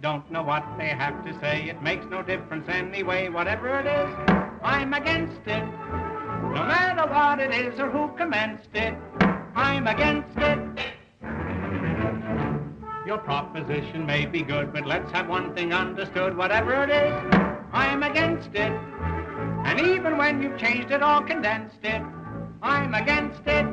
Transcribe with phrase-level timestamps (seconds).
[0.00, 1.68] don't know what they have to say.
[1.68, 4.14] It makes no difference anyway, whatever it is,
[4.62, 5.64] I'm against it.
[6.56, 8.94] No matter what it is or who commenced it,
[9.54, 10.58] I'm against it.
[13.06, 16.36] Your proposition may be good, but let's have one thing understood.
[16.36, 17.14] Whatever it is,
[17.72, 18.72] I'm against it.
[19.64, 22.02] And even when you've changed it or condensed it,
[22.62, 23.66] I'm against it.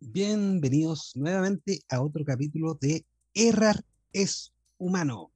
[0.00, 3.04] Bienvenidos nuevamente a otro capítulo de
[3.38, 3.84] Errar
[4.14, 5.30] es humano.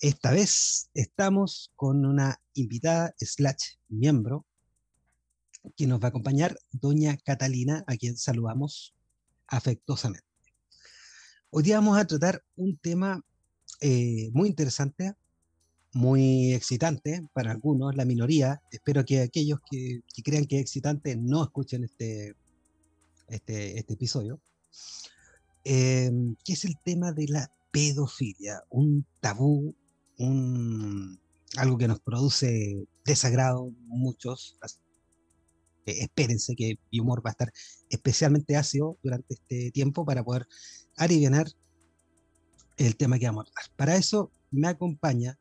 [0.00, 4.46] Esta vez estamos con una invitada slash miembro
[5.76, 8.94] que nos va a acompañar, doña Catalina, a quien saludamos
[9.46, 10.26] afectuosamente.
[11.50, 13.22] Hoy día vamos a tratar un tema
[13.82, 15.12] eh, muy interesante,
[15.92, 18.62] muy excitante para algunos, la minoría.
[18.70, 22.34] Espero que aquellos que, que crean que es excitante no escuchen este,
[23.28, 24.40] este, este episodio,
[25.68, 26.12] eh,
[26.44, 29.74] que es el tema de la pedofilia, un tabú,
[30.16, 31.18] un,
[31.56, 34.56] algo que nos produce desagrado muchos.
[35.84, 37.52] espérense que mi humor va a estar
[37.90, 40.46] especialmente ácido durante este tiempo para poder
[40.96, 41.48] aliviar
[42.76, 43.72] el tema que vamos a tratar.
[43.74, 45.36] Para eso me acompaña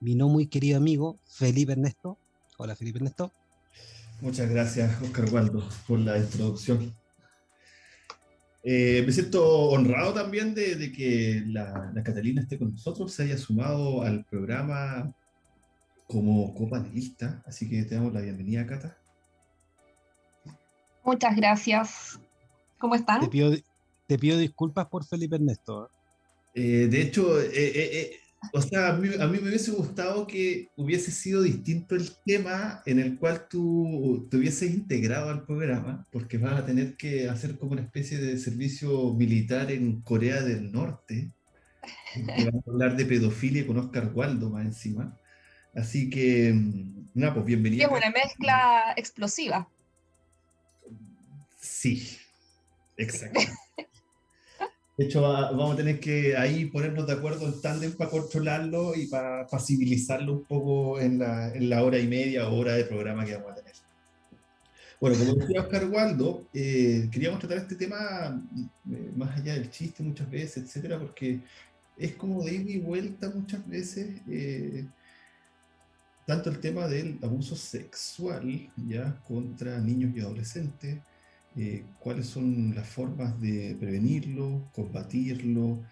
[0.00, 2.18] mi no muy querido amigo Felipe Ernesto.
[2.56, 3.32] Hola Felipe Ernesto.
[4.20, 6.96] Muchas gracias, Oscar Waldo, por la introducción.
[8.64, 14.02] Eh, me siento honrado también de, que la, Catalina esté con nosotros, se haya sumado
[14.02, 15.12] al programa
[16.06, 18.96] como copanelista, así que te damos la bienvenida, Cata.
[21.04, 22.20] Muchas gracias.
[22.78, 23.20] ¿Cómo están?
[23.20, 23.52] Te pido,
[24.06, 25.90] te pido disculpas por Felipe Ernesto.
[26.54, 28.18] Eh, de hecho, eh,
[28.52, 33.18] o sea, a mí, me hubiese gustado que hubiese sido distinto el tema en el
[33.18, 37.82] cual tú te hubieses integrado al programa, porque vas a tener que hacer como una
[37.82, 41.30] especie de servicio militar en Corea del Norte.
[42.16, 45.18] vamos a hablar de pedofilia con Oscar Waldo más encima.
[45.74, 47.86] Así que, mm, nada, pues bienvenido.
[47.86, 49.68] Es una mezcla explosiva.
[51.60, 52.18] Sí,
[52.96, 53.40] exacto.
[54.98, 59.06] De hecho, vamos a tener que ahí ponernos de acuerdo en tándem para controlarlo y
[59.06, 63.24] para, facilitarlo un poco en la, en la, hora y media o hora de programa
[63.24, 63.74] que vamos a tener.
[65.00, 68.42] Bueno, como decía Oscar Waldo, eh, queríamos tratar este tema
[68.90, 71.38] eh, más allá del chiste muchas veces, etcétera, porque
[71.96, 74.84] es como de ida y vuelta muchas veces, eh,
[76.26, 80.98] tanto el tema del abuso sexual ya contra niños y adolescentes,
[81.60, 85.82] eh, cuáles son las formas de prevenirlo, combatirlo,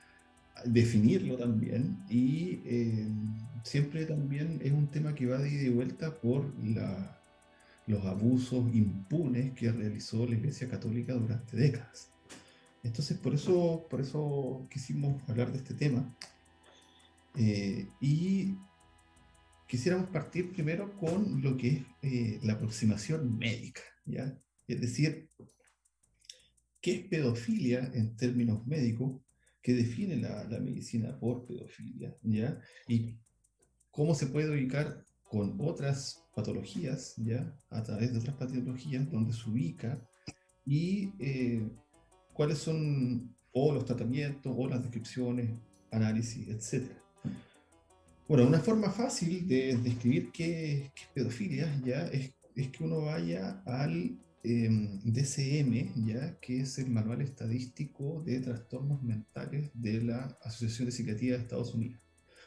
[0.64, 1.98] definirlo también.
[2.08, 3.08] Y eh,
[3.64, 6.44] siempre también es un tema que va de ida y vuelta por
[7.88, 12.10] los abusos impunes que realizó la Iglesia Católica durante décadas.
[12.84, 16.16] Entonces, por eso, por eso quisimos hablar de este tema.
[17.34, 18.54] Eh, y
[19.66, 24.32] quisiéramos partir primero con lo que es la aproximación médica, ¿ya?
[24.68, 25.28] Es decir,
[26.86, 29.20] ¿Qué es pedofilia en términos médicos?
[29.60, 32.16] ¿Qué define la, medicina por pedofilia?
[32.22, 32.60] ¿ya?
[32.86, 33.16] Y
[33.90, 37.52] cómo se puede ubicar con otras patologías, ¿ya?
[37.70, 40.00] a través de otras patologías, donde se ubica
[40.64, 41.68] y eh,
[42.32, 45.58] cuáles son o los tratamientos o las descripciones,
[45.90, 46.92] análisis, etc.
[48.28, 53.00] Bueno, una forma fácil de describir qué, qué es pedofilia ya es, es, que uno
[53.00, 60.38] vaya al DCM, em, ya que es el Manual Estadístico de Trastornos Mentales de la
[60.42, 62.00] Asociación de Psiquiatría de Estados Unidos.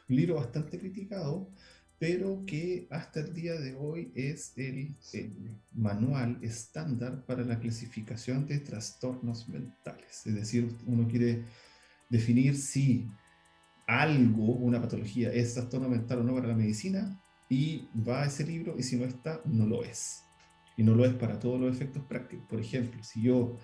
[0.08, 1.52] Un libro bastante criticado,
[1.98, 4.96] pero que hasta el día de hoy es el,
[5.74, 10.26] manual estándar para la clasificación de trastornos mentales.
[10.26, 11.44] Es decir, uno quiere
[12.08, 13.06] definir si
[13.86, 18.46] algo, una patología, es trastorno mental o no para la medicina, y va a ese
[18.46, 20.22] libro, y si no está, no lo es
[20.76, 22.46] y no lo es para todos los efectos prácticos.
[22.48, 23.58] Por ejemplo, si yo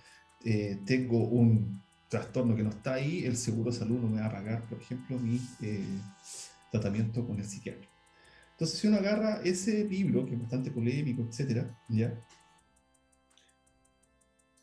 [0.45, 4.27] eh, tengo un trastorno que no está ahí, el seguro de salud no me va
[4.27, 5.85] a pagar, por ejemplo, mi eh,
[6.71, 7.89] tratamiento con el psiquiatra.
[8.53, 12.15] Entonces, si uno agarra ese libro, que es bastante polémico, etcétera, ¿ya?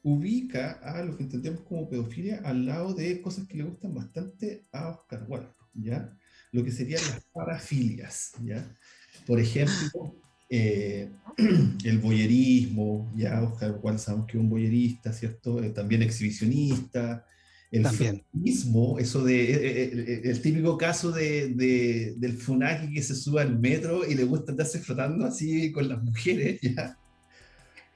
[0.04, 4.66] ubica a lo que entendemos como pedofilia al lado de cosas que le gustan bastante
[4.72, 6.16] a Oscar Wilde, ¿ya?
[6.52, 8.78] Lo que serían las parafilias, ¿ya?
[9.26, 10.16] Por ejemplo,
[10.50, 11.12] eh,
[11.84, 15.64] el boyerismo, ya Oscar sabemos que es un boyerista, ¿cierto?
[15.64, 17.26] Eh, también exhibicionista,
[17.72, 23.58] el feminismo, eso de, eh, el, típico caso de, del funaki que se sube al
[23.58, 26.98] metro y le gusta andarse flotando así con las mujeres, ¿ya?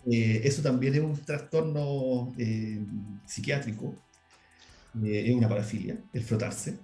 [0.10, 2.34] eso también es un trastorno
[3.26, 3.94] psiquiátrico.
[5.04, 6.78] eh, es una parafilia, el frotarse.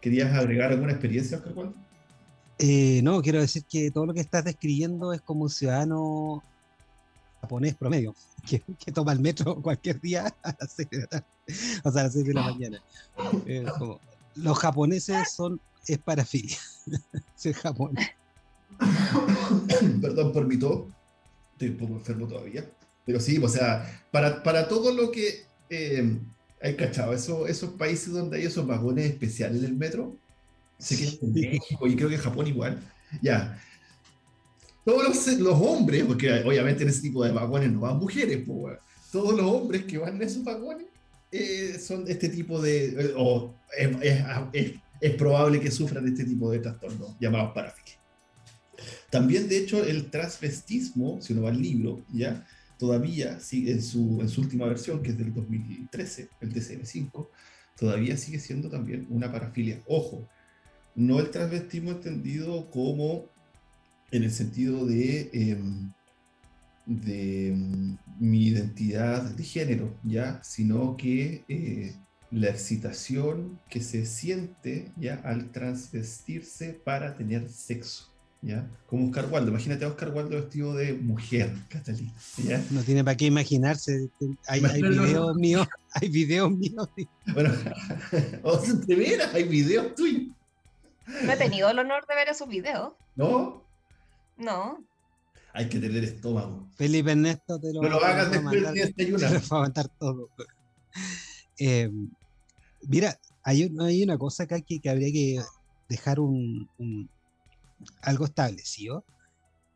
[0.00, 1.74] ¿Querías agregar alguna experiencia, Oscar Juan?
[2.64, 6.44] Eh, no, quiero decir que todo lo que estás describiendo es como un ciudadano
[7.40, 8.14] japonés promedio,
[8.48, 11.26] que, que toma el metro cualquier día a las 6 de la tarde,
[11.82, 12.80] o sea, a las 6 de la mañana.
[13.46, 13.98] Eh, como,
[14.36, 16.56] los japoneses son, es parafilia,
[17.34, 18.10] ser japonés.
[20.00, 20.84] Perdón por mi tos,
[21.54, 22.64] estoy un poco enfermo todavía.
[23.04, 26.16] Pero sí, o sea, para, para todo lo que eh,
[26.60, 30.16] hay cachado, eso, esos países donde hay esos vagones especiales del metro,
[30.82, 32.78] sé que México y creo que en Japón igual,
[33.20, 33.58] ya.
[34.84, 38.78] Todos los, los hombres, porque obviamente en ese tipo de vagones no van mujeres, pues,
[39.12, 40.86] todos los hombres que van en esos vagones
[41.30, 46.24] eh, son este tipo de, eh, o es, es- es- es probable que sufran este
[46.24, 47.98] tipo de trastornos llamados parafilias.
[49.10, 52.46] También, de hecho, el transvestismo, si uno va al libro, ¿ya?
[52.78, 57.28] todavía sigue en su, en su última versión, que es del 2013, el DCM5,
[57.78, 59.80] todavía sigue siendo también una parafilia.
[59.86, 60.28] Ojo,
[60.94, 63.26] no el transvestismo entendido como
[64.10, 65.92] en el sentido de, em,
[66.86, 70.40] de em, mi identidad de género, ¿ya?
[70.44, 71.94] sino que eh,
[72.30, 75.16] la excitación que se siente ¿ya?
[75.24, 78.08] al transvestirse para tener sexo.
[78.44, 78.68] ¿Ya?
[78.88, 82.12] Como Oscar Wilde, imagínate a Oscar Wilde vestido de mujer, Catalina.
[82.44, 82.64] ¿ya?
[82.72, 84.08] No tiene para qué imaginarse.
[84.48, 86.88] Hay, hay videos míos, hay videos míos.
[87.32, 87.52] Bueno,
[88.42, 90.34] o sea, de veras, hay videos tuyos,
[91.06, 92.92] No he tenido el honor de ver esos videos.
[93.16, 93.64] ¿no?
[94.36, 94.84] No.
[95.54, 96.66] Hay que tener estómago.
[96.76, 99.18] Felipe Ernesto te lo, No lo hagas te va a después mandar- de te lo
[99.60, 100.28] va a todo.
[101.58, 101.90] Eh,
[102.88, 105.40] mira, hay, hay una cosa acá que, que habría que
[105.88, 107.10] dejar un, un-
[108.02, 109.04] algo establecido,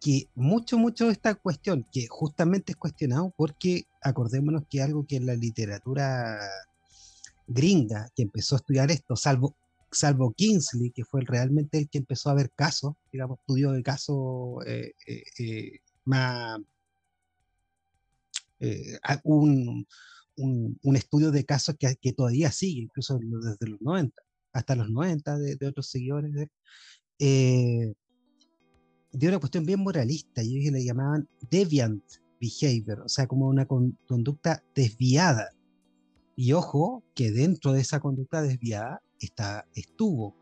[0.00, 5.16] que mucho, mucho de esta cuestión, que justamente es cuestionado porque acordémonos que algo que
[5.16, 6.38] en la literatura
[7.46, 9.56] gringa, que empezó a estudiar esto, salvo,
[9.90, 14.64] salvo Kingsley, que fue realmente el que empezó a ver casos, digamos, estudios de casos
[14.66, 16.60] eh, eh, eh, más...
[18.60, 19.86] eh, un,
[20.36, 24.22] un- un estudio de casos que, que todavía sigue, incluso desde los 90,
[24.52, 26.50] hasta los 90 de, de otros seguidores de él,
[27.18, 27.94] eh,
[29.12, 32.02] de una cuestión bien moralista, y ellos le llamaban deviant
[32.40, 35.50] behavior, o sea, como una con- conducta desviada.
[36.36, 40.34] Y ojo, que dentro de esa conducta desviada está, estuvo,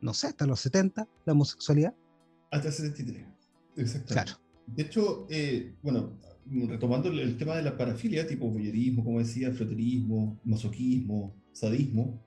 [0.00, 1.94] no sé, hasta los 70, la homosexualidad.
[2.50, 3.26] Hasta el 73.
[3.76, 4.12] Exactamente.
[4.12, 4.40] Claro.
[4.66, 6.18] De hecho, eh, bueno,
[6.68, 12.22] retomando el, tema de la parafilia, tipo voyerismo, como decía, froterismo, masoquismo, sadismo,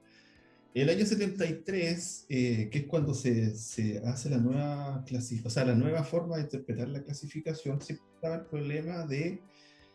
[0.74, 5.76] el año 73, eh, que es cuando se, se hace la nueva o sea, la
[5.76, 9.40] nueva forma de interpretar la clasificación, siempre estaba el problema de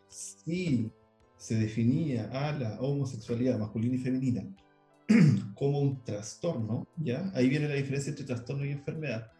[0.07, 0.89] si
[1.37, 4.47] se definía a la homosexualidad masculina y femenina
[5.55, 7.31] como un trastorno, ¿ya?
[7.33, 9.31] Ahí viene la diferencia entre trastorno y enfermedad.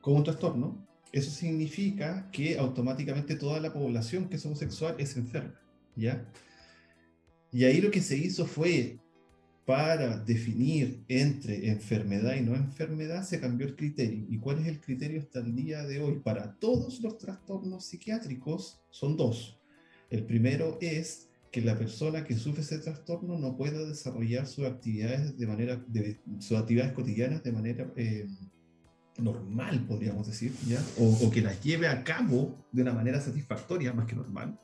[0.00, 5.58] Como un trastorno, eso significa que automáticamente toda la población que es homosexual es enferma,
[5.96, 6.26] ¿ya?
[7.50, 8.98] Y ahí lo que se hizo fue,
[9.64, 14.26] para definir entre enfermedad y no enfermedad, se cambió el criterio.
[14.28, 16.20] ¿Y cuál es el criterio hasta el día de hoy?
[16.20, 19.60] Para todos los trastornos psiquiátricos son dos.
[20.10, 25.36] El primero es que la persona que sufre ese trastorno no pueda desarrollar sus actividades
[25.38, 28.26] de manera, de, sus actividades cotidianas de manera eh,
[29.18, 30.82] normal, podríamos decir, ¿ya?
[30.98, 34.58] O, o que las lleve a cabo de una manera satisfactoria más que normal.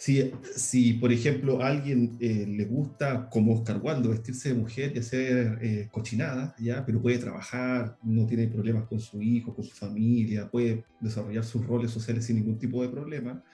[0.00, 4.92] Si, si por ejemplo, a alguien eh, le gusta, como Oscar Waldo, vestirse de mujer
[4.94, 6.86] y hacer eh, cochinadas, ¿ya?
[6.86, 11.66] pero puede trabajar, no tiene problemas con su hijo, con su familia, puede desarrollar sus
[11.66, 13.44] roles sociales sin ningún tipo de problema,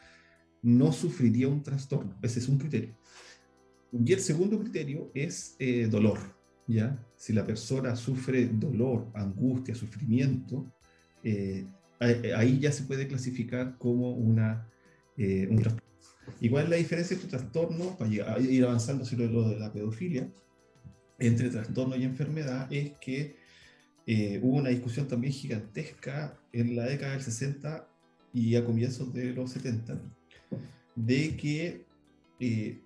[0.63, 2.17] no sufriría un trastorno.
[2.23, 2.95] Ese es un criterio.
[3.93, 6.19] Y el segundo criterio es eh, dolor.
[6.67, 6.99] ¿ya?
[7.17, 10.67] Si la persona sufre dolor, angustia, sufrimiento,
[11.23, 11.65] eh,
[12.01, 14.69] ahí- ahí ya se puede clasificar como una,
[15.17, 15.87] eh, un trastorno.
[16.41, 19.73] ¿Y cuál es la diferencia entre trastorno, para llegar- ir avanzando sobre lo de la
[19.73, 20.29] pedofilia,
[21.19, 23.37] entre trastorno y enfermedad, es que
[24.09, 27.89] eh, hubo una discusión también gigantesca en la década del 60
[28.33, 30.01] y a comienzos de los 70,
[30.95, 31.85] de que
[32.41, 32.83] eh,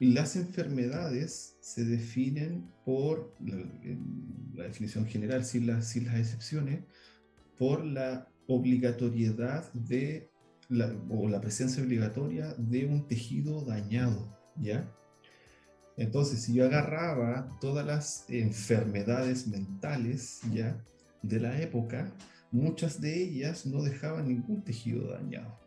[0.00, 3.56] las enfermedades se definen por, la,
[4.54, 6.84] la definición general, sin las, sin las excepciones,
[7.58, 10.30] por la obligatoriedad de,
[10.68, 14.90] la, o la presencia obligatoria de un tejido dañado, ¿ya?
[15.96, 20.84] Entonces, si yo agarraba todas las enfermedades mentales, ¿ya?
[21.22, 22.12] De la época,
[22.54, 25.58] muchas de ellas no dejaban ningún tejido dañado.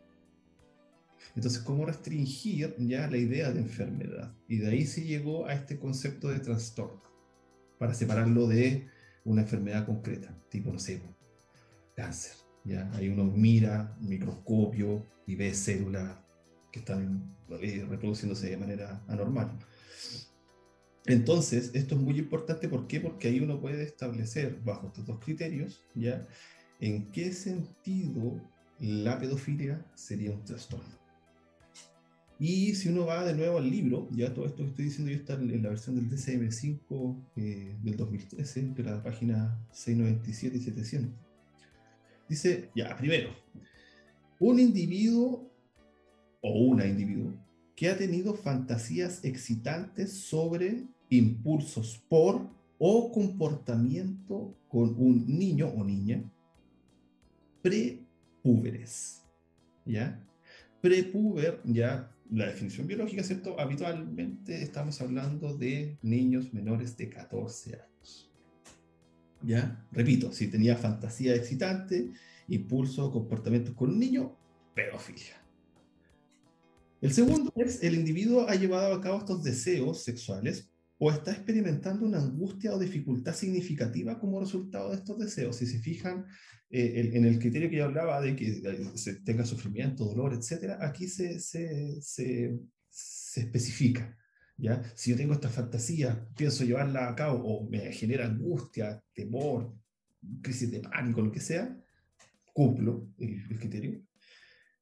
[1.36, 4.34] Entonces, ¿cómo restringir ya la idea de enfermedad?
[4.48, 7.02] Y de ahí se llegó a este concepto de trastorno,
[7.78, 8.88] para separarlo de
[9.24, 11.02] una enfermedad concreta, tipo, no sé,
[11.94, 12.32] cáncer.
[12.64, 12.90] ¿ya?
[12.94, 16.16] Ahí uno mira microscopio y ve células
[16.72, 19.58] que están eh, reproduciéndose de manera anormal.
[21.04, 23.00] Entonces, esto es muy importante, ¿por qué?
[23.00, 26.26] Porque ahí uno puede establecer, bajo estos dos criterios, ¿ya?
[26.80, 28.40] En qué sentido
[28.78, 30.96] la pedofilia sería un trastorno.
[32.38, 35.18] Y si uno va de nuevo al libro, ya todo esto que estoy diciendo yo
[35.18, 41.10] está en la versión del DCM5 eh, del 2013, de la página 697 y 700.
[42.28, 43.30] Dice, ya, primero,
[44.38, 45.50] un individuo
[46.40, 47.32] o una individuo
[47.74, 56.22] que ha tenido fantasías excitantes sobre impulsos por o comportamiento con un niño o niña
[57.62, 59.22] prepúberes.
[59.84, 60.24] ¿Ya?
[60.80, 63.58] Prepuber, ya la definición biológica, ¿cierto?
[63.58, 68.30] Habitualmente estamos hablando de niños menores de 14 años.
[69.42, 69.86] ¿Ya?
[69.92, 72.10] Repito, si tenía fantasía excitante,
[72.48, 74.36] impulso o comportamiento con un niño,
[74.74, 75.42] pedofilia.
[77.00, 80.68] El segundo es, el individuo ha llevado a cabo estos deseos sexuales
[80.98, 85.56] o está experimentando una angustia o dificultad significativa como resultado de estos deseos.
[85.56, 86.26] Si se fijan
[86.70, 90.78] eh, en el criterio que yo hablaba de que eh, se tenga sufrimiento, dolor, etcétera,
[90.80, 92.60] aquí se, se, se,
[93.36, 94.16] especifica.
[94.56, 94.82] ¿ya?
[94.96, 99.72] Si yo tengo esta fantasía, pienso llevarla a cabo o me genera angustia, temor,
[100.42, 101.80] crisis de pánico, lo que sea,
[102.52, 104.02] cumplo el, el criterio.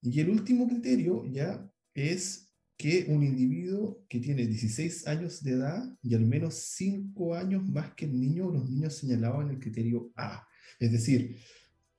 [0.01, 2.46] Y el último criterio ya es
[2.77, 7.95] que un individuo que tiene 16 años de edad y al menos 5 años más
[7.95, 10.47] que el niño o los niños señalados en el criterio A.
[10.79, 11.37] Es decir,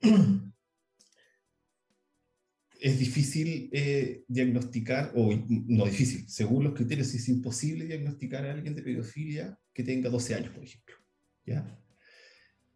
[2.80, 8.74] es difícil eh, diagnosticar, o no difícil, según los criterios, es imposible diagnosticar a alguien
[8.74, 10.94] de pedofilia que tenga 12 años, por ejemplo.
[11.44, 11.76] ¿ya?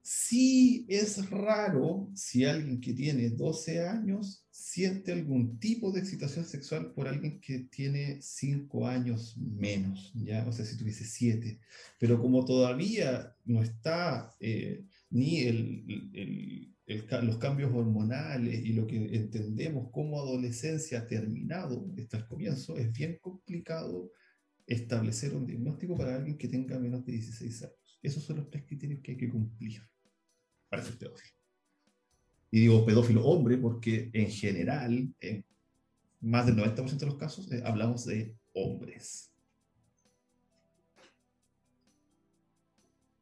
[0.03, 6.93] Sí es raro si alguien que tiene 12 años siente algún tipo de excitación sexual
[6.93, 10.45] por alguien que tiene 5 años menos, ¿ya?
[10.49, 11.61] O sea, si tuviese 7.
[12.01, 16.75] Pero como todavía no está eh, ni el,
[17.23, 23.19] los cambios hormonales y lo que entendemos como adolescencia terminado, está al comienzo, es bien
[23.21, 24.11] complicado
[24.67, 27.82] establecer un diagnóstico para alguien que tenga menos de 16 años.
[28.03, 29.81] Esos son los tres criterios que hay que cumplir
[30.69, 31.35] para ser pedófilo.
[32.51, 35.45] Y digo pedófilo hombre porque en general, en
[36.21, 39.31] más del 90% de los casos, eh, hablamos de hombres.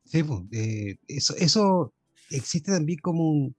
[0.05, 1.95] Sí, eh, eso, eso
[2.31, 3.57] existe también como un...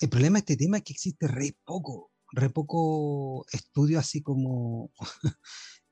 [0.00, 4.90] El problema de este tema es que existe re poco, re poco estudio así como...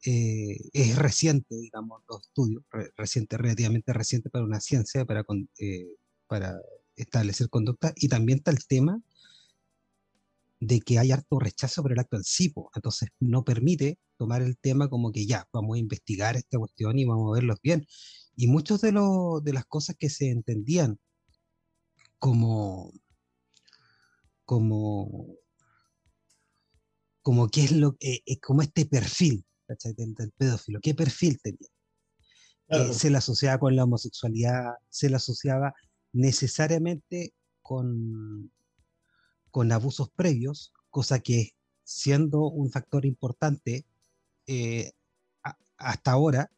[0.04, 5.24] eh, es reciente, digamos, los estudios, re- reciente, relativamente reciente para una ciencia, para,
[5.58, 5.88] eh,
[6.26, 6.60] para
[6.96, 9.00] establecer conducta, y también está el tema
[10.60, 12.70] de que hay harto rechazo por el acto en sí, po.
[12.74, 17.04] entonces no permite tomar el tema como que ya, vamos a investigar esta cuestión y
[17.04, 17.86] vamos a verlos bien.
[18.36, 20.98] Y muchas de, de las cosas que se entendían
[22.18, 22.92] como,
[24.44, 25.36] como,
[27.22, 29.44] como qué es lo eh, como este perfil.
[29.68, 31.68] Del, del pedófilo, qué perfil tenía.
[32.66, 35.75] Claro, Eh, se la asociaba con la homosexualidad, se la asociaba
[36.12, 38.50] necesariamente con,
[39.50, 41.50] con abusos previos, cosa que
[41.84, 43.84] siendo un factor importante
[44.46, 44.92] eh,
[45.42, 46.50] a- hasta ahora,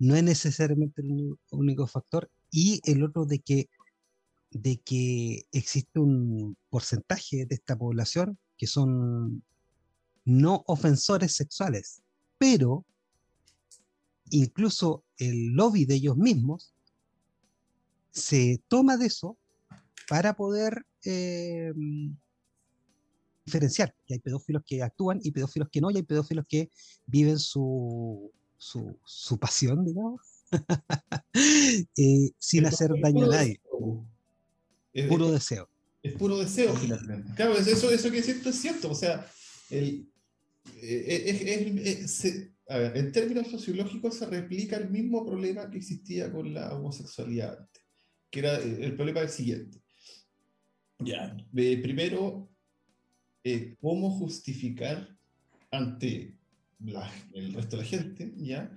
[0.00, 3.68] no es necesariamente el uni- único factor, y el otro de que,
[4.50, 9.44] de que existe un porcentaje de esta población que son
[10.24, 12.02] no ofensores sexuales,
[12.42, 12.84] pero
[14.30, 16.74] incluso el lobby de ellos mismos
[18.10, 19.38] se toma de eso
[20.08, 21.72] para poder eh,
[23.46, 26.68] diferenciar que hay pedófilos que actúan y pedófilos que no, y hay pedófilos que
[27.06, 30.20] viven su, su, su pasión, digamos,
[31.96, 34.06] eh, sin es hacer daño a nadie, deseo.
[34.92, 35.68] Es- puro es- deseo.
[36.02, 37.32] es puro deseo finalmente.
[37.36, 38.90] Claro, es eso, eso que siento es cierto.
[38.90, 39.30] O sea,
[39.70, 40.11] el,
[40.80, 45.70] eh, es- es- es- se- a ver, en términos sociológicos se replica el mismo problema
[45.70, 47.82] que existía con la homosexualidad antes,
[48.30, 49.82] que era eh, el problema del siguiente.
[50.98, 52.48] Ya, eh, primero,
[53.44, 55.08] eh, ¿cómo justificar
[55.70, 56.38] ante
[56.78, 58.70] la- el resto de la gente, ya,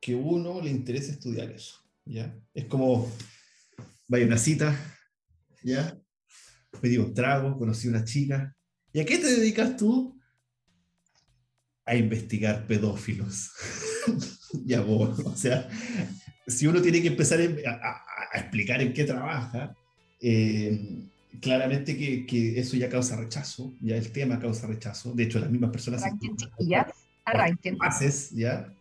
[0.00, 2.38] que uno le interese estudiar eso, ya?
[2.52, 3.10] Es como,
[4.08, 4.76] vaya a una cita,
[5.62, 5.98] ya,
[6.80, 8.54] pedí un trago, conocí a una chica.
[8.92, 10.19] ¿Y a qué te dedicas tú?
[11.90, 13.50] A investigar pedófilos.
[14.64, 15.68] ya vos, o sea,
[16.46, 19.74] si uno tiene que empezar a, a- a explicar en qué trabaja,
[20.20, 21.02] eh,
[21.40, 25.12] claramente que, que eso ya causa rechazo, ya el tema causa rechazo.
[25.14, 26.02] De hecho, las mismas personas...
[26.04, 26.86] Arranquen, chiquillas.
[27.24, 27.76] Arranquen.
[27.80, 28.72] haces, ¿ya?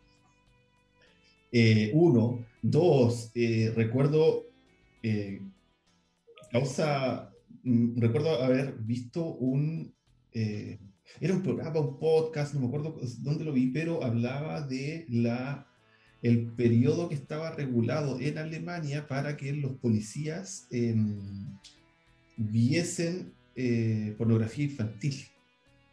[1.51, 2.45] Eh, uno.
[2.61, 4.43] Dos, eh, recuerdo,
[6.51, 7.31] causa,
[7.63, 9.93] mm, recuerdo haber visto un,
[10.33, 10.77] eh,
[11.19, 15.67] era un programa, un podcast, no me acuerdo dónde lo vi, pero hablaba de la,
[16.21, 21.17] el periodo que estaba regulado en Alemania para que los policías em,
[22.37, 25.25] viesen eh, pornografía infantil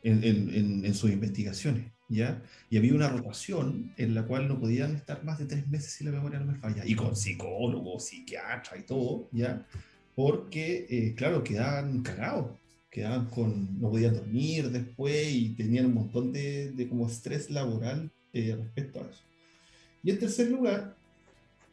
[0.03, 2.43] en, en- en- en sus investigaciones, ¿ya?
[2.71, 6.05] Y había una rotación en la cual no podían estar más de tres meses si
[6.05, 9.67] la memoria no me falla, y con psicólogos, psiquiatra y todo, ¿ya?
[10.15, 12.57] Porque, eh, claro, quedaban cagados,
[12.97, 18.11] quedaban con, no podían dormir después y tenían un montón de, de como estrés laboral
[18.33, 19.21] eh, respecto a eso.
[20.03, 20.97] Y en tercer lugar,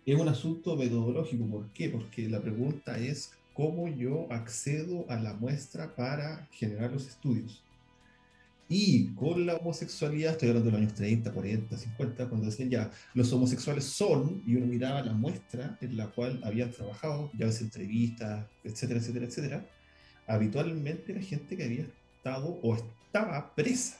[0.05, 1.45] es un asunto metodológico.
[1.45, 1.87] ¿Por qué?
[1.87, 7.63] Porque la pregunta es cómo yo accedo a la muestra para generar los estudios.
[8.67, 12.91] Y con la homosexualidad, estoy hablando de los años 30, 40, 50, cuando decían ya,
[13.13, 17.61] los homosexuales son, y uno miraba la muestra en la cual habían trabajado, ya ves
[17.61, 19.65] entrevistas, etcétera, etcétera, etcétera,
[20.27, 21.87] habitualmente era gente que había
[22.17, 23.99] estado o estaba presa.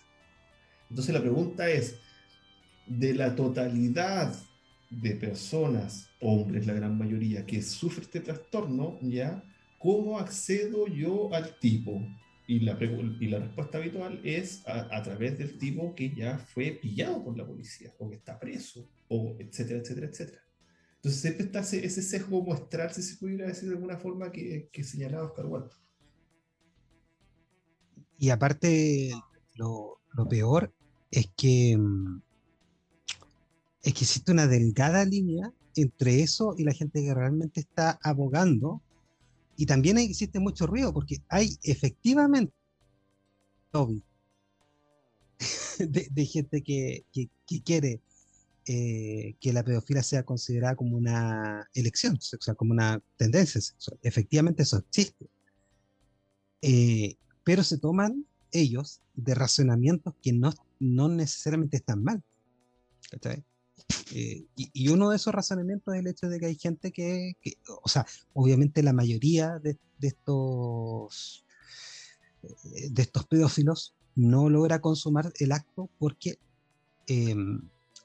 [0.89, 1.99] Entonces la pregunta es,
[2.87, 4.33] de la totalidad
[4.89, 9.43] de personas, hombres la gran mayoría, que sufre este trastorno, ¿ya?
[9.79, 12.01] ¿Cómo accedo yo al tipo?
[12.45, 12.77] Y la,
[13.19, 17.37] y la respuesta habitual es a, a través del tipo que ya fue pillado por
[17.37, 20.43] la policía, o que está preso, o etcétera, etcétera, etcétera.
[20.95, 24.69] Entonces siempre está ese, ese sesgo muestral, si se pudiera decir de alguna forma, que,
[24.71, 25.69] que señalaba Oscar Wilde.
[28.17, 29.11] Y aparte,
[29.55, 30.73] lo, lo peor
[31.11, 32.21] es que, mm,
[33.83, 38.81] es que existe una delgada línea entre eso y la gente que realmente está abogando.
[39.57, 42.53] Y también existe mucho ruido, porque hay efectivamente
[43.73, 44.03] lobby
[45.79, 48.01] de, de gente que, que- que quiere
[48.67, 53.99] eh, que la pedofilia sea considerada como una elección sexual, como una tendencia sexual.
[54.03, 55.27] Efectivamente eso existe.
[56.61, 62.23] Eh, pero se toman ellos de razonamientos que no, no necesariamente están mal.
[64.11, 67.33] Eh, y, uno de esos razonamientos es el hecho de que hay gente que,
[67.83, 71.45] o sea, obviamente la mayoría de, estos
[72.43, 76.37] eh, de estos pedófilos no logra consumar el acto porque
[77.07, 77.35] eh,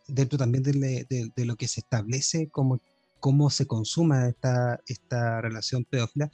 [0.09, 2.81] dentro también de lo que se establece como
[3.21, 6.31] cómo se consuma esta, esta relación pedófila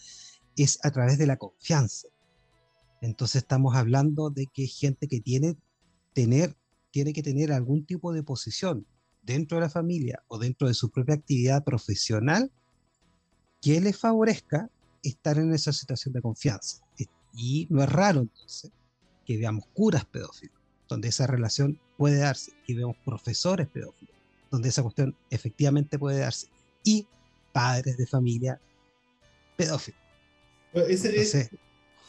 [0.56, 2.08] es a través de la confianza.
[3.04, 5.56] Entonces estamos hablando de que gente que tiene,
[6.14, 6.56] tener,
[6.90, 8.86] tiene que tener algún tipo de posición
[9.22, 12.50] dentro de la familia o dentro de su propia actividad profesional
[13.60, 14.70] que le favorezca
[15.02, 16.82] estar en esa situación de confianza.
[17.34, 18.72] Y no es raro entonces
[19.26, 20.56] que veamos curas pedófilos,
[20.88, 24.14] donde esa relación puede darse, y vemos profesores pedófilos,
[24.50, 26.48] donde esa cuestión efectivamente puede darse,
[26.82, 27.06] y
[27.52, 28.60] padres de familia
[29.56, 30.00] pedófilos.
[30.72, 31.50] Ese, Entonces,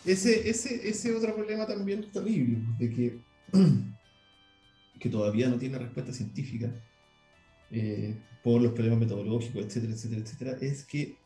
[0.05, 3.19] Ese, ese, ese otro problema también terrible, de que,
[4.99, 6.71] que todavía no tiene respuesta científica
[7.71, 11.17] eh, por los problemas metodológicos, etcétera, etcétera, etcétera, es que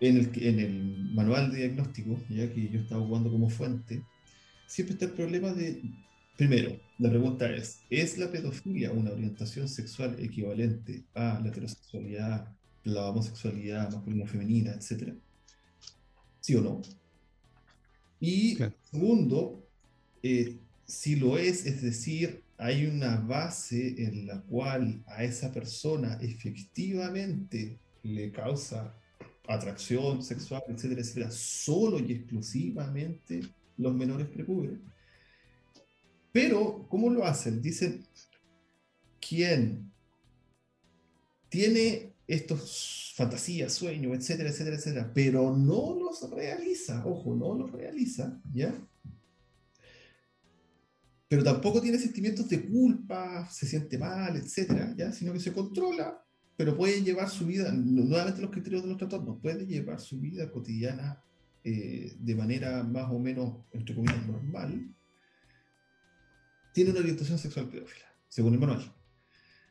[0.00, 4.02] en el, en el manual de diagnóstico, ya que yo estaba jugando como fuente,
[4.66, 5.82] siempre está el problema de,
[6.36, 13.08] primero, la pregunta es, ¿es la pedofilia una orientación sexual equivalente a la heterosexualidad, la
[13.08, 15.14] homosexualidad masculina, femenina, etcétera?
[16.46, 16.80] ¿Sí o no?
[18.20, 18.72] Y Claro.
[18.88, 19.68] segundo,
[20.22, 26.16] eh, si lo es, es decir, hay una base en la cual a esa persona
[26.22, 28.94] efectivamente le causa
[29.48, 33.40] atracción sexual, etcétera, etcétera, solo y exclusivamente
[33.76, 34.78] los menores precubres.
[36.30, 37.60] Pero, ¿cómo lo hacen?
[37.60, 38.06] Dicen,
[39.18, 39.90] ¿quién
[41.48, 48.40] tiene estos fantasías, sueños, etcétera, etcétera, etcétera, pero no los realiza, ojo, no los realiza,
[48.52, 48.74] ¿ya?
[51.28, 55.12] Pero tampoco tiene sentimientos de culpa, se siente mal, etcétera, ¿ya?
[55.12, 56.22] Sino que se controla,
[56.56, 60.20] pero puede llevar su vida, nu- nuevamente los criterios de los trastornos, puede llevar su
[60.20, 61.22] vida cotidiana
[61.64, 64.88] eh, de manera más o menos, entre comillas, normal,
[66.72, 68.94] tiene una orientación sexual pedófila, según el manual.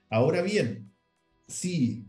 [0.10, 0.92] Ahora bien,
[1.48, 2.06] si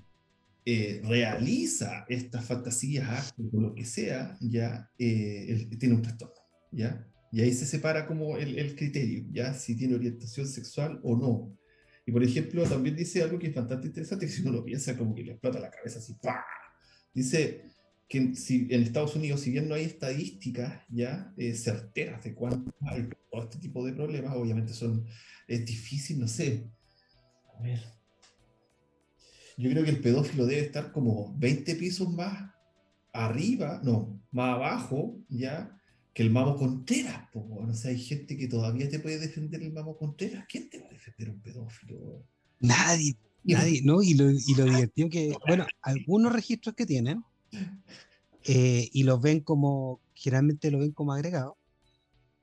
[0.68, 7.06] eh, realiza estas fantasías, o lo que sea, ya eh, tiene un trastorno, ¿ya?
[7.30, 11.56] Y ahí se separa como el, criterio, ya si tiene orientación sexual o no.
[12.04, 15.14] Y por ejemplo, también dice algo que es bastante interesante, si uno lo piensa como
[15.14, 16.16] que le explota la cabeza así.
[17.14, 17.70] Dice
[18.08, 22.74] que si, en Estados Unidos, si bien no hay estadísticas ya eh, certeras de cuánto
[22.80, 25.06] hay todo este tipo de problemas, obviamente son,
[25.46, 26.68] es difícil, no sé.
[27.56, 27.95] A ver.
[29.56, 32.50] Yo creo que el pedófilo debe estar como 20 pisos más
[33.12, 35.74] arriba, no, más abajo, ya,
[36.12, 37.28] que el Mamo Contreras.
[37.32, 40.44] Po, o sea, hay gente que todavía te puede defender el Mamo Contreras.
[40.48, 42.22] ¿Quién te va a defender un pedófilo?
[42.60, 44.02] Nadie, nadie, ¿no?
[44.02, 47.22] Y lo, y lo divertido que, bueno, algunos registros que tienen,
[48.44, 51.56] eh, y los ven como, generalmente lo ven como agregado,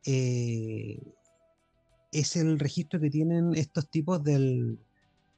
[0.06, 1.00] eh,
[2.12, 4.80] es el registro que tienen estos tipos del,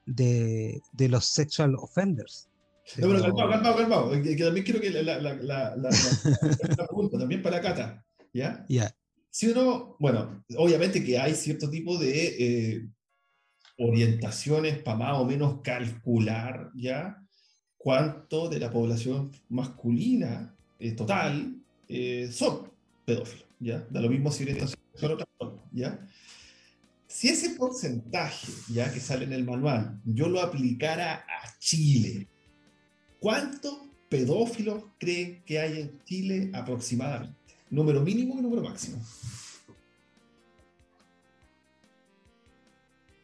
[0.05, 2.49] de, de los sexual offenders.
[2.97, 4.11] No, pero calmado, calmado, calmado.
[4.11, 5.89] Que, que también quiero que la, la, la, la,
[6.87, 8.63] pregunta, también para Cata, ¿ya?
[8.69, 8.95] Ya,
[9.31, 12.87] Si uno, bueno, obviamente que hay cierto tipo de eh,
[13.79, 17.17] orientaciones para más o menos calcular, ¿ya?
[17.77, 22.71] Cuánto de la población masculina eh, total eh, son
[23.03, 23.85] pedófilos, ¿ya?
[23.89, 26.07] Da lo mismo si o trastorno, ¿ya?
[27.15, 32.27] Si ese porcentaje, ya que sale en el manual, yo lo aplicara a Chile,
[33.21, 33.73] ¿cuántos
[34.09, 37.55] pedófilos creen que hay en Chile aproximadamente?
[37.69, 39.01] Número mínimo y número máximo.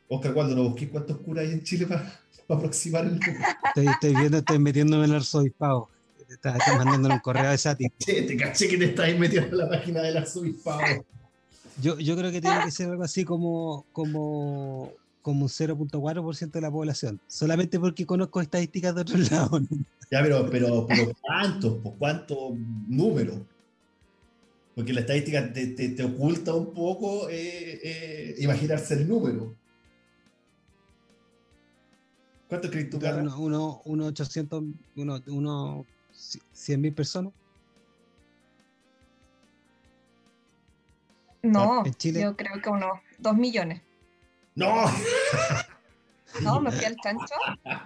[0.07, 3.45] Oscar, cuando no busqué cuántos curas hay en Chile para aproximar el número.
[3.65, 5.89] estoy, estoy viendo, estoy metiéndome en el arzobispado.
[6.29, 7.89] Está, está mandándole un correo de Sati.
[7.99, 10.79] Che, te caché que te estáis metiendo en la página del arzobispado.
[11.81, 16.61] Yo, yo creo que tiene que ser algo así como, como, como un 0.4% de
[16.61, 17.19] la población.
[17.27, 19.61] Solamente porque conozco estadísticas de otros lados.
[20.11, 21.75] Ya, pero, pero, pero ¿cuántos?
[21.81, 22.37] ¿Por cuántos
[22.87, 23.41] números?
[24.75, 29.57] Porque la estadística te, te- te oculta un poco eh, eh, imaginarse el número.
[32.47, 33.21] ¿Cuánto crees tú, Carla?
[33.21, 34.63] Uno, uno, uno 800,
[34.95, 37.33] uno, uno 100 mil personas.
[41.43, 42.21] No, ¿En Chile?
[42.21, 43.81] yo creo que unos dos millones.
[44.55, 44.85] ¡No!
[46.43, 47.35] No, me fui al chancho.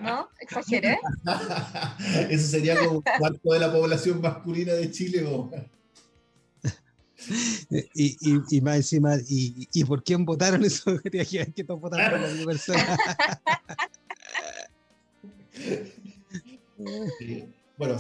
[0.02, 0.30] ¿No?
[0.40, 1.00] ¿Exageré?
[2.30, 5.26] Eso sería como cuánto de la población masculina de Chile.
[5.26, 5.50] o-
[7.96, 11.02] Y, y, y más encima, y, ¿y por quién votaron eso?
[11.02, 12.98] Que que todos votaron por la misma persona.
[17.78, 17.98] Bueno,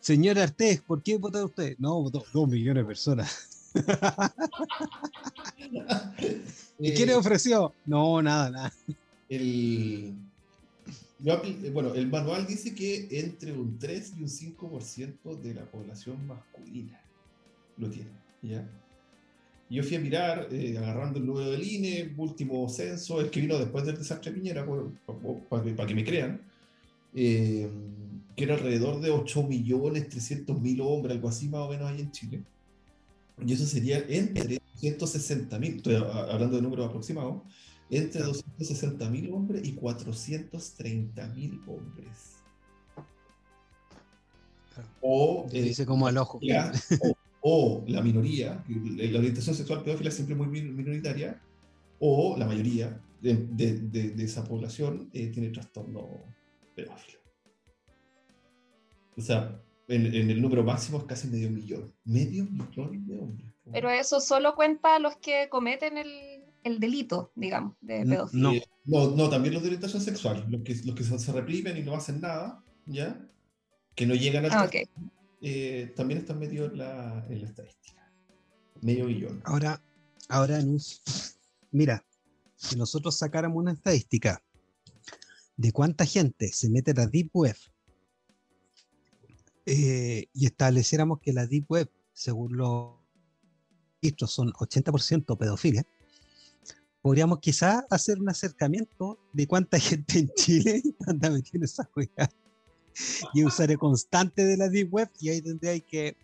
[0.00, 1.76] Señor Artés, ¿por quién votó usted?
[1.78, 3.53] No, votó dos millones de personas.
[6.78, 7.74] ¿Y eh, quién le ofreció?
[7.84, 8.72] No, nada, nada.
[9.28, 10.14] el,
[11.24, 16.26] apli- bueno, el manual dice que entre un 3 y un 5% de la población
[16.26, 17.00] masculina
[17.76, 18.10] lo tiene.
[18.42, 18.68] ¿ya?
[19.70, 23.58] Yo fui a mirar, eh, agarrando el número del INE, último censo, el que vino
[23.58, 24.66] después del desastre de Piñera,
[25.48, 26.40] para que, pa' que me crean,
[27.14, 27.68] eh,
[28.36, 32.42] que era alrededor de 8.300.000 hombres, algo así más o menos ahí en Chile.
[33.44, 37.42] Y eso sería entre 260.000, estoy a- hablando de números aproximados,
[37.90, 42.36] entre 260.000 hombres y 430.000 hombres.
[45.00, 46.40] O, eh, dice como al ojo.
[46.42, 51.40] ya, o, o la minoría, la orientación sexual pedófila es siempre muy min- minoritaria,
[52.00, 56.08] o la mayoría de, de- de- de esa población eh, tiene trastorno
[56.74, 57.18] pedófilo.
[59.16, 61.92] O sea, en, en el número máximo es casi medio millón.
[62.04, 63.48] Medio millón de hombres.
[63.72, 68.60] Pero eso solo cuenta a los que cometen el, el delito, digamos, de pedofilia.
[68.86, 69.06] No.
[69.06, 71.82] No, no, también los de orientación sexual, los que, los que se, se reprimen y
[71.82, 73.18] no hacen nada, ¿ya?
[73.94, 74.70] Que no llegan al Ah, ok.
[74.72, 78.12] trastorno, eh, también están metidos en la, en la estadística.
[78.82, 79.40] Medio millón.
[79.44, 79.82] Ahora,
[80.28, 81.00] ahora, Nus,
[81.70, 82.04] mira,
[82.56, 84.42] si nosotros sacáramos una estadística
[85.56, 87.56] de cuánta gente se mete a la Deep Web
[89.66, 92.94] eh, y estableciéramos que la Deep Web, según los
[94.02, 95.84] registros, son 80% pedofilia,
[97.02, 102.28] podríamos quizás hacer un acercamiento de cuánta gente en Chile anda metiendo esa weá.
[103.32, 106.16] Y un usuario constante de la Deep Web, y ahí tendría que.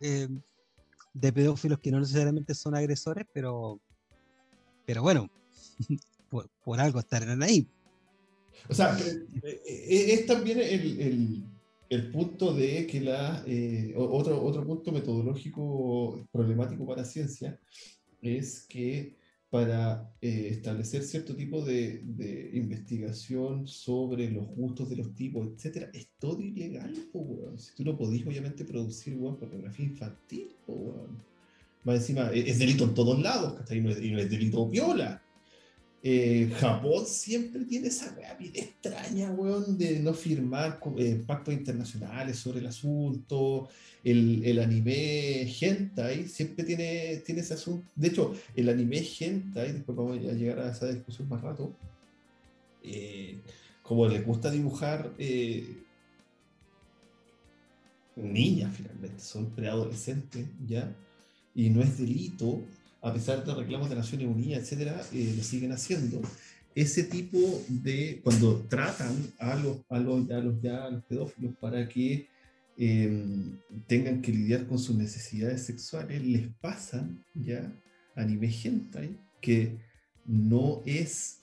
[0.00, 0.28] eh,
[1.12, 3.80] de pedófilos que no necesariamente son agresores, pero,
[4.84, 5.30] pero bueno,
[6.28, 7.68] por, por algo estarán ahí.
[8.68, 11.44] O sea, que, eh, eh, es también el, el-
[11.94, 13.42] el punto de que la.
[13.46, 17.58] eh, otro, otro punto metodológico problemático para ciencia
[18.20, 19.16] es que
[19.54, 22.02] para eh, establecer cierto tipo de,
[22.54, 27.56] investigación sobre los gustos de los tipos, etcétera, es todo ilegal, po, weón.
[27.56, 31.22] Si tú no podís, obviamente, producir weón, pornografía infantil, po, weón.
[31.84, 33.78] Más encima, e, es delito en todos lados, ¿cachai?
[33.78, 35.22] Y y no es delito viola.
[36.06, 42.38] Eh, Japón siempre tiene esa weá bien extraña, weón, de no firmar eh, pactos internacionales
[42.38, 43.70] sobre el asunto.
[44.04, 47.90] El, el anime hentai siempre tiene, tiene ese asunto.
[47.96, 51.74] De hecho, el anime hentai, después vamos a llegar a esa discusión más rato,
[52.82, 53.38] eh,
[53.82, 55.66] como les gusta dibujar eh,
[58.16, 60.94] niñas finalmente, son preadolescentes ya,
[61.54, 62.60] y no es delito,
[63.04, 66.22] a pesar de reclamos de Naciones Unidas, etcétera, eh, lo siguen haciendo.
[66.74, 67.38] Ese tipo
[67.68, 72.26] de, cuando tratan a los, a los, a los, ya, a los pedófilos para que
[72.78, 73.24] eh,
[73.86, 77.70] tengan que lidiar con sus necesidades sexuales, les pasan ya
[78.16, 79.76] anime hentai, que
[80.24, 81.40] no es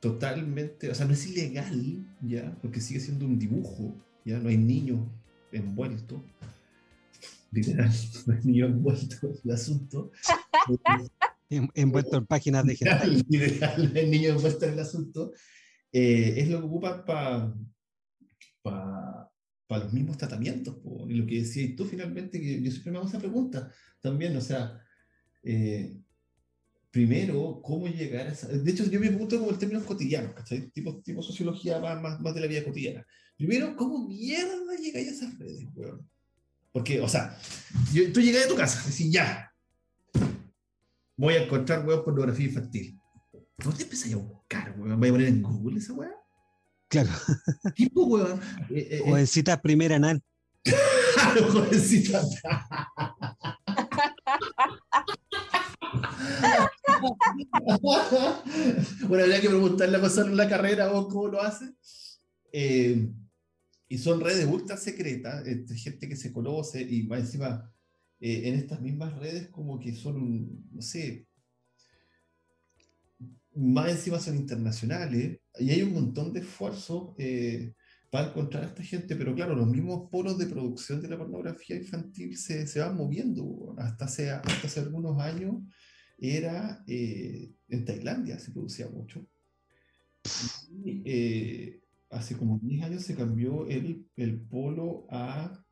[0.00, 4.58] totalmente, o sea, no es ilegal, ya, porque sigue siendo un dibujo, ya, no hay
[4.58, 5.00] niños
[5.50, 6.20] envueltos,
[7.50, 7.90] literal,
[8.26, 10.12] no hay niños envueltos en el asunto.
[11.50, 15.32] En- Envuelto en páginas de literal, no hay niños envueltos en el asunto.
[15.92, 17.04] Eh, es lo que ocupan
[18.62, 19.30] para
[19.68, 20.76] los mismos tratamientos.
[20.76, 21.08] po.
[21.08, 24.40] Y lo que decías tú finalmente, que yo siempre me hago esa pregunta también, o
[24.40, 24.80] sea,
[25.42, 25.96] eh,
[26.90, 28.48] primero, ¿cómo llegar a esa...
[28.48, 30.70] De hecho, yo me pregunto como en términos cotidianos, ¿cachai?
[30.70, 33.06] Tipo, tipo sociología más, más, más de la vida cotidiana.
[33.36, 36.08] Primero, ¿cómo mierda llegáis a esas redes, weón?
[36.72, 37.36] Porque, o sea,
[37.92, 39.50] yo- tú llegas a tu casa, decís, ya,
[41.16, 43.00] voy a encontrar, weón, pornografía infantil.
[43.58, 44.98] ¿Dónde empezáis a buscar, weón?
[44.98, 46.10] ¿Voy a poner en Google esa weá?
[46.88, 47.10] Claro.
[47.74, 48.40] Tipo, weón.
[48.70, 50.22] Eh, eh, O en cita primera anal.
[51.52, 52.22] Jovencita.
[59.08, 61.74] bueno, habría que preguntarle a pasar en la carrera o cómo lo hace.
[62.52, 63.08] Eh,
[63.88, 67.73] y son redes ultra secretas, gente que se conoce y más encima
[68.26, 71.26] eh, en estas mismas redes como que son, no sé,
[73.54, 77.74] más encima son internacionales y hay un montón de esfuerzos eh,
[78.10, 81.76] para encontrar a esta gente, pero claro, los mismos polos de producción de la pornografía
[81.76, 83.74] infantil se, se van moviendo.
[83.76, 85.56] Hasta hace, hasta hace algunos años
[86.16, 89.26] era eh, en Tailandia, se producía mucho.
[90.82, 95.62] Y, eh, hace como 10 años se cambió el, el polo a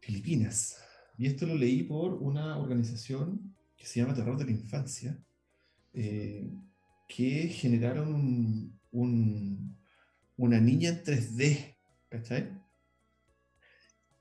[0.00, 0.87] Filipinas.
[1.18, 5.18] Y esto lo leí por una organización que se llama Terror de la Infancia,
[5.92, 6.48] eh,
[7.08, 9.76] que generaron un, un,
[10.36, 11.76] una niña en 3D,
[12.08, 12.50] ¿cachai?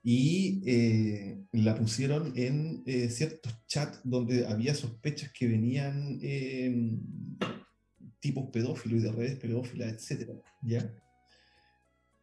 [0.03, 6.97] Y eh, la pusieron en eh, ciertos chats donde había sospechas que venían eh,
[8.19, 10.91] tipos pedófilos y de redes pedófilas, etcétera, ¿ya?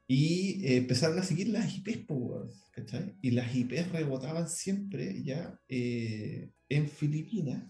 [0.06, 3.16] Y eh, empezaron a seguir las IPs, ¿cachai?
[3.22, 7.64] Y las IPs rebotaban siempre ya eh, en Filipinas.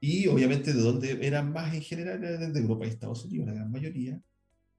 [0.00, 3.54] Y obviamente de donde eran más en general, era de Europa y Estados Unidos, la
[3.54, 4.20] gran mayoría.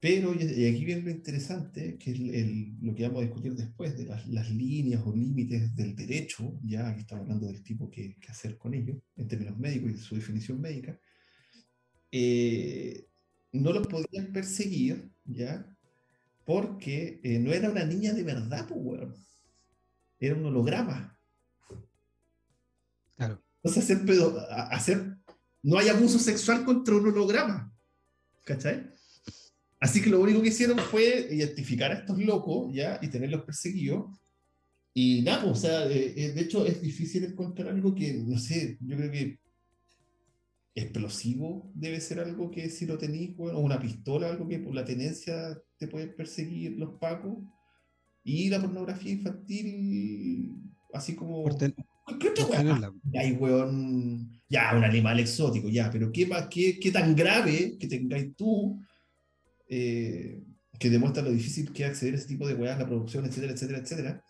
[0.00, 3.54] Pero, y aquí viene lo interesante, que es el- el- lo que vamos a discutir
[3.54, 7.90] después, de las, las líneas o límites del derecho, ya aquí estamos hablando del tipo
[7.90, 11.00] que, que hacer con ello, en términos médicos y su definición médica,
[12.10, 13.06] eh,
[13.52, 15.66] no los podían perseguir, ¿ya?
[16.48, 19.14] Porque eh, no era una niña de verdad, pues, weón.
[20.18, 21.20] Era un holograma.
[23.16, 23.42] Claro.
[23.62, 24.00] Entonces,
[24.48, 25.14] a- hacer,
[25.62, 27.70] no hay abuso sexual contra un holograma.
[28.46, 28.90] ¿Cachai?
[29.78, 32.98] Así que lo único que hicieron fue identificar a estos locos, ¿ya?
[33.02, 34.18] Y tenerlos perseguidos.
[34.94, 38.38] Y nada, pues, o sea, eh, eh, de hecho es difícil encontrar algo que, no
[38.38, 39.38] sé, yo creo que
[40.74, 44.74] explosivo debe ser algo que si lo tenéis, bueno, o una pistola, algo que por
[44.74, 47.38] la tenencia te pueden perseguir los pacos.
[48.24, 50.52] Y la pornografía infantil,
[50.92, 51.42] así como...
[51.42, 51.74] Por, ten-
[53.14, 54.32] hay weón.
[54.50, 58.82] Ya, un animal exótico, ya, pero ¿qué, más, qué, qué tan grave que tengáis tú
[59.68, 60.42] eh,
[60.78, 63.52] que demuestra lo difícil que es acceder a ese tipo de weas, la producción, etcétera,
[63.52, 64.24] etcétera, etcétera,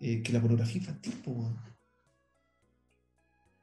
[0.00, 1.58] eh, que la pornografía infantil, po, weón.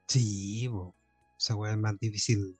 [0.07, 0.95] Sí, bo.
[1.39, 2.57] esa weá es más difícil.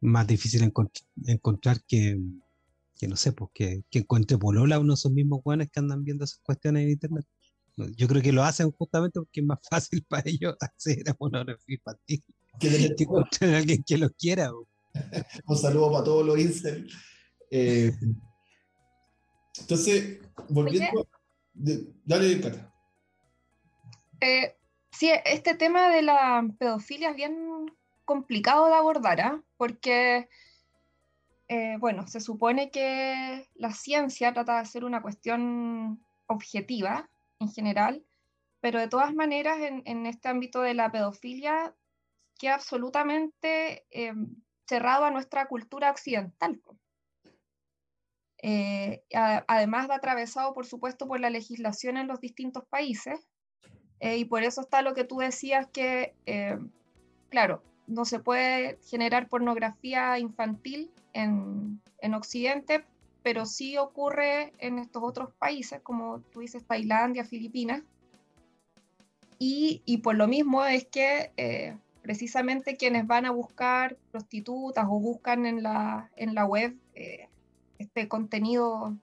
[0.00, 2.20] Más difícil encont- encontrar que,
[2.98, 6.02] que no sé, pues que, que encuentre polola uno de esos mismos weones que andan
[6.04, 7.24] viendo esas cuestiones en internet.
[7.96, 11.76] Yo creo que lo hacen justamente porque es más fácil para ellos acceder a pornografía
[11.76, 12.24] infantil
[12.58, 14.50] Que de- que alguien que los quiera.
[14.50, 14.66] bo.
[15.46, 16.90] Un saludo para todos los incel.
[17.50, 17.92] Eh,
[19.60, 21.08] entonces, volviendo.
[21.54, 22.72] de- dale, Cata.
[24.20, 24.56] Eh,
[24.90, 27.36] sí, este tema de la pedofilia es bien
[28.04, 29.42] complicado de abordar, ¿ah?
[29.56, 30.28] Porque,
[31.48, 38.04] eh, bueno, se supone que la ciencia trata de hacer una cuestión objetiva en general,
[38.60, 41.74] pero de todas maneras en, este ámbito de la pedofilia
[42.38, 44.12] queda absolutamente eh,
[44.66, 46.60] cerrado a nuestra cultura occidental.
[48.42, 53.26] Eh, además de atravesado, por supuesto, por la legislación en los distintos países,
[54.00, 56.14] y por eso está lo que tú decías que,
[57.30, 62.84] claro, no se puede generar pornografía infantil en, en Occidente,
[63.22, 67.82] pero sí ocurre en estos otros países, como tú dices, Tailandia, Filipinas.
[69.38, 74.98] Y, y por lo mismo es que eh, precisamente quienes van a buscar prostitutas o
[74.98, 77.28] buscan en la, en la web eh,
[77.78, 78.96] este contenido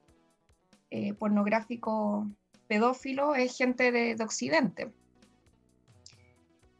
[0.90, 2.26] eh, pornográfico
[2.66, 4.92] pedófilo es gente de, de, Occidente.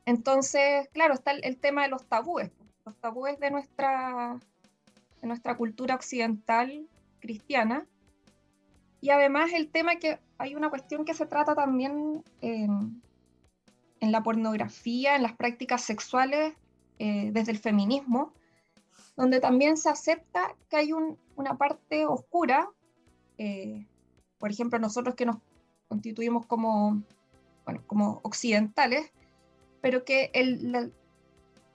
[0.06, 2.50] Entonces, claro, está el, el, tema de los tabúes,
[2.84, 4.38] los tabúes de nuestra,
[5.20, 6.88] de nuestra cultura occidental
[7.20, 7.86] cristiana.
[9.00, 13.02] Y además el tema que hay una cuestión que se trata también en,
[14.00, 16.54] en la pornografía, en las prácticas sexuales
[16.98, 18.32] eh, desde el feminismo,
[19.16, 22.70] donde también se acepta que hay un, una parte oscura,
[23.38, 23.86] eh,
[24.38, 25.36] por ejemplo, nosotros que nos
[25.88, 27.02] constituimos como,
[27.64, 29.12] bueno, como occidentales,
[29.80, 30.92] pero que el,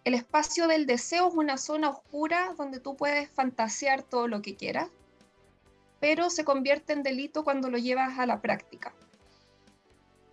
[0.03, 4.55] el espacio del deseo es una zona oscura donde tú puedes fantasear todo lo que
[4.55, 4.89] quieras
[6.01, 8.91] pero se convierte en delito cuando lo llevas a la práctica.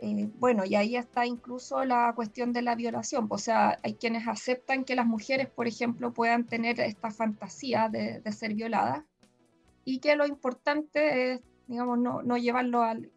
[0.01, 3.27] Eh, bueno, y ahí está incluso la cuestión de la violación.
[3.29, 8.23] O sea, hay quienes aceptan que las mujeres, por ejemplo, puedan tener esta fantasía de,
[8.33, 9.05] ser violadas
[9.85, 13.11] y que lo importante es, digamos, no, no llevarlo al...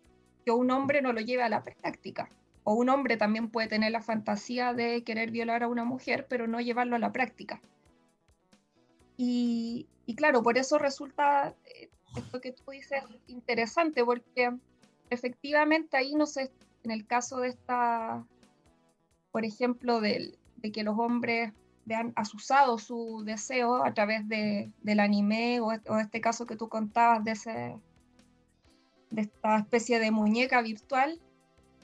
[0.43, 2.29] que un hombre no lo lleve a la práctica.
[2.63, 6.47] O un hombre también puede tener la fantasía de querer violar a una mujer, pero
[6.47, 7.61] no llevarlo a la práctica.
[9.17, 14.51] Y, claro, por eso resulta eh, esto que tú dices interesante, porque
[15.09, 16.51] efectivamente ahí no sé,
[16.83, 18.25] en el caso de esta,
[19.31, 21.53] por ejemplo, de, de que los hombres
[21.85, 26.69] vean asusado su deseo a través de, del anime o, o, este caso que tú
[26.69, 27.77] contabas de, ese,
[29.09, 31.19] de esta especie de muñeca virtual,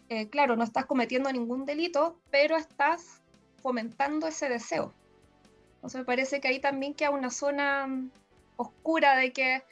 [0.09, 3.21] eh, claro, no estás cometiendo ningún delito, pero estás
[3.61, 4.93] fomentando ese deseo.
[5.75, 7.87] Entonces me parece que ahí también queda una zona
[8.57, 9.63] oscura de que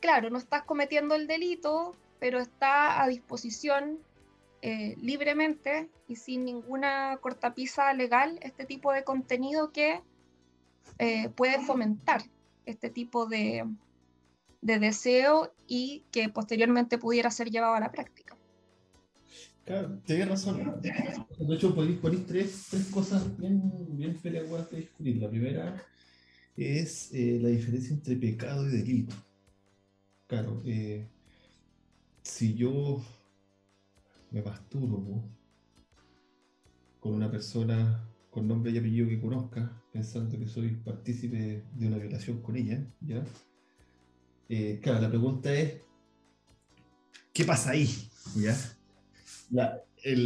[0.00, 3.98] claro, no estás cometiendo el delito, pero está a disposición
[4.62, 10.00] eh, libremente y sin ninguna cortapisa legal este tipo de contenido que
[10.98, 12.22] eh, puede fomentar
[12.64, 13.64] este tipo de,
[14.60, 18.35] deseo y que posteriormente pudiera ser llevado a la práctica.
[19.66, 20.80] Claro, tienes razón.
[20.80, 23.60] De hecho, podéis poner tres, tres cosas bien,
[23.96, 25.16] bien peleagudas de discutir.
[25.16, 25.82] La primera
[26.56, 29.12] es eh, la diferencia entre pecado y delito.
[30.28, 31.04] Claro, eh,
[32.22, 33.04] si yo
[34.30, 35.24] me masturbo
[37.00, 41.98] con una persona con nombre y apellido que conozca, pensando que soy partícipe de una
[41.98, 43.24] violación con ella, ¿ya?
[44.48, 45.80] Eh, claro, la pregunta es,
[47.32, 47.88] ¿qué pasa ahí?
[48.36, 48.54] ¿Ya?
[49.50, 50.24] La, en,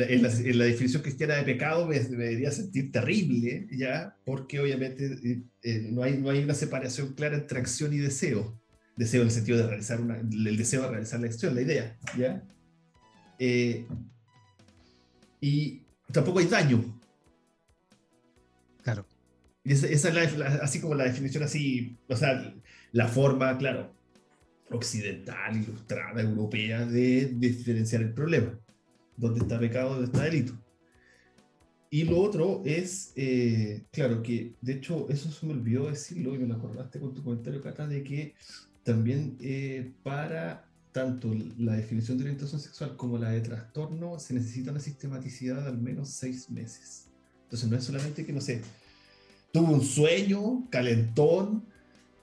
[0.59, 4.17] la, definición cristiana de pecado me, debería sentir terrible, ¿ya?
[4.25, 8.61] Porque obviamente eh, no, hay, no hay una separación clara entre acción y deseo
[9.01, 11.99] deseo en el sentido de realizar una, el deseo de realizar la acción, la idea,
[12.19, 12.43] ¿ya?
[13.39, 13.87] Eh,
[15.41, 16.85] y tampoco hay daño.
[18.83, 19.07] Claro.
[19.65, 22.55] Y esa, es la, así como la definición así, o sea,
[22.93, 23.95] la forma, claro,
[24.71, 28.59] occidental, ilustrada, europea de, diferenciar el problema.
[29.21, 30.55] Dónde está pecado, dónde está delito.
[31.91, 36.39] Y lo otro es, eh, claro, que de hecho eso se me olvidó decirlo y
[36.39, 38.35] me lo acordaste con tu comentario, Cata, de que
[38.85, 44.71] también eh, para tanto la definición de orientación sexual como la de trastorno se necesita
[44.71, 47.09] una sistematicidad de al menos seis meses.
[47.45, 48.63] Entonces no es solamente que, no sé,
[49.53, 51.65] tuve un sueño calentón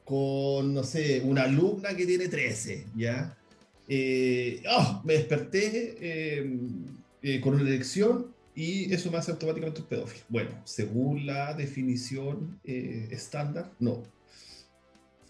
[0.05, 3.37] con, no sé, una alumna que tiene 13, ¿ya?
[3.87, 10.25] Eh, oh, me desperté eh, con una elección y eso me hace automáticamente un pedófilo.
[10.29, 14.03] Bueno, según la definición estándar, no,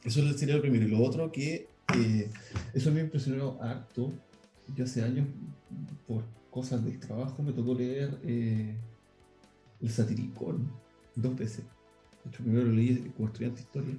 [0.08, 0.86] eso sería lo primero.
[0.86, 2.30] Y lo otro que eh,
[2.74, 4.14] eso me impresionó harto.
[4.76, 5.28] Yo hace años,
[6.08, 8.74] por cosas de trabajo, me tocó leer eh,
[9.82, 10.72] El Satiricón
[11.16, 11.66] dos veces.
[12.24, 13.96] De hecho, primero lo leí como estudiante historia.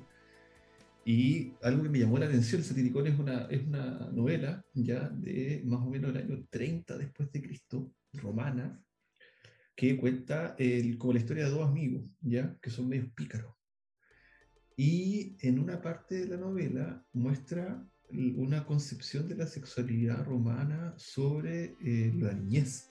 [1.04, 5.62] Y algo que me llamó la atención, Satiricón es una, es una novela ya de
[5.64, 8.82] más o menos el año 30 después de Cristo, romana,
[9.74, 13.54] que cuenta el, como la historia de dos amigos, ya que son medios pícaros.
[14.76, 21.76] Y en una parte de la novela muestra una concepción de la sexualidad romana sobre
[21.80, 22.90] eh, la niñez.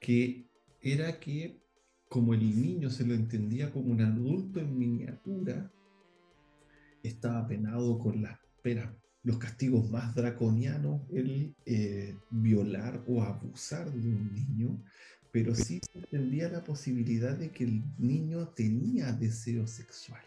[0.00, 0.48] que
[0.80, 1.62] era que
[2.08, 5.72] como el niño se lo entendía como un adulto en miniatura,
[7.02, 8.88] estaba penado con las penas,
[9.22, 14.82] los castigos más draconianos, el eh, violar o abusar de un niño,
[15.30, 20.22] pero sí se entendía la posibilidad de que el niño tenía deseo sexual.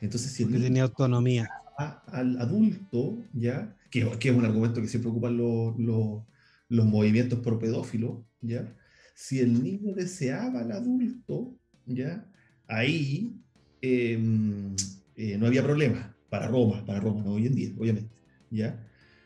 [0.00, 1.48] Entonces, si el tenía autonomía.
[1.76, 3.76] Al adulto, ¿ya?
[3.90, 6.22] Que, que, es un argumento que siempre ocupan los, los,
[6.68, 8.74] los movimientos pro pedófilos, ¿ya?
[9.14, 11.56] Si el niño deseaba al adulto,
[11.86, 12.26] ¿ya?
[12.66, 13.40] Ahí
[13.80, 14.74] em,
[15.18, 18.10] eh, no había problema para Roma, para Roma, no hoy en día, obviamente,
[18.50, 18.78] ¿ya?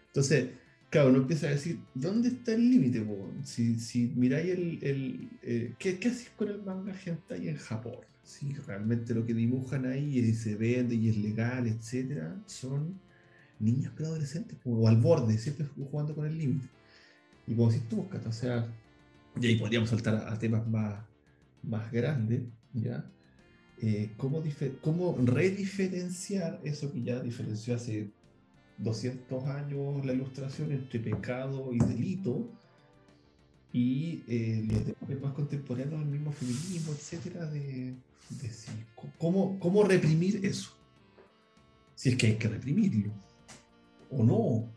[0.07, 0.51] Entonces,
[0.91, 3.07] claro, uno empieza a decir, ¿dónde está el límite?
[3.45, 4.79] Si, si miráis el...
[4.83, 7.99] el eh, ¿qué, ¿qué, haces con el manga hentai en Japón?
[8.25, 12.99] Si realmente lo que dibujan ahí y se vende y es legal, etcétera, son
[13.59, 16.67] niños preadolescentes, o al borde, siempre jugando con el límite.
[17.47, 18.67] Y como si tú, o sea,
[19.41, 21.05] y ahí podríamos saltar a, temas más,
[21.63, 23.05] más grandes, ¿ya?
[23.85, 24.41] Eh, ¿cómo,
[24.81, 28.11] ¿Cómo rediferenciar eso que ya diferenció hace
[28.79, 32.49] 200 años la ilustración entre pecado y delito?
[33.73, 37.95] Y eh, los más contemporáneos, el mismo feminismo, etcétera, de,
[38.31, 38.51] de
[39.19, 40.77] ¿cómo, ¿cómo reprimir eso?
[41.97, 43.13] Si es que hay que reprimirlo,
[44.11, 44.71] o no,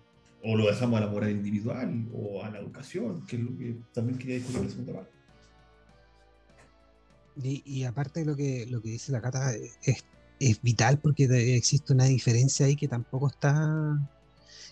[0.43, 3.75] o lo dejamos a la moral individual o a la educación, que es lo que
[3.93, 5.14] también quería discutir en la segunda parte.
[7.43, 10.05] Y, aparte lo que, lo que dice la Cata, es,
[10.39, 11.25] es vital porque
[11.55, 13.99] existe una diferencia ahí que tampoco está,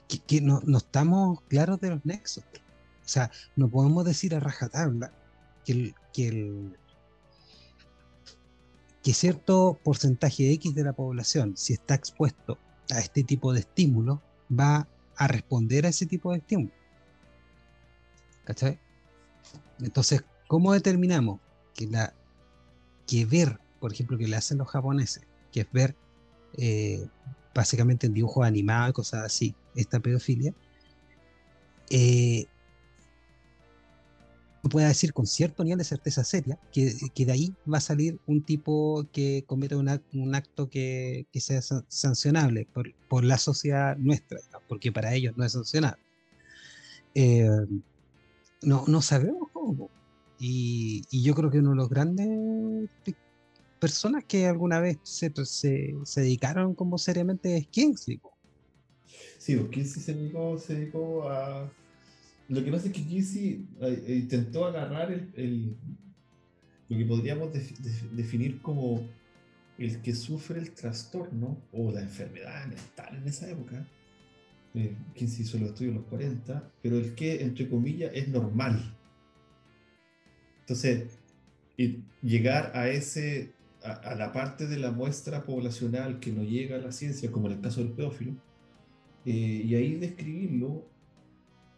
[0.07, 2.43] que, no, no, estamos claros de los nexos.
[2.45, 5.11] O sea, no podemos decir a rajatabla
[5.66, 6.78] que el, que el
[9.03, 12.57] que cierto porcentaje X de la población, si está expuesto
[12.89, 14.88] a este tipo de estímulos, va
[15.18, 16.72] a responder a ese tipo de estímulo.
[18.45, 18.80] ¿Cachai?
[19.80, 21.41] Entonces, ¿cómo determinamos
[21.74, 22.14] que, la,
[23.08, 25.95] que ver, por ejemplo, que le hacen los japoneses, que es ver
[26.58, 27.06] eh,
[27.54, 30.54] básicamente en dibujos animados y cosas así, esta pedofilia,
[31.89, 32.45] eh,
[34.70, 38.20] pueda decir con cierto nivel de certeza seria que, que, de ahí va a salir
[38.26, 44.39] un tipo que cometa un acto que, que sea sancionable por, por, la sociedad nuestra,
[44.68, 46.01] porque para ellos no es sancionable.
[47.14, 47.49] Eh,
[48.62, 49.89] no, no sabemos cómo.
[50.46, 52.89] Y, yo creo que uno de los grandes
[53.80, 58.20] personas que alguna vez se, se, dedicaron como seriamente es Kingsley.
[59.38, 61.72] Sí, pues Kingsley se dedicó, se dedicó a
[62.50, 65.76] lo que pasa es que Kissy eh, eh, intentó agarrar el,
[66.89, 67.50] lo que podríamos
[68.12, 69.08] definir como
[69.78, 73.88] el que sufre el trastorno o la enfermedad mental en esa época.
[74.76, 78.98] Eh, hizo los estudios en los 40, pero el que, entre comillas, es normal.
[80.64, 81.20] Entonces,
[82.22, 83.51] llegar a ese
[83.84, 87.53] a, la parte de la muestra poblacional que no llega a la ciencia, como en
[87.53, 88.34] el caso del pedófilo,
[89.26, 90.86] eh, y ahí describirlo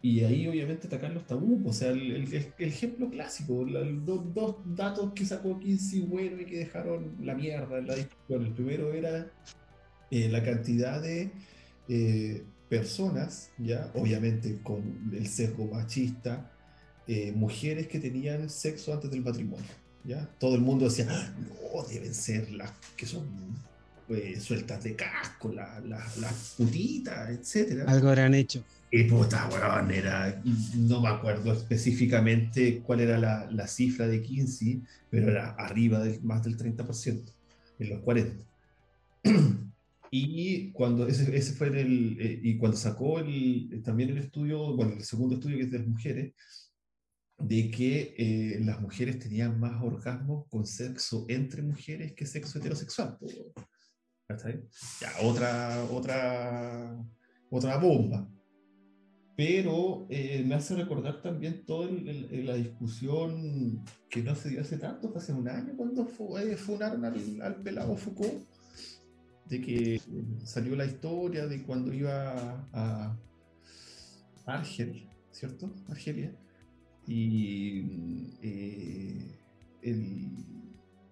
[0.02, 5.24] y ahí obviamente atacar los tabús, o sea, el, ejemplo clásico, los dos datos que
[5.24, 8.46] sacó Kinsey bueno y que dejaron la mierda en la discusión.
[8.46, 9.26] El primero era
[10.12, 11.32] eh, la cantidad de
[11.88, 16.52] eh, personas, ya obviamente con el sesgo machista,
[17.06, 19.66] eh, mujeres que tenían sexo antes del matrimonio.
[20.04, 20.28] ¿ya?
[20.38, 23.26] Todo el mundo decía, ah, no, deben ser las que son
[24.40, 27.82] sueltas de casco, las la, putitas, etc.
[27.88, 28.62] Algo habrán hecho.
[28.90, 30.40] Y puta, weón, era,
[30.76, 36.22] no me acuerdo específicamente cuál era la, la cifra de Kinsey, pero era arriba del
[36.22, 37.22] más del 30%,
[37.80, 38.44] en los 40.
[40.10, 44.92] y cuando ese, ese fue el, eh, y cuando sacó el, también el estudio, bueno,
[44.92, 46.32] el segundo estudio que es de las mujeres,
[47.38, 53.18] de que eh, las mujeres tenían más orgasmos con sexo entre mujeres que sexo heterosexual.
[55.00, 56.96] Ya, otra, otra,
[57.50, 58.28] otra bomba
[59.36, 65.12] pero eh, me hace recordar también toda la discusión que no se dio hace tanto,
[65.14, 66.08] hace un año, cuando
[66.38, 68.48] eh, funaron al, al, pelado Foucault,
[69.44, 70.00] de que
[70.42, 73.14] salió la historia de cuando iba a,
[74.46, 75.74] Argel, ¿cierto?
[75.88, 76.34] Argelia,
[77.06, 79.38] y eh,
[79.82, 80.28] el,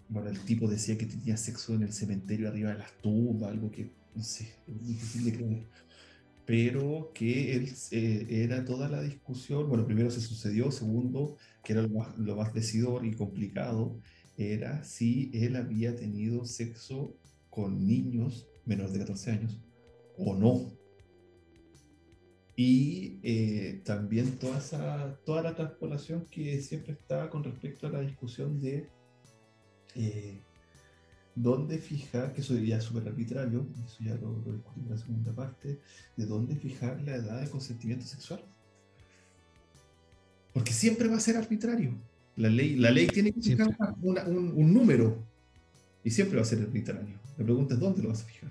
[0.09, 3.71] bueno, el tipo decía que tenía sexo en el cementerio arriba de las tumbas, algo
[3.71, 5.67] que, no sé, es difícil de creer
[6.45, 11.83] pero que él, eh, era toda la discusión, bueno, primero se sucedió, segundo, que era
[11.83, 13.99] lo más, decidor y complicado,
[14.37, 17.17] era si él había tenido sexo
[17.51, 19.61] con niños menores de 14 años
[20.19, 20.73] o no.
[22.57, 28.01] Y eh, también toda, esa, toda la transpolación que siempre está con respecto a la
[28.01, 28.89] discusión de
[29.97, 30.41] eh,
[31.35, 34.99] dónde fijar, que eso ya es súper arbitrario, eso ya lo, lo discutimos en la
[34.99, 35.81] segunda parte,
[36.17, 38.45] de dónde fijar la edad de consentimiento sexual.
[40.53, 41.99] Porque siempre va a ser arbitrario.
[42.37, 44.19] La ley, la ley tiene que fijar un,
[44.57, 45.25] un, número
[46.05, 47.19] y siempre va a ser arbitrario.
[47.37, 48.51] La pregunta es dónde lo vas a fijar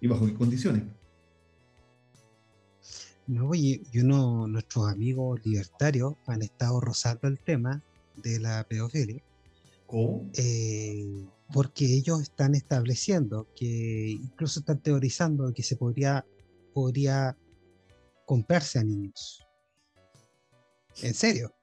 [0.00, 0.82] y bajo qué condiciones.
[3.26, 7.82] No, y, uno, nuestros amigos libertarios han estado rozando el tema
[8.22, 9.22] de la pedofilia.
[9.86, 10.30] ¿Cómo?
[10.34, 16.26] Eh, porque ellos están estableciendo que incluso están teorizando que se podría,
[16.72, 17.36] podría
[18.26, 19.42] comprarse a niños.
[21.02, 21.54] En serio.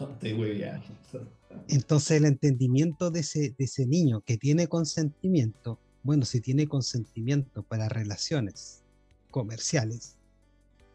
[0.00, 0.82] No te voy a...
[1.68, 7.62] Entonces el entendimiento de ese, de ese niño que tiene consentimiento, bueno, si tiene consentimiento
[7.62, 8.82] para relaciones
[9.30, 10.16] comerciales,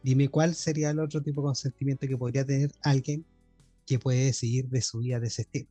[0.03, 3.25] dime cuál sería el otro tipo de consentimiento que podría tener alguien
[3.85, 5.67] que puede seguir de su vida de ese estilo.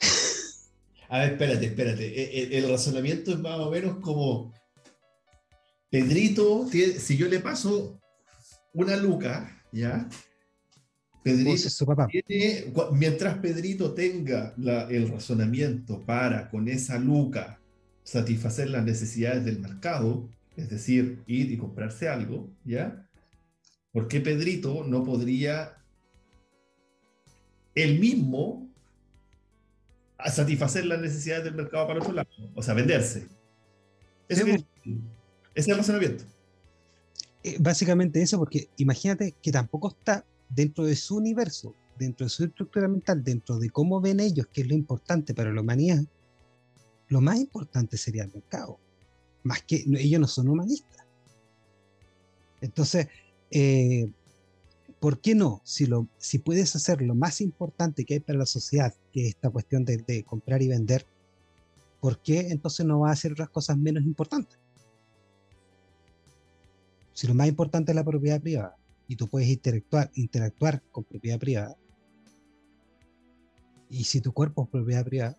[1.08, 2.06] A ver, espérate, espérate.
[2.06, 4.52] E, e, el, razonamiento es más o menos como
[5.90, 8.00] Pedrito, si yo le paso
[8.72, 10.08] una luca, ¿ya?
[11.22, 12.08] Pedrito su papá.
[12.92, 14.54] mientras Pedrito tenga
[14.88, 17.60] el razonamiento para con esa luca
[18.04, 23.06] satisfacer las necesidades del mercado, es decir, ir y comprarse algo, ¿ya?
[23.92, 25.76] ¿Por qué Pedrito no podría
[27.74, 28.68] él mismo
[30.26, 32.28] satisfacer las necesidades del mercado para otro lado?
[32.54, 33.26] O sea, venderse.
[34.28, 34.64] Ese, es,
[35.54, 36.24] es el razonamiento.
[37.42, 42.44] Eh, básicamente eso, porque imagínate que tampoco está dentro de su universo, dentro de su
[42.44, 46.02] estructura mental, dentro de cómo ven ellos, que es lo importante para la humanidad,
[47.08, 48.80] lo más importante sería el mercado
[49.46, 51.06] más que ellos no son humanistas.
[52.60, 53.08] Entonces,
[53.50, 54.10] eh,
[54.98, 55.60] ¿por qué no?
[55.64, 59.28] Si, lo, si puedes hacer lo más importante que hay para la sociedad, que es
[59.28, 61.06] esta cuestión de, comprar y vender,
[62.00, 64.58] ¿por qué entonces no vas a hacer otras cosas menos importantes?
[67.12, 68.76] Si lo más importante es la propiedad privada
[69.08, 71.76] y tú puedes interactuar, interactuar con propiedad privada,
[73.88, 75.38] y si tu cuerpo es propiedad privada,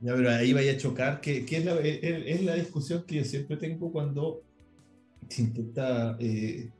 [0.00, 3.56] ya, pero ahí vaya a chocar, que, es, la, es, la, discusión que yo siempre
[3.56, 4.42] tengo cuando
[5.28, 6.16] se intenta...
[6.20, 6.70] Eh,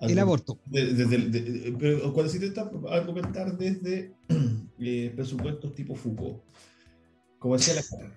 [0.00, 0.60] el aborto.
[0.70, 4.14] pero cuando se intenta argumentar desde
[4.78, 6.40] eh, presupuestos tipo Foucault.
[7.38, 8.12] Como decía la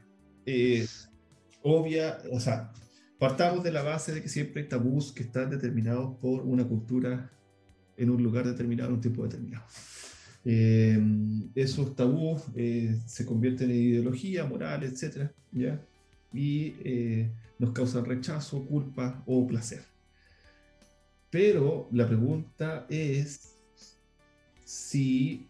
[0.45, 0.86] eh,
[1.64, 2.72] obvia, o sea,
[3.20, 7.32] partamos de la base de que siempre hay tabús que están determinados por una cultura
[7.97, 9.66] en un lugar determinado, en un tiempo determinado.
[10.43, 10.99] Eh,
[11.53, 15.29] esos tabús eh, se convierten en ideología, moral, etc.
[15.51, 15.79] ¿ya?
[16.33, 19.83] Y eh, nos causan rechazo, culpa o placer.
[21.29, 23.55] Pero la pregunta es
[24.65, 25.47] si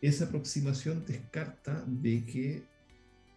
[0.00, 2.62] esa aproximación descarta de que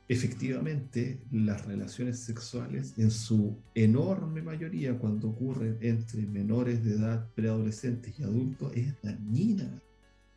[0.10, 8.18] efectivamente las relaciones sexuales en su enorme mayoría cuando ocurren entre menores de edad, preadolescentes
[8.18, 9.82] y adultos es dañina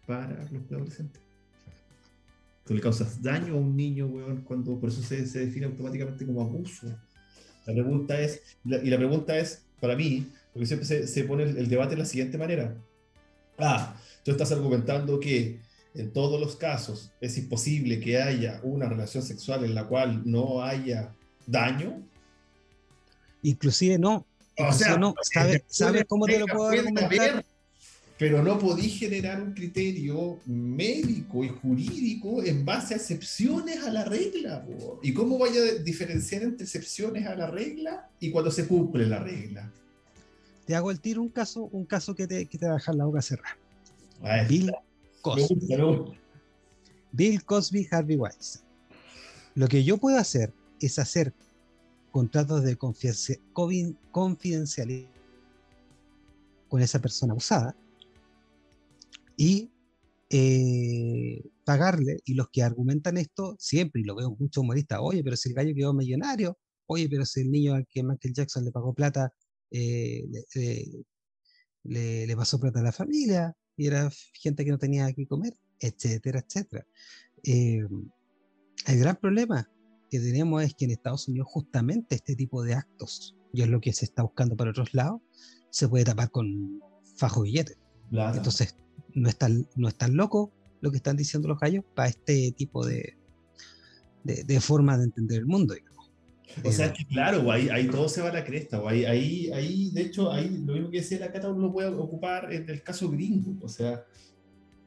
[0.07, 1.23] para los preadolescentes.
[2.67, 6.27] Tú le causas daño a un niño, weón, cuando por eso se, se define automáticamente
[6.27, 6.87] como abuso.
[7.67, 11.57] La pregunta es, y la pregunta es, para mí, porque siempre se, se pone el,
[11.57, 12.77] el debate de la siguiente manera.
[13.59, 15.61] Ah, tú estás argumentando que
[15.95, 20.63] en todos los casos es imposible que haya una relación sexual en la cual no
[20.63, 21.15] haya
[21.47, 22.03] daño.
[23.43, 24.27] Inclusive no.
[24.59, 25.15] O sea, no.
[25.69, 27.45] ¿Sabes cómo te lo puedo argumentar?
[28.21, 34.05] pero no podí generar un criterio médico y jurídico en base a excepciones a la
[34.05, 34.63] regla.
[35.03, 39.21] ¿Y cómo vaya a diferenciar entre excepciones a la regla y cuando se cumple la
[39.21, 39.73] regla?
[40.67, 42.97] Te hago el tiro un caso, un caso que te, que te va a dejar
[42.97, 43.57] la boca cerrada.
[44.47, 44.71] Bill
[45.21, 46.19] Cosby.
[47.13, 48.65] Bill Cosby, Harvey Weinstein.
[49.55, 51.35] Lo que yo puedo hacer es hacer
[52.11, 55.11] contratos de confidencialidad
[56.69, 57.77] con esa persona abusada
[59.37, 59.71] y
[60.31, 62.21] eh, pagarle.
[62.25, 65.55] Y los que argumentan esto siempre, y lo veo mucho humorista, oye, pero si el
[65.55, 69.33] gallo quedó millonario, oye, pero si el niño al que Michael Jackson le pagó plata,
[69.71, 70.25] eh,
[71.85, 75.57] le, le, pasó plata a la familia, y era gente que no tenía que comer,
[75.81, 76.87] etcétera, etcétera.
[77.43, 77.89] Eh,
[78.87, 79.71] el gran problema
[80.11, 83.81] que tenemos es que en Estados Unidos justamente este tipo de actos, y es lo
[83.81, 85.23] que se está buscando para otros lados,
[85.71, 86.79] se puede tapar con
[87.17, 87.79] fajo billete.
[88.13, 88.77] Entonces,
[89.15, 90.53] no es, tan, no es tan loco
[90.83, 93.17] lo que están diciendo los gallos para este tipo de,
[94.25, 95.90] de, forma de entender el mundo, digamos.
[96.65, 98.83] O sea, que claro, ahí, ahí todo se va a la cresta.
[98.87, 101.89] Ahí, ahí, ahí, de hecho, ahí lo mismo que decía la Cata, uno lo puede
[101.89, 103.57] ocupar en el caso gringo.
[103.63, 104.05] O sea,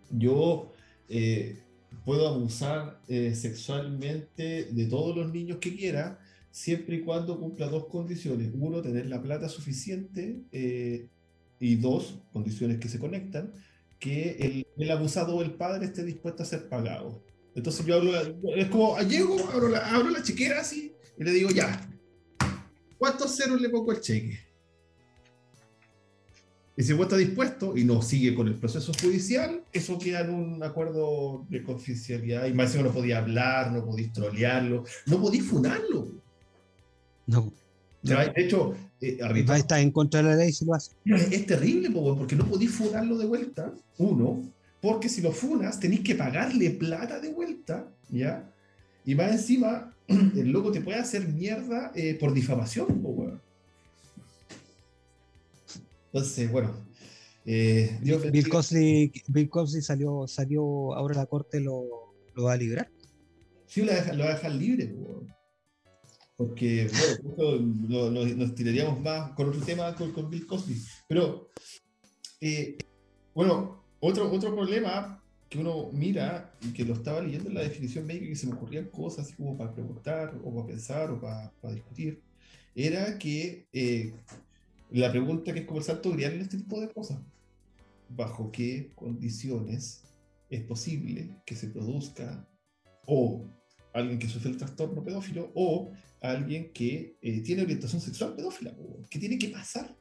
[0.09, 0.72] yo
[1.09, 1.59] eh,
[2.05, 6.20] puedo abusar eh, sexualmente de todos los niños que quiera,
[6.51, 8.51] siempre y cuando cumpla dos condiciones.
[8.53, 11.07] Uno, tener la plata suficiente eh,
[11.59, 13.53] y dos, condiciones que se conectan,
[13.99, 17.24] que el, el abusado o el padre esté dispuesto a ser pagado.
[17.55, 18.11] Entonces yo hablo,
[18.55, 21.89] es como, llego, abro la, abro la chequera así y le digo, ya,
[22.97, 24.39] ¿cuántos ceros le pongo al cheque?
[26.76, 30.32] Y si vos está dispuesto y no sigue con el proceso judicial, eso queda en
[30.32, 32.47] un acuerdo de confidencialidad.
[32.47, 36.07] Y más no podía hablar, no podía trolearlo, no podía funarlo.
[37.28, 37.53] No.
[38.01, 39.20] de hecho, eh,
[39.55, 40.91] está en contra de la ley si lo hace.
[41.05, 44.41] Es, terrible, porque no podís funarlo de vuelta, uno,
[44.82, 48.49] porque si lo funas, tenéis que pagarle plata de vuelta, ¿ya?
[49.05, 52.88] Y más encima, el loco te puede hacer mierda eh, por difamación,
[56.12, 56.72] Entonces, bueno.
[57.45, 57.99] Eh,
[58.32, 62.89] Bill, Cosby, Bill Cosby salió, salió ahora la corte, lo, lo va a liberar.
[63.66, 64.93] Sí, lo va a dejar, libre,
[66.38, 66.89] porque
[67.36, 70.82] bueno, nos tiraríamos más con otro tema con, Bill Cosby.
[71.08, 71.49] Pero,
[72.41, 72.78] eh,
[73.34, 75.23] bueno, otro, otro problema
[75.54, 78.54] que uno mira y que lo estaba leyendo en la definición médica que se me
[78.54, 82.24] ocurrían cosas así como para preguntar o para pensar o para, para discutir,
[82.74, 84.16] era que eh,
[84.89, 87.20] la pregunta que es como el salto grial en este tipo de cosas,
[88.10, 90.01] ¿bajo qué condiciones
[90.49, 92.49] es posible que se produzca
[93.06, 93.45] o
[93.93, 98.76] alguien que sufre el trastorno pedófilo o alguien que eh, tiene orientación sexual pedófila?
[99.08, 99.95] ¿Qué tiene que pasar?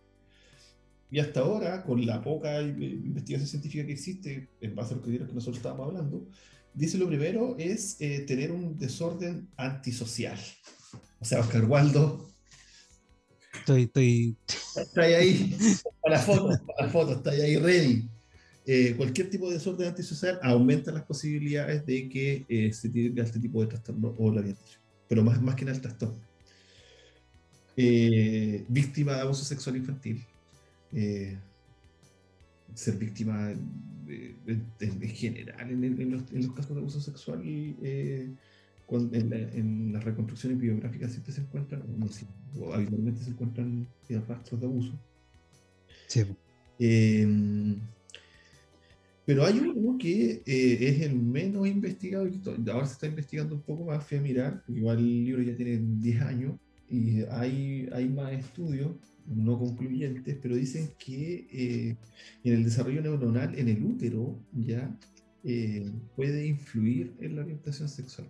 [1.12, 5.04] Y hasta ahora, con la poca eh, investigación científica que existe, en base a los
[5.04, 6.26] criterios que nosotros estábamos hablando,
[6.72, 10.38] dice lo primero es eh, tener un desorden antisocial.
[11.20, 12.30] O sea, Oscar Waldo.
[13.52, 14.36] Estoy, estoy.
[14.74, 15.54] Está ahí,
[16.00, 18.08] para la foto, para la foto, está ahí ready.
[18.64, 23.60] Eh, cualquier tipo de desorden antisocial aumenta las posibilidades de que se tenga este tipo
[23.60, 24.80] de trastorno o la orientación.
[25.08, 26.22] Pero más, más que nada el trastorno.
[27.76, 30.24] víctima de abuso sexual infantil
[30.92, 31.38] eh,
[32.74, 33.52] ser víctima
[34.08, 38.30] en general en, los, casos de abuso sexual eh,
[38.90, 41.82] en, las reconstrucciones biográficas siempre se encuentran,
[42.60, 43.86] o, habitualmente se encuentran
[44.28, 44.98] rastros de abuso.
[46.78, 47.26] Eh,
[49.24, 52.28] pero hay uno que es el menos investigado,
[52.72, 55.78] ahora se está investigando un poco más, fui a mirar, igual el libro ya tiene
[55.78, 56.56] 10 años
[56.90, 58.90] y hay, hay más estudios
[59.26, 61.96] no concluyentes, pero dicen que eh,
[62.44, 64.96] en el desarrollo neuronal en el útero ya
[65.44, 68.28] eh, puede influir en la orientación sexual.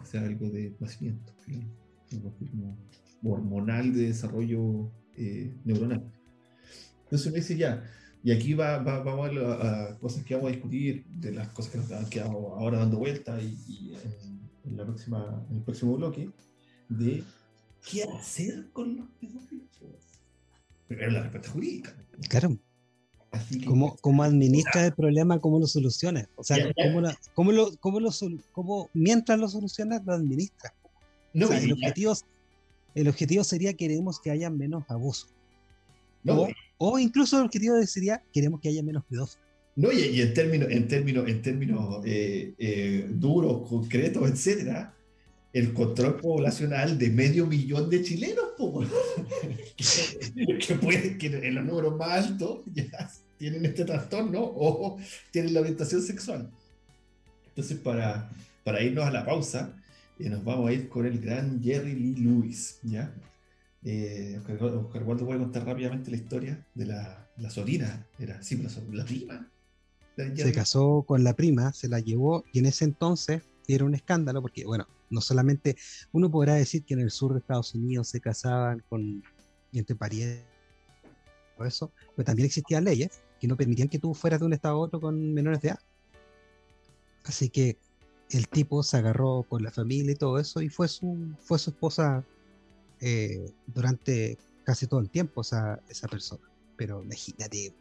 [0.00, 1.32] O sea, algo de nacimiento,
[3.22, 6.02] hormonal de desarrollo eh, neuronal.
[7.04, 7.84] Entonces me dice ya,
[8.22, 11.78] y aquí va, va, vamos a, cosas que vamos a discutir, de las cosas que
[11.78, 13.94] nos han quedado ahora dando vuelta y,
[14.64, 16.30] en, la próxima, en el próximo bloque,
[16.88, 17.22] de
[17.90, 19.68] qué hacer con los pedófilos.
[20.86, 21.94] Primero la respuesta jurídica.
[22.28, 22.58] Claro.
[23.66, 25.38] ¿Cómo, ¿Cómo, administra el problema?
[25.38, 26.28] ¿Cómo lo soluciona?
[26.36, 27.02] O sea, ¿cómo,
[27.34, 28.10] cómo, lo, cómo, lo,
[28.52, 30.74] cómo, mientras lo soluciona, lo administra?
[31.34, 32.14] No, el, objetivo,
[32.94, 35.26] el objetivo sería queremos que haya menos abuso.
[36.24, 36.48] No,
[36.78, 39.44] o, incluso el objetivo sería queremos que haya menos pedófilos.
[39.76, 44.94] No, y, en términos, en términos, en términos eh, eh, duros, concretos, etcétera,
[45.58, 48.44] el control poblacional de medio millón de chilenos,
[49.76, 54.98] que, puede, que en los números más altos ya tienen este trastorno o
[55.32, 56.50] tienen la orientación sexual.
[57.48, 58.30] Entonces, para,
[58.62, 59.74] para irnos a la pausa,
[60.18, 63.12] eh, nos vamos a ir con el gran Jerry Lee Lewis, ¿ya?
[63.84, 68.56] Eh, Oscar, Waldo voy a contar rápidamente la historia de la, la sobrina, era, sí,
[68.56, 69.50] la, la prima.
[70.16, 73.42] Se casó con la prima, se la llevó y en ese entonces
[73.74, 75.76] era un escándalo porque, bueno, no solamente
[76.12, 79.22] uno podrá decir que en el sur de Estados Unidos se casaban con
[79.72, 80.44] entre parientes,
[81.64, 84.78] eso, pero también existían leyes que no permitían que tú fueras de un estado a
[84.78, 85.80] otro con menores de edad.
[87.24, 87.78] Así que
[88.30, 91.70] el tipo se agarró con la familia y todo eso y fue su, fue su
[91.70, 92.24] esposa
[93.00, 96.48] eh, durante casi todo el tiempo esa, esa persona.
[96.76, 97.74] Pero imagínate,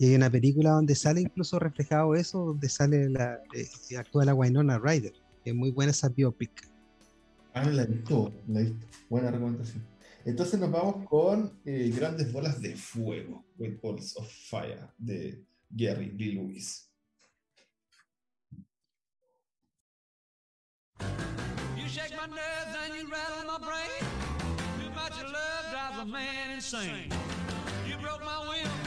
[0.00, 4.32] y hay una película donde sale incluso reflejado eso, donde sale la, eh, actúa la
[4.32, 5.12] Winona Ryder.
[5.44, 6.66] Es muy buena esa biopic.
[7.52, 8.86] Ah, la he visto, la he visto.
[9.10, 9.86] Buena recomendación.
[10.24, 16.12] Entonces nos vamos con eh, Grandes Bolas de Fuego, Great Balls of Fire, de Gary
[16.12, 16.90] Lee Lewis.
[21.76, 24.00] You shake my nerves and you rattle my brain.
[24.80, 27.10] Too much love drives a man insane.
[27.86, 28.79] You broke my will,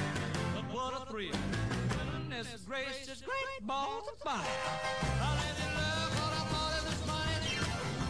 [1.13, 4.41] Goodness gracious, great balls of fire.
[4.41, 7.53] I lived in love, thought I thought it was funny.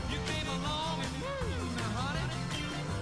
[0.09, 2.27] You came along and moved me, honey.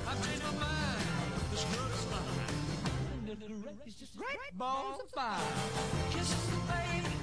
[0.10, 1.06] I've changed my mind,
[1.52, 2.49] this love is.
[3.28, 5.38] Goodness gracious, great balls of fire.
[6.10, 7.14] Me, baby.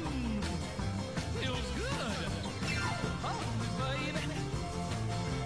[0.00, 0.40] Mm,
[1.36, 2.24] feels good.
[3.20, 4.24] Hold me, baby.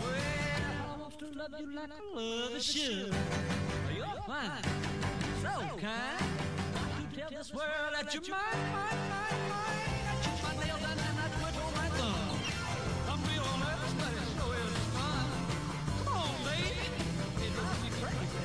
[0.01, 3.15] Well, I want to love you like a lover should.
[3.97, 4.63] You're fine,
[5.47, 6.19] so kind.
[7.13, 8.41] To tell this world that you're mine,
[8.73, 9.95] mine, mine, mine.
[10.07, 12.39] I chew my nails and then I twiddle my thumb.
[13.11, 15.27] I'm real nervous, but it sure is fun.
[16.05, 16.87] Come on, baby,
[17.45, 18.45] it drives me crazy.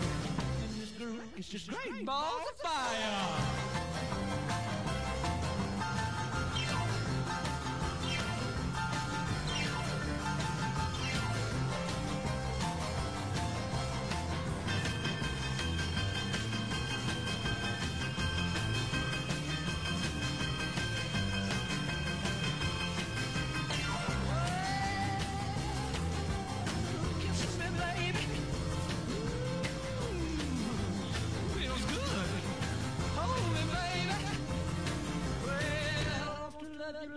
[0.63, 3.70] And this girl is just great balls of fire.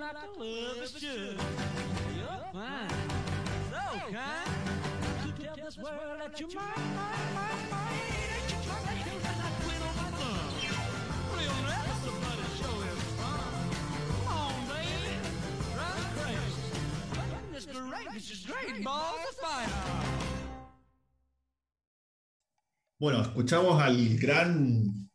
[0.04, 1.40] To love you like a lover should.
[2.16, 2.90] You're fine,
[3.70, 3.82] so
[4.12, 4.52] kind.
[5.24, 7.92] To tell this world that you're mine, mine, mine, mine.
[8.34, 10.52] Ain't you trying to and I twiddle my thumb?
[11.38, 13.48] Real nervous, but it sure is fun.
[14.10, 15.14] Come on, baby,
[15.72, 16.64] drive me crazy.
[17.14, 19.72] Goodness gracious, it's great balls of fire.
[23.00, 25.08] Bueno, escuchamos al gran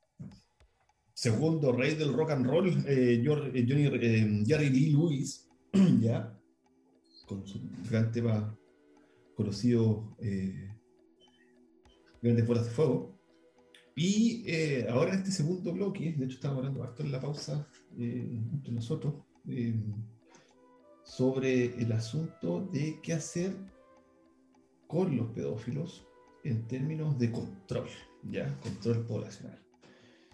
[1.19, 5.49] segundo rey del rock and roll, eh, eh, Johnny, eh, Jerry Lee Lewis,
[5.99, 6.33] ya,
[7.25, 7.59] con su
[7.89, 8.57] gran tema
[9.35, 10.77] conocido, eh,
[12.21, 13.19] Grandes Bolas de Fuego.
[13.97, 17.67] Y eh, ahora este segundo bloque, de hecho estábamos hablando harto en la pausa
[17.97, 19.15] eh, entre nosotros,
[19.49, 19.75] eh,
[21.03, 23.57] sobre el asunto de qué hacer
[24.87, 26.07] con los pedófilos
[26.45, 27.89] en términos de control,
[28.23, 28.57] ¿ya?
[28.61, 29.58] Control poblacional.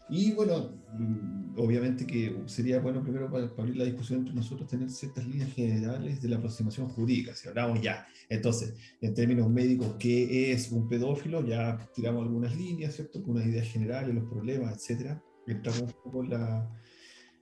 [0.09, 4.69] Y bueno, mm, obviamente que sería bueno primero para, para abrir la discusión entre nosotros
[4.69, 8.05] tener ciertas líneas generales de la aproximación jurídica, si hablamos ya.
[8.29, 11.45] Entonces, en términos médicos, ¿qué es un pedófilo?
[11.45, 13.21] Ya tiramos algunas líneas, ¿cierto?
[13.23, 15.23] Con unas ideas generales, los problemas, etcétera.
[15.47, 16.69] Entramos un poco en, la,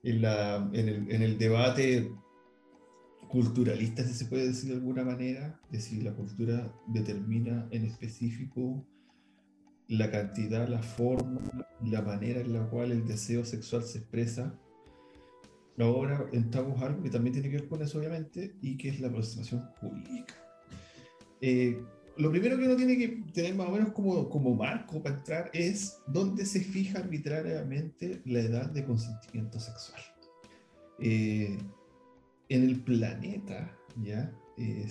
[0.03, 2.11] en, la- en el, en el debate
[3.29, 8.85] culturalista, si se puede decir de alguna manera, de si la cultura determina en específico
[9.87, 11.41] la cantidad, la forma,
[11.83, 14.57] la manera en la cual el deseo sexual se expresa.
[15.77, 18.99] Ahora entramos a algo que también tiene que ver con eso, obviamente, y que es
[18.99, 20.35] la aproximación jurídica.
[21.41, 21.83] Eh,
[22.17, 25.49] lo primero que uno tiene que tener más o menos como, como marco para entrar
[25.51, 30.01] es dónde se fija arbitrariamente la edad de consentimiento sexual.
[30.99, 31.57] Eh,
[32.49, 34.31] en el planeta, ¿ya?
[34.57, 34.87] Eh,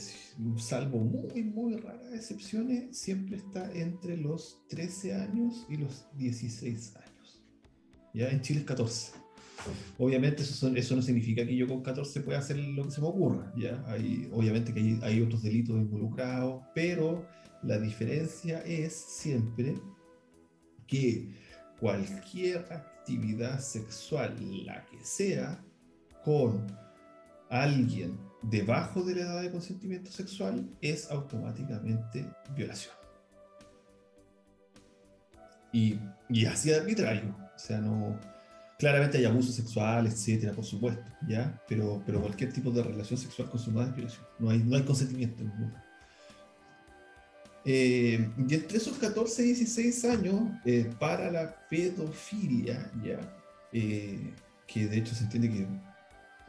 [0.56, 7.42] salvo muy, muy raras excepciones, siempre está entre los 13 años y los 16 años.
[8.12, 8.28] ¿Ya?
[8.30, 9.12] En Chile es 14.
[9.98, 13.00] Obviamente eso, son- eso no significa que yo con 14 pueda hacer lo que se
[13.00, 13.84] me ocurra, ¿ya?
[13.86, 17.24] Hay, obviamente que hay, hay otros delitos involucrados, pero
[17.62, 19.76] la diferencia es siempre
[20.88, 21.32] que
[21.78, 24.34] cualquier actividad sexual,
[24.66, 25.64] la que sea,
[26.24, 26.66] con
[27.48, 32.94] alguien debajo de la edad de consentimiento sexual es automáticamente violación.
[35.72, 37.34] Y, y así de arbitrario.
[37.54, 38.18] O sea, no.
[38.78, 41.62] Claramente hay abuso sexual, etcétera, por supuesto, ¿ya?
[41.68, 44.26] Pero, pero cualquier tipo de relación sexual consumada es violación.
[44.40, 45.84] No hay, no hay consentimiento nunca.
[47.64, 53.20] Eh, y entre esos 14 y 16 años, eh, para la pedofilia, ¿ya?
[53.72, 54.34] Eh,
[54.66, 55.66] que de hecho se entiende que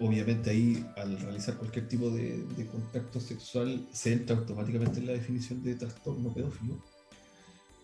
[0.04, 5.64] obviamente ahí al realizar cualquier tipo de, contacto sexual se entra automáticamente en la definición
[5.64, 6.78] de trastorno pedófilo.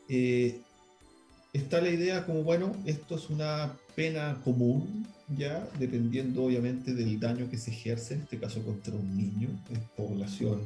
[0.09, 0.59] Eh,
[1.53, 7.49] está la idea como, bueno, esto es una pena común, ya, dependiendo obviamente del daño
[7.49, 10.61] que se ejerce, en este caso contra un niño, es población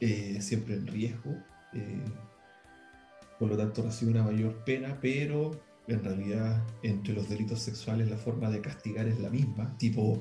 [0.00, 1.32] eh, siempre en riesgo,
[1.74, 2.04] eh,
[3.38, 5.58] por lo tanto recibe una mayor pena, pero
[5.88, 10.18] en realidad entre los delitos sexuales la forma de castigar es la misma, tipo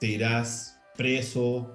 [0.00, 1.74] te irás preso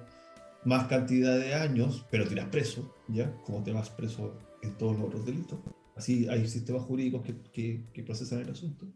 [0.64, 3.32] más cantidad de años, pero te irás preso, ¿ya?
[3.42, 5.58] Como te vas preso en todos los otros delitos.
[5.94, 8.86] Así hay sistemas jurídicos que, que, que procesan el asunto.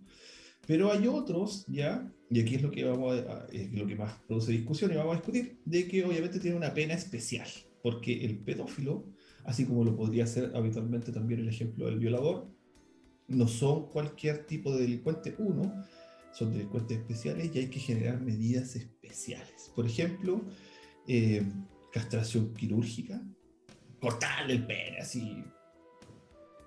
[0.67, 2.11] Pero hay otros, ¿ya?
[2.31, 5.13] Y aquí es lo que, vamos a, es lo que más produce discusión y vamos
[5.13, 7.49] a discutir, de que obviamente tiene una pena especial,
[7.83, 9.07] porque el pedófilo,
[9.45, 12.49] así como lo podría ser habitualmente también el ejemplo del violador,
[13.29, 15.85] no son cualquier tipo de delincuente, uno,
[16.33, 19.71] son delincuentes especiales y hay que generar medidas especiales.
[19.75, 20.45] Por ejemplo,
[21.07, 21.43] eh,
[21.93, 23.23] castración quirúrgica,
[24.01, 25.45] cortarle el pene así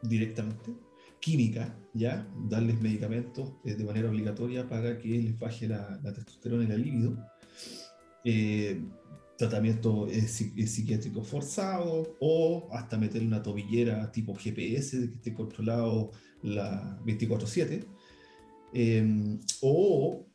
[0.03, 0.74] directamente.
[1.20, 6.68] Química, ya, darles medicamentos eh, de manera obligatoria para que les baje la, testosterona y
[6.68, 7.18] la libido.
[8.24, 8.82] Eh,
[9.38, 16.12] tratamiento psi- psiquiátrico forzado o hasta meterle una tobillera tipo GPS de que esté controlado
[16.43, 17.85] la 24/7.
[18.73, 20.25] Eh, o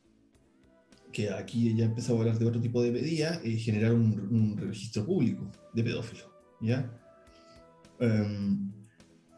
[1.17, 5.07] que aquí ya empezamos a hablar de otro tipo de medidas, eh, generar un, registro
[5.07, 6.29] público de pedófilos,
[6.61, 6.93] ¿ya?
[7.99, 8.71] Em,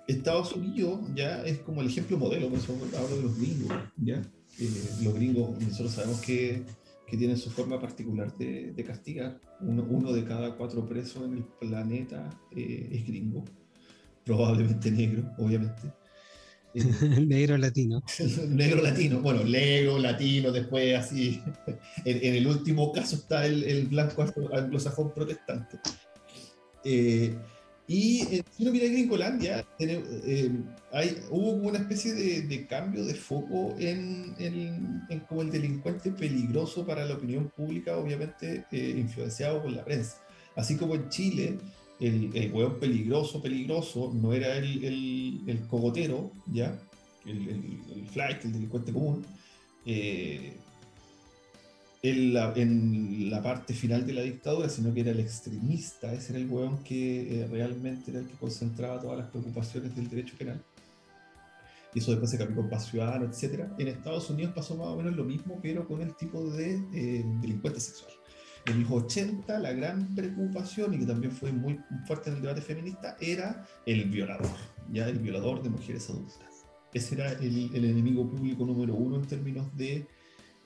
[0.08, 4.20] Estados Unidos ya es como el ejemplo modelo, por eso hablo de los gringos, ¿ya?
[4.58, 6.64] Eh, los gringos, nosotros sabemos que,
[7.06, 9.40] que tienen su forma particular de, castigar.
[9.60, 13.44] Uno, uno de cada cuatro presos en el planeta eh, es gringo,
[14.24, 15.92] probablemente negro, obviamente.
[17.26, 18.02] Negro latino.
[18.48, 21.42] negro latino, bueno, negro latino, después así.
[22.04, 25.78] En, en el último caso está el, el blanco anglo- anglosajón protestante.
[26.84, 27.34] Eh,
[27.86, 30.50] y eh, si uno mira Gringolandia, tiene, eh,
[30.92, 35.50] hay, hubo como una especie de, de cambio de foco en, en- en como el
[35.50, 40.22] delincuente peligroso para la opinión pública, obviamente eh, influenciado por la prensa.
[40.54, 41.56] Así como en Chile,
[42.00, 46.78] el, el hueón peligroso, peligroso, no era el, el, el cogotero, ¿ya?
[47.26, 49.24] El, el, flight, el delincuente común.
[49.84, 50.56] eh,
[52.02, 56.32] en, la, en la parte final de la dictadura, sino que era el extremista, ese
[56.32, 60.36] era el hueón que eh, realmente era el que concentraba todas las preocupaciones del derecho
[60.38, 60.62] penal.
[61.94, 63.64] Y eso después se cambió con paz ciudadana, etc.
[63.78, 67.24] En Estados Unidos pasó más o menos lo mismo, pero con el tipo de eh,
[67.40, 68.12] delincuente sexual.
[68.68, 72.60] En los 80 la gran preocupación, y que también fue muy fuerte en el debate
[72.60, 74.56] feminista, era el violador,
[74.92, 76.66] ya el violador de mujeres adultas.
[76.92, 80.06] Ese era el, el enemigo público número uno en términos de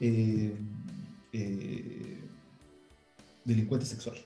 [0.01, 0.53] eh,
[1.33, 2.21] eh,
[3.45, 4.17] delincuente sexual.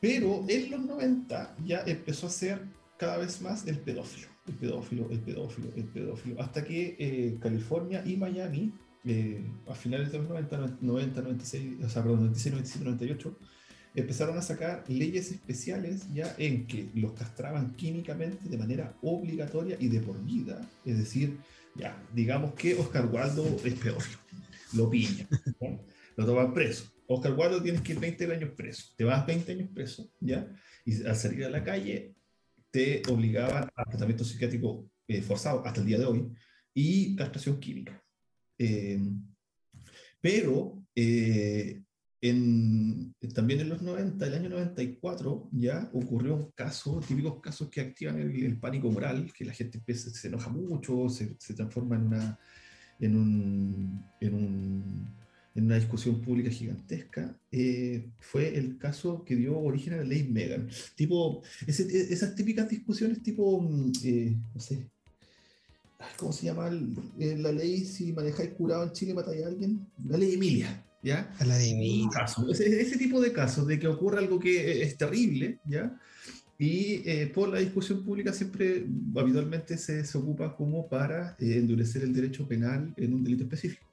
[0.00, 2.62] Pero en los 90 ya empezó a ser
[2.96, 8.02] cada vez más el pedófilo, el pedófilo, el pedófilo, el pedófilo, hasta que eh, California
[8.06, 8.72] y Miami,
[9.04, 13.38] eh, a finales de los 90, 90, 96, o sea, perdón, 96, 97, 98,
[13.94, 19.88] empezaron a sacar leyes especiales ya en que los castraban químicamente de manera obligatoria y
[19.88, 20.60] de por vida.
[20.84, 21.38] Es decir,
[21.74, 24.18] ya, digamos que Oscar Waldo es pedófilo,
[24.74, 25.28] lo piña,
[25.60, 25.78] ¿ya?
[26.16, 26.90] lo toman preso.
[27.06, 30.46] Oscar Waldo tienes que ir 20 años preso, te vas 20 años preso, ¿ya?
[30.84, 32.14] Y al salir a la calle
[32.70, 36.28] te obligaban a tratamiento psiquiátrico eh, forzado hasta el día de hoy
[36.74, 38.02] y castración química.
[38.58, 39.00] Eh,
[40.20, 41.82] pero eh,
[43.34, 48.18] también en los 90, el año 94, ya ocurrió un caso, típicos casos que activan
[48.18, 52.38] el, pánico moral, que la gente se enoja mucho, se, transforma en una,
[52.98, 55.18] en, un, en, un-
[55.54, 60.28] en una discusión pública gigantesca, eh, fue el caso que dio origen a la ley
[60.28, 60.68] Megan.
[60.96, 64.88] Tipo, ese- esas típicas discusiones tipo, mm, eh, no sé,
[66.16, 66.70] ¿cómo se llama
[67.18, 69.86] eh, la ley si manejáis curado en Chile matáis a alguien?
[70.04, 71.32] La ley Emilia, ¿ya?
[71.38, 72.08] A la de Un mí.
[72.12, 75.98] caso, ese, ese tipo de casos, de que ocurre algo que es terrible, ¿ya?
[76.60, 78.84] Y eh, por la discusión pública siempre,
[79.16, 83.86] habitualmente, se, se ocupa como para eh, endurecer el derecho penal en un delito específico.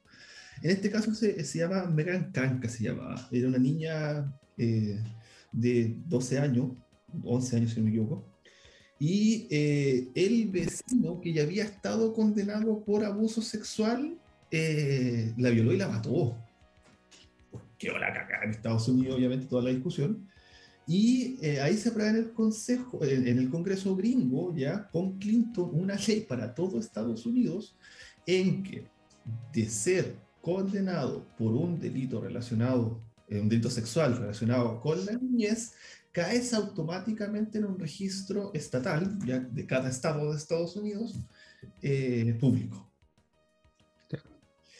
[0.62, 3.28] En este caso se, se llama Megan Kanka, se llamaba.
[3.30, 5.00] Era una niña eh,
[5.52, 6.72] de 12 años,
[7.22, 8.35] 11 años si no me equivoco.
[8.98, 14.16] Y eh, el vecino que ya había estado condenado por abuso sexual,
[14.50, 16.34] eh, la violó y la mató
[17.78, 20.28] quedó la caca en Estados Unidos, obviamente, toda la discusión.
[20.86, 25.18] Y eh, ahí se aprueba en el Consejo, en, en el Congreso gringo, ya con
[25.18, 27.76] Clinton, una ley para todo Estados Unidos
[28.24, 28.84] en que
[29.52, 35.72] de ser condenado por un delito relacionado, eh, un delito sexual relacionado con la niñez,
[36.16, 41.14] caes automáticamente en un registro estatal, ya de cada estado de Estados Unidos,
[41.82, 42.90] eh, público.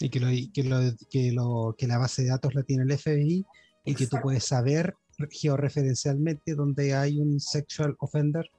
[0.00, 0.80] Y que, lo, que, lo,
[1.10, 3.44] que, lo, que la base de datos la tiene el FBI
[3.84, 4.94] y que tú puedes saber
[5.30, 8.50] georreferencialmente donde hay un sexual offender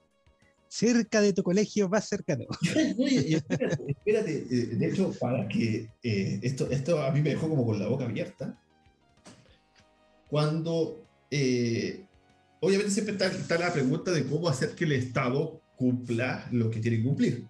[0.68, 2.44] cerca de tu colegio más cercano.
[2.96, 7.48] Y espérate, espérate, eh, de hecho, para que eh, esto, esto a mí me dejó
[7.48, 8.56] como con la boca abierta.
[10.28, 12.04] Cuando, eh,
[12.60, 16.98] obviamente siempre está, la pregunta de cómo hacer que el Estado cumpla lo que tiene
[16.98, 17.48] que cumplir.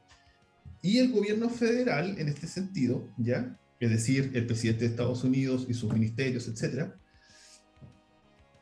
[0.80, 3.58] y el gobierno federal, en este sentido, ¿ya?
[3.80, 6.96] Es decir, el presidente de Estados Unidos y sus ministerios, etcétera,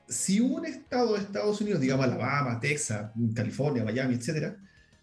[0.08, 4.56] si un estado de Estados Unidos, digamos Alabama, Texas, California, Miami, etcétera,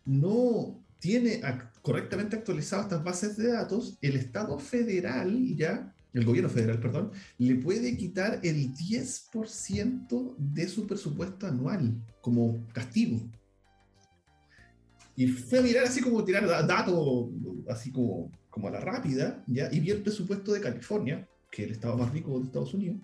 [0.06, 1.42] no tiene
[1.82, 7.56] correctamente actualizadas estas bases de datos, el estado federal ya, el gobierno federal, perdón, le
[7.56, 13.20] puede quitar el 10% de su presupuesto anual como castigo.
[15.16, 17.30] Y fue a mirar así como tirar da- datos,
[17.70, 19.70] así como, como a la rápida, ¿ya?
[19.72, 22.98] y vi el presupuesto de California, que es el estado más rico de Estados Unidos,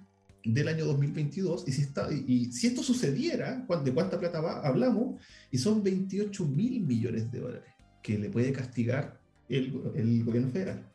[0.44, 4.40] del año 2022, y si, está, y, y si esto sucediera, ¿cuán- ¿de cuánta plata
[4.42, 4.62] va?
[4.66, 5.22] hablamos?
[5.52, 7.70] Y son 28 mil millones de dólares
[8.02, 10.89] que le puede castigar el, el gobierno federal.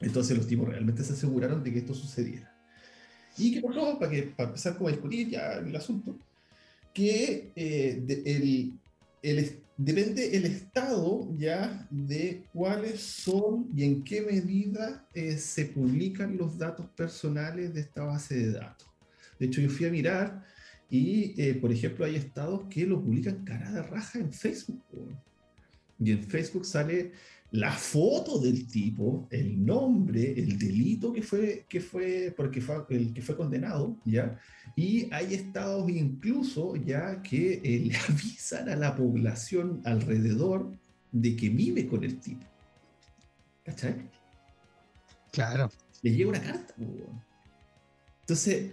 [0.00, 2.54] Entonces los tipos realmente se aseguraron de que esto sucediera.
[3.36, 3.98] ¿Y qué pasó?
[3.98, 6.18] Para, que, para empezar como a discutir ya el asunto,
[6.92, 8.78] que eh, de- el,
[9.22, 16.36] el depende el Estado ya de cuáles son y en qué medida eh, se publican
[16.36, 18.88] los datos personales de esta base de datos.
[19.38, 20.44] De hecho, yo fui a mirar
[20.90, 24.82] y, eh, por ejemplo, hay estados que lo publican cara de raja en Facebook.
[25.98, 27.12] Y en Facebook sale
[27.52, 33.12] la foto del tipo, el nombre, el delito que fue, que fue, porque fue el
[33.12, 34.38] que fue condenado, ¿ya?
[34.76, 40.70] Y hay estados incluso ya que eh, le avisan a la población alrededor
[41.10, 42.46] de que vive con el tipo.
[43.64, 43.96] ¿Cachai?
[45.32, 45.70] Claro.
[46.02, 46.74] Le llega una carta.
[48.20, 48.70] Entonces,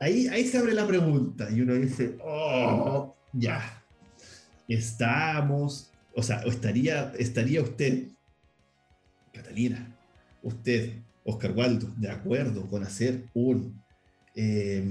[0.00, 3.84] ahí, ahí se abre la pregunta y uno dice, oh, ya,
[4.68, 5.89] estamos,
[6.20, 8.08] o sea, estaría, estaría usted,
[9.32, 9.96] Catalina,
[10.42, 10.92] usted,
[11.24, 13.82] Oscar Waldo, de acuerdo con hacer un
[14.34, 14.84] eh,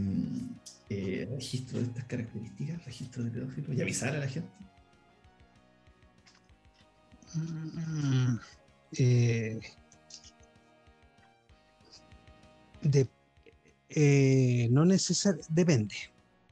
[0.90, 4.50] eh, registro de estas características, registro de pedófilos y avisar a la gente.
[7.36, 8.36] Mm,
[8.98, 9.60] eh,
[13.90, 15.96] eh, no necesariamente, depende.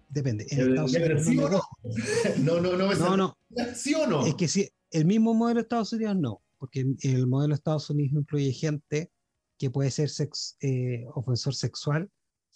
[0.09, 0.45] Depende.
[0.49, 1.35] En Eh, Estados Unidos ¿sí
[2.43, 2.61] no no?
[2.61, 3.35] no, no, no, No,
[3.75, 4.25] ¿Sí o no?
[4.25, 7.89] es que sí, el mismo modelo de Estados Unidos no, porque el modelo de Estados
[7.89, 9.11] Unidos incluye gente
[9.57, 12.09] que puede ser sex- eh, ofensor sexual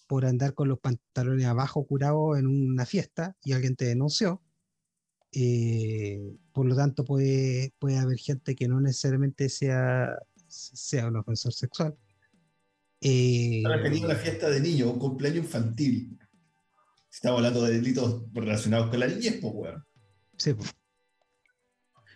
[0.08, 4.42] por andar con los pantalones abajo curados en una fiesta y alguien te denunció.
[5.34, 10.10] Eh, por lo tanto, puede, puede haber gente que no necesariamente sea,
[10.48, 11.96] sea un ofensor sexual.
[13.00, 16.20] Eh, Ahora tenía una fiesta de niños, un cumpleaños infantil.
[17.12, 19.84] Estamos hablando de delitos relacionados con la niñez, pues, weón.
[20.38, 20.56] sí.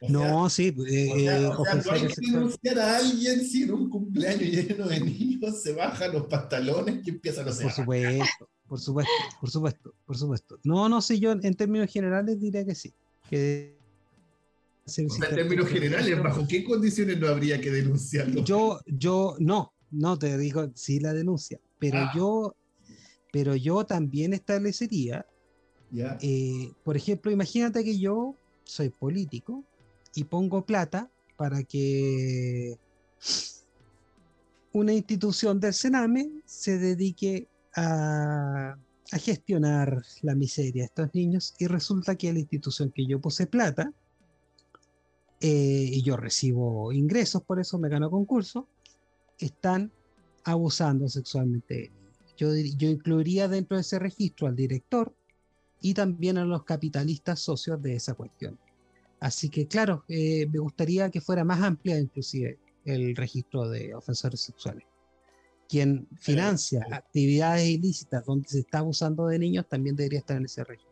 [0.02, 2.98] O sea, no, sí, eh, o sea, eh, o sea, no hay que denunciar a
[2.98, 7.46] alguien si en un cumpleaños lleno de niños se bajan los pantalones y empiezan a
[7.46, 7.72] Por hacer.
[7.72, 10.60] supuesto, por supuesto, por supuesto, por supuesto.
[10.66, 12.94] No, no sé, yo en términos generales diría que sí.
[13.30, 13.78] Que
[14.98, 18.44] en términos generales, ¿bajo qué condiciones no habría que denunciarlo?
[18.44, 22.12] Yo, yo, no, no te digo sí la denuncia, pero Ah.
[22.16, 22.56] yo,
[23.36, 25.26] pero yo también establecería,
[26.22, 28.34] eh, por ejemplo, imagínate que yo
[28.64, 29.62] soy político
[30.14, 32.78] y pongo plata para que
[34.72, 38.78] una institución del Sename se dedique a,
[39.12, 43.48] a gestionar la miseria de estos niños y resulta que la institución que yo puse
[43.48, 43.92] plata
[45.42, 48.70] eh, y yo recibo ingresos por eso, me gano concurso,
[49.38, 49.92] están
[50.46, 52.05] abusando sexualmente de.
[52.38, 55.14] Yo, yo incluiría dentro de ese registro al director
[55.82, 58.58] y también a los capitalistas socios de esa cuestión.
[59.20, 64.42] Así que, claro, eh, me gustaría que fuera más amplia inclusive el registro de ofensores
[64.42, 64.84] sexuales.
[65.68, 70.64] Quien financia actividades ilícitas donde se está abusando de niños también debería estar en ese
[70.64, 70.92] registro.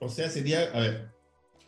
[0.00, 1.12] O sea, sería, a ver,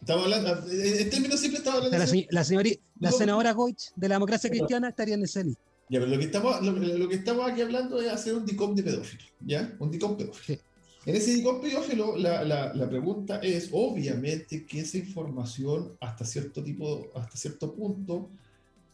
[0.00, 2.28] estamos hablando, en términos simples estamos hablando la, de...
[2.30, 5.73] la la senadora Goich de la democracia cristiana estaría en ese lista.
[5.94, 8.74] Ya, pero lo que estamos, lo, lo que estamos aquí hablando es hacer un DICOM
[8.74, 9.76] de pedófilo, ¿ya?
[9.78, 10.58] Un DICOM pedófilo.
[11.06, 16.64] En ese DICOM pedófilo, la, la, la pregunta es, obviamente, que esa información hasta cierto
[16.64, 18.28] tipo, hasta cierto punto,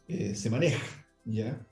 [0.09, 0.85] eh, se maneja,
[1.25, 1.67] ¿ya?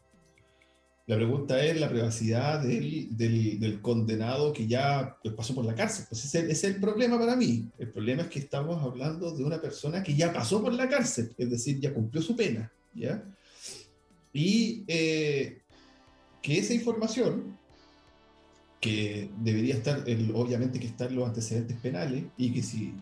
[1.06, 5.74] La pregunta es la privacidad del, del, del condenado que ya pues, pasó por la
[5.74, 6.06] cárcel.
[6.08, 7.68] Pues ese, ese es el problema para mí.
[7.76, 11.34] El problema es que estamos hablando de una persona que ya pasó por la cárcel,
[11.36, 13.22] es decir, ya cumplió su pena, ¿ya?
[14.32, 15.62] Y eh,
[16.42, 17.56] que esa información,
[18.80, 22.94] que debería estar, el- obviamente que están los antecedentes penales, y que si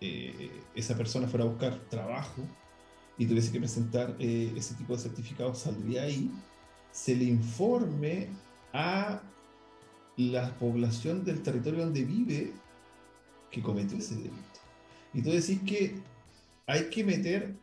[0.00, 2.42] eh, esa persona fuera a buscar trabajo
[3.18, 6.30] y tuviese que presentar eh, ese tipo de certificados, saldría ahí,
[6.92, 8.28] se le informe
[8.72, 9.22] a
[10.16, 12.52] la población del territorio donde vive
[13.50, 14.34] que cometió ese delito.
[15.12, 15.94] Y tú decís que
[16.66, 17.56] hay que meter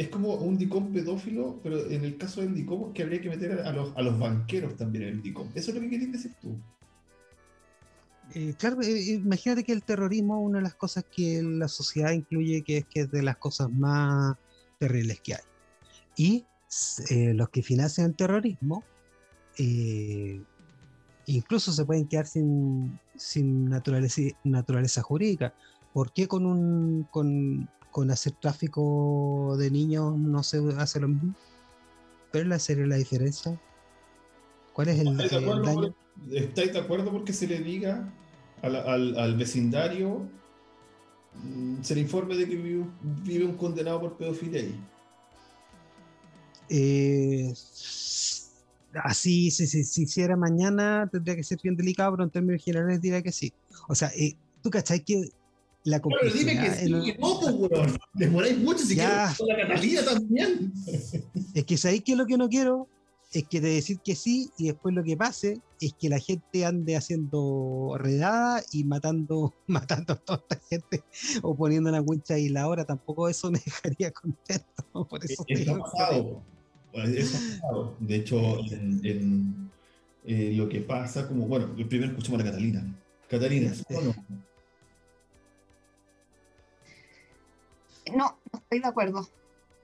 [0.00, 3.28] es como un DICOM pedófilo, pero en el caso del DICOM es que habría que
[3.28, 5.48] meter a los, a los banqueros también en el DICOM.
[5.54, 6.58] Eso es lo que querías decir tú.
[8.34, 12.12] Eh, claro, eh, imagínate que el terrorismo es una de las cosas que la sociedad
[12.12, 14.38] incluye, que es que es de las cosas más
[14.78, 15.42] terribles que hay.
[16.16, 16.46] Y
[17.10, 18.82] eh, los que financian el terrorismo,
[19.58, 20.40] eh,
[21.26, 25.52] incluso se pueden quedar sin, sin naturaleza, naturaleza jurídica.
[25.92, 31.34] ¿Por qué con, un, con, con hacer tráfico de niños no se hace lo mismo?
[32.30, 33.58] ¿Cuál es la serie la diferencia?
[34.72, 35.80] ¿Cuál es el, ¿Estáis de el acuerdo, daño?
[35.80, 38.12] por- ¿Estáis de acuerdo porque se le diga
[38.62, 40.28] al, al- al vecindario,
[41.42, 42.84] mm, se le informe de que vive,
[43.24, 44.80] vive un condenado por pedofilia ahí?
[46.68, 47.52] Eh,
[49.02, 53.00] así, si se si, hiciera mañana, tendría que ser bien delicado, pero en términos generales
[53.00, 53.52] diría que sí.
[53.88, 55.30] O sea, eh, tú cachai que
[55.84, 57.98] la Pero dime que sí, que no, pues, weón.
[58.14, 60.72] Demoráis mucho si quieres con la Catalina también.
[61.54, 62.86] es que sabéis que lo que no quiero
[63.32, 66.66] es que de decir que sí y después lo que pase es que la gente
[66.66, 71.04] ande haciendo redada y matando, matando a toda esta gente
[71.42, 72.84] o poniendo una wincha y la hora.
[72.84, 74.64] Tampoco eso me dejaría contento.
[75.08, 76.42] Por eso que- pasado.
[76.92, 77.96] Eso ha pasado.
[78.00, 79.70] De hecho, en, en,
[80.24, 83.00] eh, lo que pasa, como, bueno, primero escuchamos a la Catalina.
[83.28, 83.84] Catalina, ¿sí
[88.12, 88.38] no?
[88.52, 89.28] No, estoy de acuerdo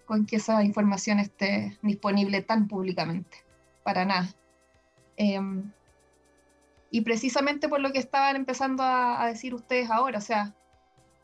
[0.06, 3.44] con que esa información esté disponible tan públicamente,
[3.82, 4.28] para nada.
[5.16, 5.70] Em,
[6.90, 10.54] y precisamente por lo que estaban empezando a, decir ustedes ahora, o sea,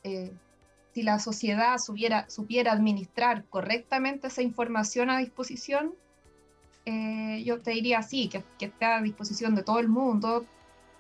[0.03, 0.32] eh,
[0.92, 5.94] si la sociedad supiera, supiera administrar correctamente esa información a disposición,
[6.84, 10.44] eh, yo te diría sí, que, que esté a disposición de todo el mundo,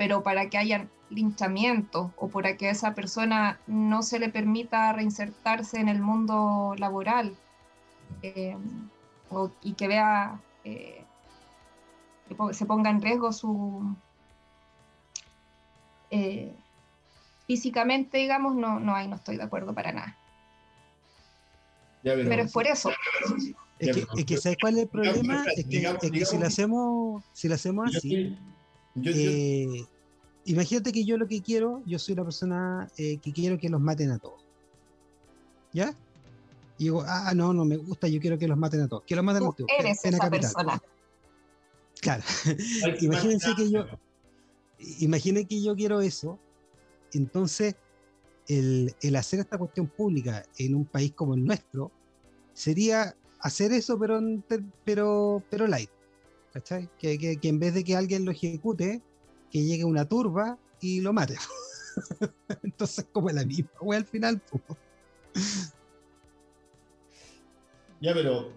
[0.02, 4.92] pero para que haya linchamientos o para que a esa persona no se le permita
[4.92, 7.36] reinsertarse en el mundo laboral
[8.22, 8.56] eh,
[9.30, 11.04] o- y que vea eh,
[12.28, 13.94] que se ponga en riesgo su
[16.10, 16.52] eh,
[17.46, 20.16] físicamente, digamos, no, no, ahí no estoy de acuerdo para nada.
[22.02, 22.90] Ya, pero- Pero es por eso.
[23.78, 25.44] Es que, pero- es que ¿sabes cuál es el problema?
[25.56, 28.38] Es que, digamos- es que si lo hacemos, si lo hacemos así, estoy-
[28.94, 29.84] yo- yo- eh,
[30.44, 33.80] imagínate que yo lo que quiero, yo soy la persona eh, que quiero que los
[33.80, 34.44] maten a todos.
[35.72, 35.94] ¿Ya?
[36.78, 39.04] Y digo, ah, no, no me gusta, yo quiero que los maten a todos.
[39.06, 39.70] Que los maten a Tú todos.
[39.78, 40.52] eres pena esa capital.
[40.52, 40.82] persona.
[42.00, 42.22] Claro.
[43.00, 43.86] imagínense que yo-
[44.98, 46.38] Imaginen que yo quiero eso.
[47.12, 47.76] Entonces,
[48.48, 51.92] el, el hacer esta cuestión pública en un país como el nuestro
[52.52, 54.20] sería hacer eso, pero,
[54.84, 55.90] pero, pero light.
[56.52, 56.90] ¿Cachai?
[56.98, 59.00] Que, que- que en vez de que alguien lo ejecute,
[59.52, 61.36] que llegue una turba y lo mate.
[62.62, 64.40] Entonces, como la misma, wea, al final.
[68.00, 68.50] Ya, pero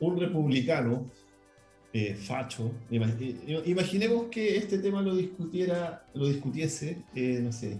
[0.00, 1.06] un republicano
[1.92, 7.78] eh, facho, i- imaginemos que este tema lo discutiera, lo discutiese, eh, no sé,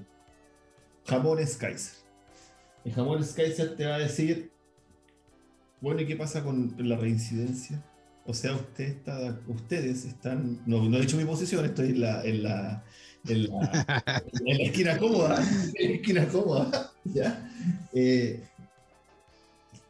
[1.07, 1.95] Jamones Kaiser.
[2.85, 4.51] El Jamones Kaiser te va a decir,
[5.81, 7.83] bueno, ¿y qué pasa con la reincidencia?
[8.27, 12.25] O sea, usted está, ustedes están, no, no he dicho mi posición, estoy en la,
[12.25, 12.85] en la,
[13.29, 14.05] en la,
[14.45, 17.51] en la esquina cómoda, en la esquina cómoda, ¿ya?
[17.93, 18.43] Eh,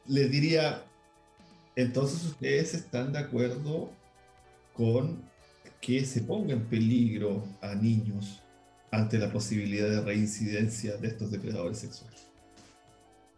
[0.07, 0.83] les diría,
[1.75, 3.91] entonces ustedes están de acuerdo
[4.75, 5.23] con
[5.81, 8.43] que se ponga en peligro a niños
[8.91, 12.27] ante la posibilidad de reincidencia de estos depredadores sexuales.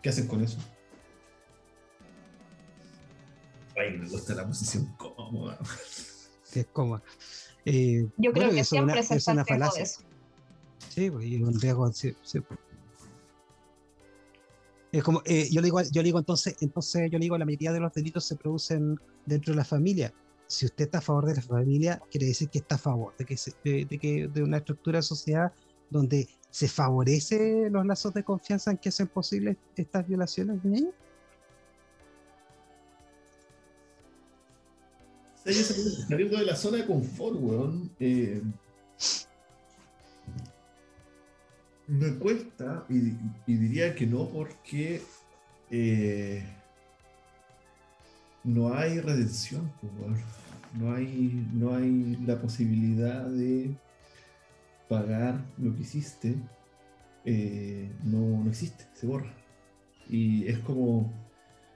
[0.03, 0.59] ¿Qué hacen con eso?
[3.79, 5.59] Ay, me gusta la posición cómoda.
[6.55, 7.01] Es como.
[7.65, 9.83] eh, Yo creo bueno, que eso es una- siempre se es una falacia.
[9.83, 10.01] eso.
[10.89, 11.93] Sí, pues, y un riesgo.
[11.93, 12.39] sí, sí.
[14.91, 17.45] Es como, eh, yo le digo, yo le digo entonces, entonces yo le digo, la
[17.45, 18.97] mayoría de los delitos se producen
[19.27, 20.13] dentro de la familia.
[20.47, 23.27] Si usted está a favor de la familia, quiere decir que está a favor de
[23.27, 25.53] que, se- de, de que de una estructura de sociedad
[25.91, 30.95] donde se favorece los lazos de confianza en que hacen posibles estas violaciones de niños.
[35.53, 37.91] Saliendo- saliendo de la zona de confort, weón.
[38.01, 38.43] eh,
[41.87, 43.15] me cuesta, y,
[43.51, 45.01] y diría que no, porque
[45.71, 46.45] eh,
[48.45, 50.17] no hay redención, pues, weón.
[50.75, 53.75] No hay, no hay la posibilidad de
[54.89, 56.35] pagar lo que hiciste.
[57.25, 59.33] eh, no, no existe, se borra.
[60.09, 61.11] Y es como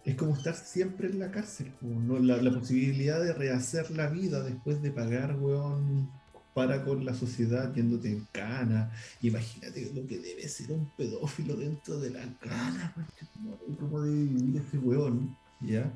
[0.04, 2.18] es como estar siempre en la cárcel, ¿no?
[2.18, 6.10] la, la posibilidad de rehacer la vida después de pagar, weón,
[6.54, 8.90] para con la sociedad yéndote en cana.
[9.22, 14.62] Imagínate lo que debe ser un pedófilo dentro de la cana, conchetumare, cómo debe vivir
[14.66, 15.90] ese weón, ¿ya?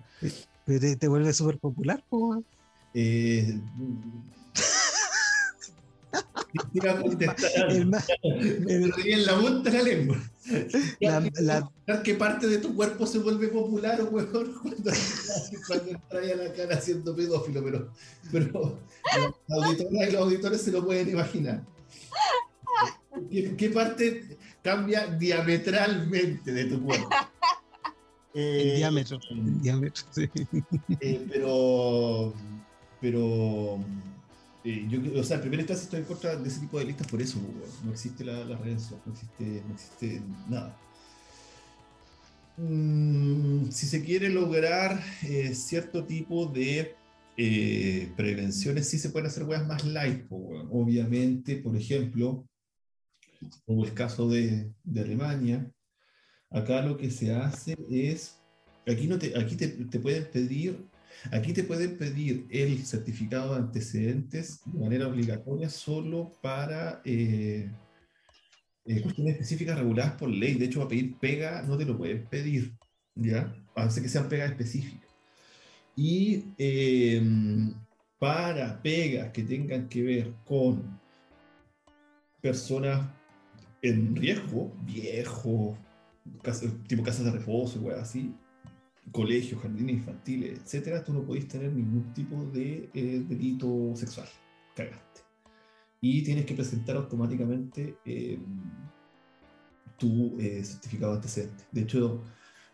[0.64, 2.44] Pero te, te vuelve súper popular, po, weón.
[2.94, 3.60] Eh,
[9.04, 10.16] en la punta de la lengua.
[11.00, 14.30] la- la- ¿Qué parte de tu cuerpo se vuelve popular, weón,
[14.62, 14.90] cuando,
[15.66, 17.62] cuando entras a la cara siendo pedófilo?
[17.64, 17.90] Pero,
[18.32, 18.78] pero
[19.48, 21.62] las auditoras y los auditores se lo pueden imaginar.
[23.30, 27.08] ¿Qué, qué parte cambia diametralmente de tu cuerpo?
[28.34, 29.18] el Eh, diámetro.
[29.30, 30.28] El diámetro, sí.
[31.00, 32.34] eh, pero,
[33.00, 33.78] pero,
[34.66, 37.06] eh, yo, o sea, en primera instancia estoy en contra de ese tipo de listas
[37.06, 37.70] por eso, weón.
[37.84, 40.76] no existe la, la no existe, no existe nada.
[42.56, 46.96] Mm, si se quiere lograr eh, cierto tipo de
[47.36, 50.68] eh, prevenciones, sí se pueden hacer weas más light, weón.
[50.72, 52.44] obviamente, por ejemplo,
[53.66, 55.70] como el caso de, de Alemania,
[56.50, 58.40] acá lo que se hace es,
[58.84, 60.88] aquí, no te, aquí te, te pueden pedir,
[61.32, 67.70] aquí te pueden pedir el certificado de antecedentes de manera obligatoria solo para eh,
[68.84, 70.54] eh, cuestiones específicas reguladas por ley.
[70.54, 72.72] De hecho, para pedir pega no te lo pueden pedir,
[73.14, 73.52] ¿ya?
[73.74, 75.10] A que sean pegas específicas.
[75.94, 77.22] Y eh,
[78.18, 81.00] para pegas que tengan que ver con
[82.40, 83.08] personas
[83.82, 85.76] en riesgo, viejo,
[86.42, 88.34] casa- tipo casas de reposo, y así,
[89.12, 94.28] colegios, jardines infantiles, etcétera, tú no podés tener ningún tipo de eh, delito sexual.
[94.74, 95.20] Cagaste.
[96.00, 98.38] Y tienes que presentar automáticamente eh,
[99.98, 101.64] tu eh, certificado de antecedente.
[101.72, 102.22] De hecho,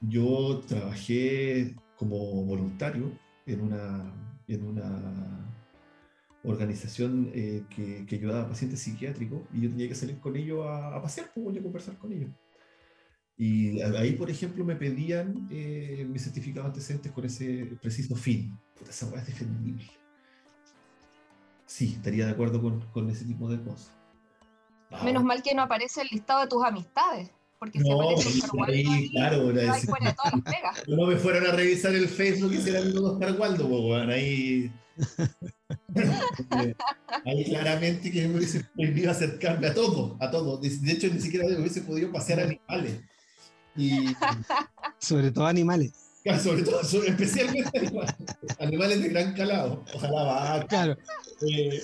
[0.01, 4.13] yo trabajé como voluntario en una,
[4.49, 5.55] en una
[6.45, 10.67] organización eh, que, que ayudaba a pacientes psiquiátricos y yo tenía que salir con ellos
[10.67, 12.31] a, a pasear, pues, y a conversar con ellos.
[13.45, 18.57] Y ahí, por ejemplo, me pedían eh, mis certificados antecedentes con ese preciso fin.
[18.79, 19.85] Puta, esa weá es defendible.
[21.67, 23.91] Sí, estaría de acuerdo con, con ese tipo de cosas.
[24.93, 28.43] Ah, Menos mal que no aparece el listado de tus amistades, porque No, aparece y
[28.43, 30.83] Oscar ahí, claro, te era vas ese- fuera de todas las pegas.
[30.89, 34.73] no me fueron a revisar el Facebook y ser amigo de Oscar Waldo, pues, ahí.
[37.25, 40.59] Ahí claramente que me hubiese prohibido acercarme a todo, a todo.
[40.59, 43.01] De, de hecho, ni siquiera hubiese podido pasear animales.
[43.77, 44.07] Y
[44.99, 45.93] Sobre todo animales.
[46.23, 48.15] claro, sobre todo, sobre- especialmente animales,
[48.61, 49.85] animales de gran calado.
[49.95, 50.67] Ojalá va.
[50.67, 50.97] Claro.
[51.49, 51.81] Eh,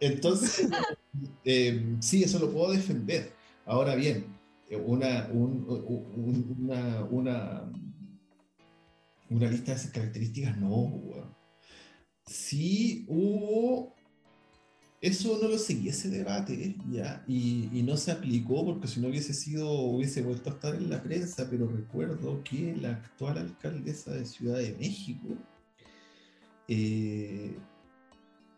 [0.00, 0.68] entonces,
[1.44, 3.32] eh, sí, eso lo puedo defender.
[3.64, 4.26] Ahora bien,
[4.68, 7.72] eh, una, un- un- una, una,
[9.30, 10.68] una lista de esas características, no.
[10.68, 11.34] weón.
[12.26, 13.94] Sí hubo,
[15.02, 16.76] eso no lo seguí ese debate.
[16.90, 17.24] ¿ya?
[17.26, 20.88] Y, y no se aplicó porque si no hubiese sido, hubiese vuelto a estar en
[20.88, 25.36] la prensa, pero recuerdo que la actual alcaldesa de Ciudad de México,
[26.68, 27.56] eh,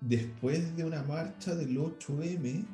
[0.03, 2.66] después de una marcha del 8M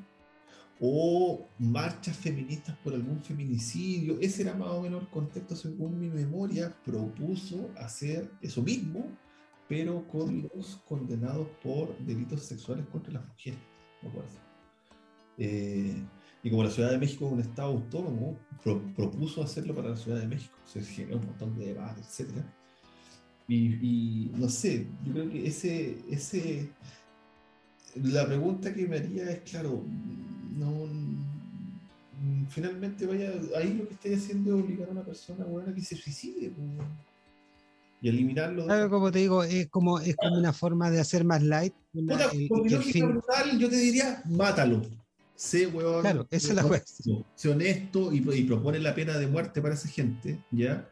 [0.81, 6.09] o marchas feministas por algún feminicidio, ese era más o menos el contexto según mi
[6.09, 9.07] memoria, propuso hacer eso mismo,
[9.71, 13.61] pero con los condenados por delitos sexuales contra las mujeres,
[14.03, 14.31] me acuerdo.
[15.39, 15.95] Eh,
[16.43, 19.97] y como la Ciudad de México es un estado autónomo, pro- propuso hacerlo para la
[19.97, 20.57] Ciudad de México.
[20.65, 22.31] Se generó un montón de debates, etc.
[23.47, 26.71] Y, no sé, yo creo que ese, ese,
[27.95, 29.85] la pregunta que me haría es, claro,
[30.57, 30.89] no,
[32.49, 35.95] finalmente vaya, ahí lo que estoy haciendo es obligar a una persona buena que se
[35.97, 36.89] suicide pues,
[38.01, 38.65] y eliminarlo.
[38.67, 41.75] Claro, como te digo, es como, es como una forma de hacer más light.
[41.93, 42.31] una- Puta,
[42.77, 44.83] el- fin- brutal, yo te diría, mátalo.
[45.35, 46.03] Sé, weón.
[46.03, 49.75] Claro, esa es la honesto, Sé honesto y, y propone la pena de muerte para
[49.75, 50.87] esa gente, ¿ya?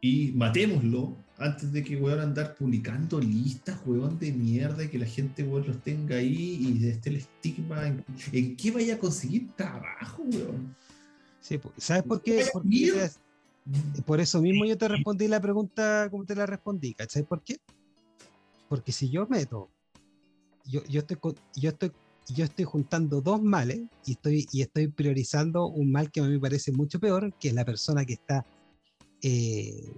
[0.00, 5.06] Y matémoslo antes de que, weón, andar publicando listas, weón, de mierda y que la
[5.06, 7.86] gente, weón, los tenga ahí y esté el estigma.
[7.86, 10.74] ¿En, en qué vaya a conseguir trabajo, weón?
[11.40, 11.60] Sí.
[11.76, 12.46] ¿Sabes por qué?
[12.64, 13.08] Mierda.
[13.08, 13.14] te-
[14.06, 17.56] por eso mismo yo te respondí la pregunta como te la respondí, ¿sabes por qué?
[18.68, 19.68] Porque si yo meto,
[20.66, 21.18] yo, yo estoy
[21.56, 21.92] yo estoy
[22.28, 26.30] yo estoy juntando dos males y estoy y estoy priorizando un mal que a mí
[26.30, 28.46] me parece mucho peor, que es la persona que está
[29.22, 29.92] eh,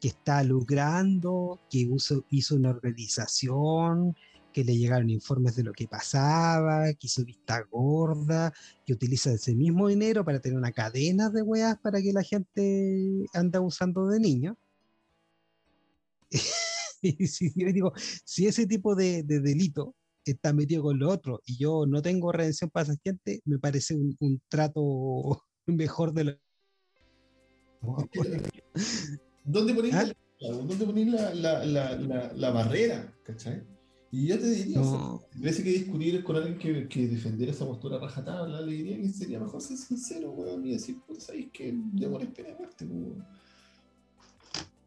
[0.00, 4.14] que está lucrando, que uso- hizo una organización,
[4.54, 8.54] que le llegaron informes de lo que pasaba, que hizo vista gorda,
[8.86, 13.26] que utiliza ese mismo dinero para tener una cadena de weas para que la gente
[13.34, 14.56] anda usando de niños.
[17.02, 17.92] y si yo digo,
[18.24, 22.30] si ese tipo de, de delito está metido con lo otro y yo no tengo
[22.30, 26.38] redención para esa gente, me parece un, un trato mejor de lo
[29.44, 30.04] ¿Dónde ponís, ¿Ah?
[30.38, 33.12] la, ¿dónde la, la, la, la barrera?
[33.24, 33.73] ¿Cachai?
[34.16, 35.22] Y yo te diría, o sea, No.
[35.32, 39.08] si tuviese que discutir con alguien que, que defendiera esa postura rajatabla, le diría que
[39.08, 43.26] sería mejor ser sincero, weón, y decir, pues, ¿sabéis que demora pena de muerte, weón?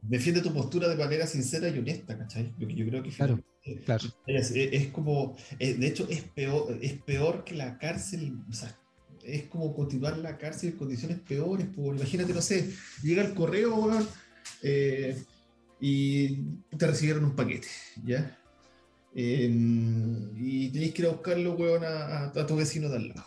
[0.01, 2.55] Defiende tu postura de manera sincera y honesta, ¿cachai?
[2.57, 3.43] Que yo creo que Claro,
[3.85, 4.05] claro.
[4.27, 8.79] es, es- como, eh, de hecho, es peor, es peor que la cárcel, o sea,
[9.25, 11.67] es como continuar la cárcel en condiciones peores.
[11.75, 12.71] pues, imagínate, no sé,
[13.03, 14.07] llega el correo, weón,
[14.63, 15.21] eh,
[15.81, 16.43] y
[16.77, 17.67] te recibieron un paquete,
[18.05, 18.39] ¿ya?
[19.19, 19.49] Eh,
[20.35, 23.25] y tenéis que ir a buscarlo, weón, a, a- a tu vecino de al lado.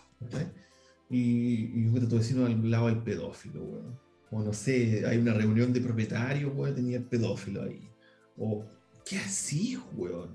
[1.11, 3.99] Y, y puta, tu vecino al lado del pedófilo, weón.
[4.31, 7.91] O no sé, hay una reunión de propietarios, weón, tenía el pedófilo ahí.
[8.39, 8.65] O,
[9.05, 10.31] ¿qué así, weón?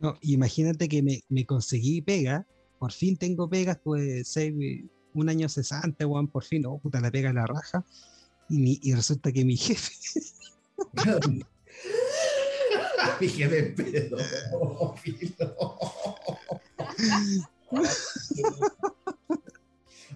[0.00, 2.44] No, imagínate que me, me conseguí pega,
[2.80, 4.52] por fin tengo pegas, pues seis,
[5.14, 7.84] un año cesante, weón, por fin, oh puta, la pega la raja.
[8.48, 9.92] Y, mi- y resulta que mi jefe,
[13.20, 13.32] Es
[13.74, 15.56] pedófilo.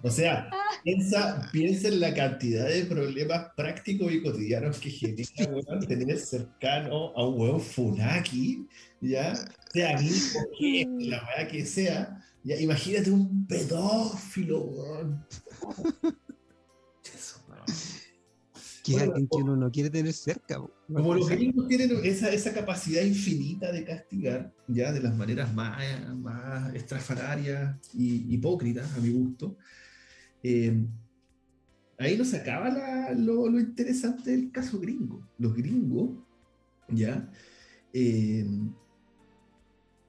[0.03, 0.49] O sea,
[0.83, 7.13] piensa, piensa en la cantidad de problemas prácticos y cotidianos que genera weón, tener cercano
[7.15, 8.67] a un hueón funaki,
[8.99, 9.35] ¿ya?
[9.71, 12.17] Sea amigo, jefe, la weá que sea.
[12.43, 15.27] Ya, imagínate un pedófilo, weón.
[18.91, 20.55] Que es Bueno, alguien que uno no quiere tener cerca.
[20.87, 25.81] Como los gringos tienen esa, esa capacidad infinita de castigar, ya de las maneras más,
[26.17, 29.55] más estrafalarias y hipócritas, a mi gusto,
[30.43, 30.85] eh,
[31.97, 35.25] ahí nos acaba la- lo, lo interesante del caso gringo.
[35.37, 36.11] Los gringos,
[36.89, 37.31] ya,
[37.93, 38.45] eh,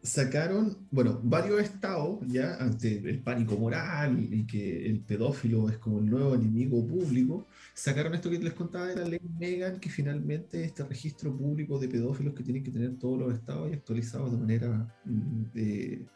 [0.03, 6.01] sacaron, bueno, varios estados, ya, ante el pánico moral y que el pedófilo es como
[6.01, 10.65] el nuevo enemigo público, sacaron esto que les contaba de la ley Megan, que finalmente
[10.65, 14.39] este registro público de pedófilos que tienen que tener todos los estados y actualizados de
[14.39, 16.07] manera mm, eh,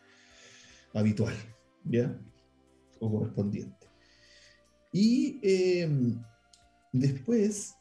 [0.92, 1.34] habitual,
[1.84, 2.18] ¿ya?
[2.98, 3.86] O correspondiente.
[4.92, 5.88] Y eh,
[6.92, 7.74] después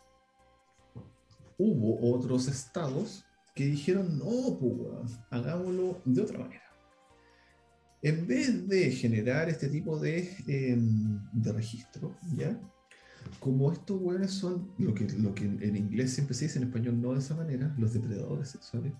[1.57, 3.24] hubo otros estados
[3.55, 6.61] que dijeron, no, pues, hagámoslo de otra manera.
[8.01, 12.59] En vez de generar este tipo de, em, de registro, ¿ya?
[13.39, 17.01] como estos hueones son lo que, lo que en inglés siempre se dice, en español
[17.01, 18.93] no de esa manera, los depredadores sexuales.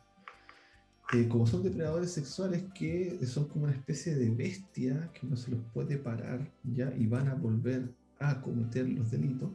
[1.13, 5.51] eh, como son depredadores sexuales que son como una especie de bestia que no se
[5.51, 9.51] los puede parar ya y van a volver a cometer los delitos.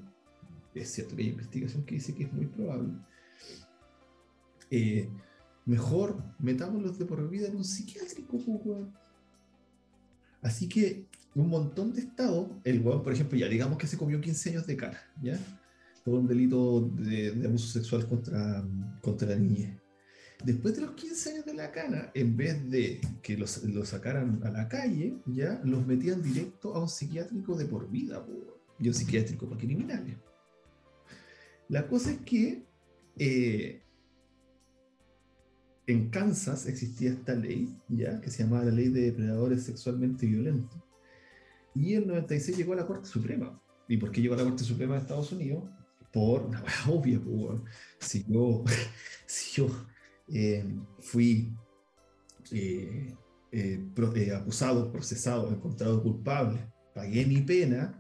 [0.75, 2.93] Es cierto que hay investigación que dice que es muy probable.
[4.71, 5.09] Eh,
[5.67, 8.39] mejor metámoslos de por vida en un psiquiátrico.
[10.43, 14.21] Así que un montón de estados, el weón, por ejemplo, ya digamos que se comió
[14.21, 15.39] 15 años de cara, ¿ya?
[16.05, 18.65] Por un delito de, de abuso sexual contra,
[19.01, 19.77] contra la niñez.
[20.45, 24.41] Después de los 15 años de la cana, en vez de que los, los sacaran
[24.43, 28.55] a la calle, ya los metían directo a un psiquiátrico de por vida, weón.
[28.79, 30.17] y un psiquiátrico para criminales.
[31.69, 32.65] La cosa es que
[33.19, 33.80] eh,
[35.93, 40.79] en Kansas existía esta ley, ya, que se llamaba la ley de depredadores sexualmente violentos.
[41.75, 43.61] Y en el 96 llegó a la Corte Suprema.
[43.89, 45.65] ¿Y por qué llegó a la Corte Suprema de Estados Unidos?
[46.13, 47.65] Por una obvia, pues, weón.
[47.99, 48.65] Si yo,
[49.27, 49.69] si yo
[50.29, 50.65] eh,
[50.99, 51.53] fui
[52.53, 53.15] eh,
[53.53, 56.59] eh, pro- eh, acusado, procesado, encontrado culpable,
[56.95, 57.97] pagué mi pena,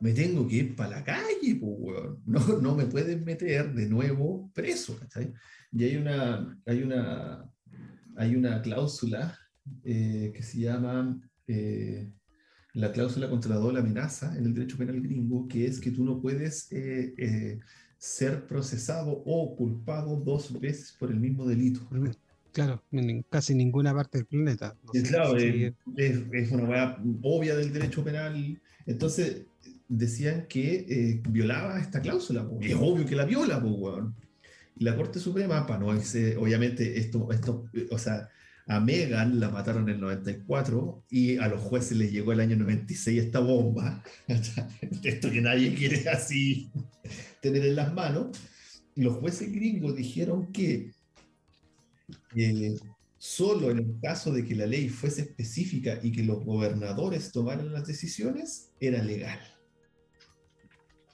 [0.00, 2.00] me tengo que ir para la calle, pues.
[2.26, 5.32] No, no me pueden meter de nuevo preso, ¿cachai?
[5.72, 7.50] Y hay una, hay una,
[8.16, 9.38] hay una cláusula
[9.84, 12.10] eh, que se llama eh,
[12.74, 16.04] la cláusula contra la doble amenaza en el derecho penal gringo, que es que tú
[16.04, 17.58] no puedes eh,
[17.96, 21.88] ser procesado o culpado dos veces por el mismo delito.
[22.52, 24.76] Claro, en casi ninguna parte del planeta.
[24.84, 28.60] No sé claro, si- es, es una weá obvia del derecho penal.
[28.84, 29.46] Entonces
[29.88, 34.04] decían que violaba esta cláusula, po, es obvio que la viola, pues.
[34.76, 38.28] La Corte Suprema, para no irse- obviamente, esto, esto, eh, o sea,
[38.66, 42.56] a Megan la mataron en el 94 y a los jueces les llegó el año
[42.56, 44.02] 96 esta bomba,
[45.02, 46.70] esto que nadie quiere así
[47.40, 48.36] tener en las manos.
[48.94, 50.92] Los jueces gringos dijeron que
[52.36, 52.74] eh,
[53.18, 57.72] solo en el caso de que la ley fuese específica y que los gobernadores tomaran
[57.72, 59.40] las decisiones, era legal.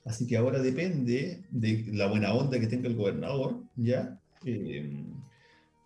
[0.09, 4.19] Así que ahora depende de la buena onda que tenga el gobernador, ¿ya?
[4.43, 5.05] Eh,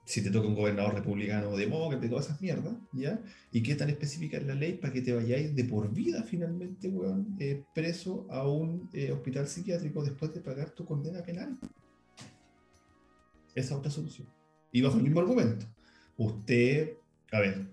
[0.04, 3.20] si te toca un gobernador republicano o demócrata todas esas mierdas, ¿ya?
[3.50, 6.86] ¿Y qué tan específica es la ley para que te vayáis de por vida finalmente,
[6.88, 11.58] weón, eh, preso a un eh, hospital psiquiátrico después de pagar tu condena penal?
[13.56, 14.28] Esa es otra solución.
[14.70, 15.66] Y bajo el mismo argumento,
[16.16, 16.92] usted,
[17.32, 17.66] a ver,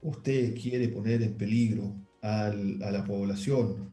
[0.00, 3.92] usted quiere poner en peligro a la población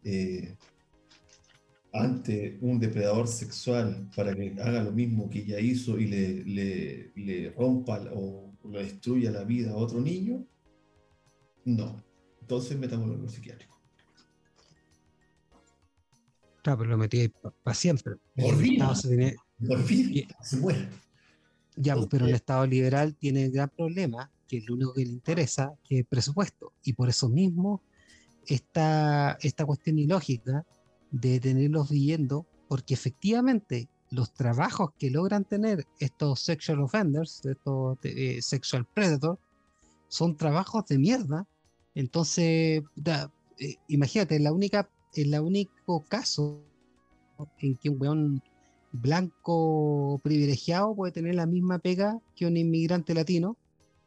[1.92, 7.12] ante un depredador sexual para que haga lo mismo que ella hizo y le, le-
[7.16, 10.46] le rompa o le destruya la vida a otro niño,
[11.66, 12.04] no.
[12.42, 13.80] Entonces metámoslo en lo psiquiátrico.
[16.62, 17.28] Claro, pero lo metí
[17.64, 18.16] para siempre.
[18.36, 18.74] Por El vida.
[18.92, 19.36] Estado se tiene-
[20.44, 20.90] se muere.
[21.76, 25.06] Ya, pues, pero el Entonces- Estado liberal tiene el gran problema, que lo único que
[25.06, 26.74] le interesa, que es el presupuesto.
[26.84, 27.82] Y por eso mismo
[28.48, 30.66] esta, esta cuestión ilógica
[31.12, 38.42] de tenerlos viviendo, porque efectivamente los trabajos que logran tener estos sexual offenders, estos eh,
[38.42, 39.40] sexual predators,
[40.08, 41.46] son trabajos de mierda.
[41.96, 42.84] Entonces,
[43.58, 46.64] eh, imagínate, la única, el único caso
[47.60, 48.44] en que un weón
[48.92, 53.56] blanco privilegiado puede tener la misma pega que un inmigrante latino,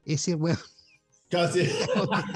[0.05, 0.59] ese weón
[1.33, 1.61] Casi,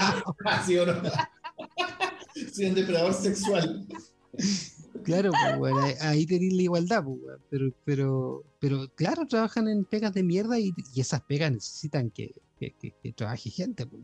[0.43, 0.85] casi no.
[2.53, 3.87] Soy un depredador sexual.
[5.01, 10.23] Claro, pues, ahí- tenéis la igualdad, pues, pero, pero, pero claro, trabajan en pegas de
[10.23, 14.03] mierda y, y esas pegas necesitan que, que, que- que trabaje gente, pues,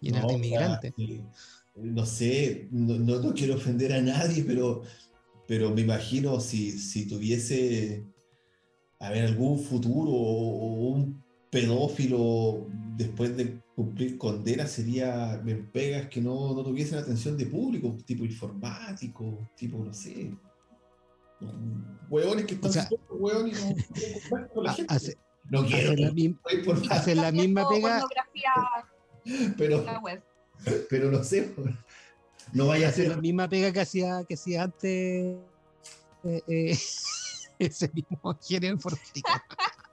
[0.00, 0.92] llenar No, de inmigrantes.
[0.96, 1.22] sí.
[1.76, 4.82] No sé, no, no- no quiero ofender a nadie, pero,
[5.46, 8.06] pero me imagino si, si tuviese,
[9.00, 11.23] a ver, algún futuro o, o un
[11.54, 12.66] pedófilo
[12.96, 18.24] después de cumplir condena sería en pegas que no, no tuviesen atención de público, tipo
[18.24, 20.36] informático, tipo, no sé.
[22.10, 23.58] Hueones que están O sea, hueón, y no,
[24.56, 24.92] no la gente.
[24.92, 25.16] Hace-
[25.50, 26.38] no quiero, hacer la, mim-
[27.16, 28.52] la misma pega, pornografía.
[29.56, 29.84] Pero,
[30.90, 31.54] pero no sé,
[32.52, 33.14] no vaya a hacer ser.
[33.16, 35.36] la misma pega que hacía, que hacía antes
[36.24, 36.78] eh, eh,
[37.58, 39.30] ese mismo género informático,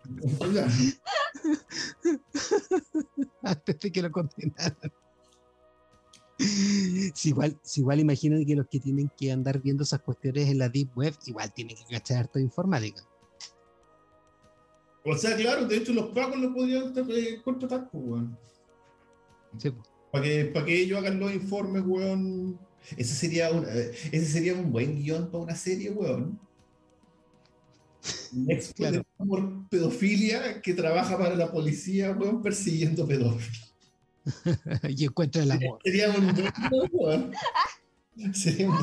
[3.43, 4.91] antes de que lo condenaran.
[7.13, 10.57] Si igual, si igual imagínate que los que tienen que andar viendo esas cuestiones en
[10.57, 13.03] la Deep Web, igual tienen que cachar de informática.
[15.03, 18.37] O sea, claro, de hecho los pagos los podrían eh, contratar, pues, weón.
[19.57, 19.71] Sí.
[20.11, 22.59] Para que, ellos hagan los informes, weón.
[22.97, 26.39] Ese sería un, eh, ese sería un buen guion para una serie, weón.
[28.33, 29.03] Un expo Claro.
[29.17, 33.73] por pedofilia que trabaja para la policía, weón, persiguiendo pedófilos.
[34.89, 35.79] y encuentra el amor.
[35.83, 37.31] Sería un buen.
[38.33, 38.77] Sería un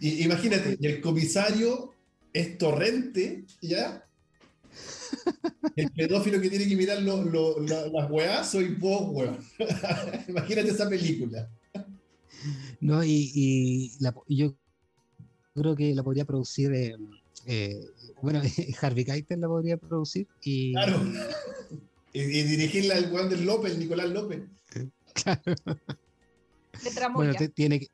[0.00, 1.92] Y- Imagínate, y el comisario
[2.32, 4.04] es torrente, ¿ya?
[5.76, 9.38] El pedófilo que tiene que mirar lo- lo- la- las weás soy vos, weón.
[10.28, 11.48] Imagínate esa película.
[12.80, 13.02] ¿no?
[13.04, 14.56] Y, y la- y yo
[15.54, 16.96] creo que la podría producir, eh,
[17.46, 17.80] eh,
[18.22, 18.40] bueno,
[18.82, 21.00] Harvey Keitel la podría producir y Claro.
[22.16, 24.42] Y, y dirigirla al weón del López, el Nicolás López.
[26.84, 27.14] De tramoya.
[27.30, 27.88] bueno, te- tiene que,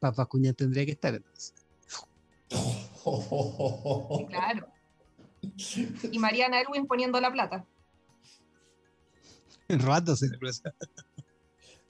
[0.00, 1.54] Pascuña tendría que estar entonces.
[2.48, 4.66] Sí, claro.
[6.10, 7.64] Y Mariana Erwin poniendo la plata.
[9.68, 10.04] La
[10.38, 10.74] plaza.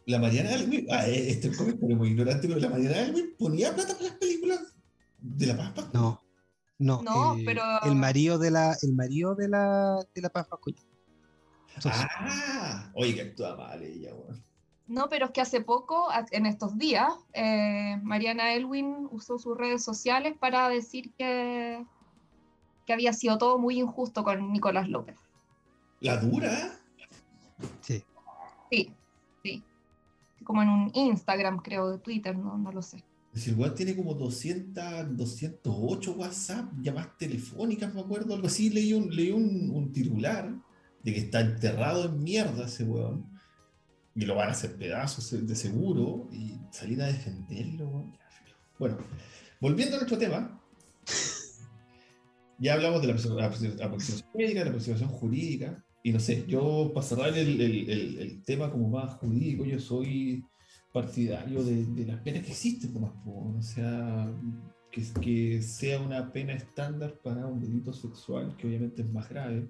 [0.07, 3.35] La Mariana Elwin, ah, eh, este es un comentario muy ignorante, pero la Mariana Elwin
[3.39, 4.61] ponía plata para las películas
[5.19, 5.87] de la Paz.
[5.93, 6.23] No,
[6.79, 10.49] no, No, el, pero- el marido de la, el marido de la, de la Paz.
[11.75, 14.43] Entonces, Ah, oye, que actúa mal ella, weón.
[14.87, 19.85] No, pero es que hace poco, en estos días, eh, Mariana Elwin usó sus redes
[19.85, 21.85] sociales para decir que,
[22.87, 25.17] que había sido todo muy injusto con Nicolás López.
[26.01, 26.79] La dura.
[27.83, 28.03] sí.
[28.71, 28.93] Sí,
[29.43, 29.63] sí.
[30.45, 33.05] Como en un Instagram, creo, de Twitter, no, no lo sé.
[33.39, 38.71] Si el weón tiene como 200, 208 WhatsApp, llamadas telefónicas, me acuerdo, algo así.
[38.71, 40.55] Leí un, leí un, un titular
[41.03, 43.27] de que está enterrado en mierda ese weón.
[44.15, 46.29] Y lo van a hacer pedazos de seguro.
[46.33, 48.19] Y salir a defenderlo, weón.
[48.79, 48.99] Bueno,
[49.61, 50.61] volviendo a nuestro tema.
[52.61, 55.85] Ya hablamos de la aproxi- aproxi- aproximación médica, de la aproximación jurídica.
[56.03, 59.79] Y no sé, yo para cerrar el, el- el- el tema como más jurídico, yo
[59.79, 60.45] soy
[60.93, 64.33] partidario de, las penas que existen, po, o sea,
[64.91, 69.69] que, que sea una pena estándar para un delito sexual, que obviamente es más grave,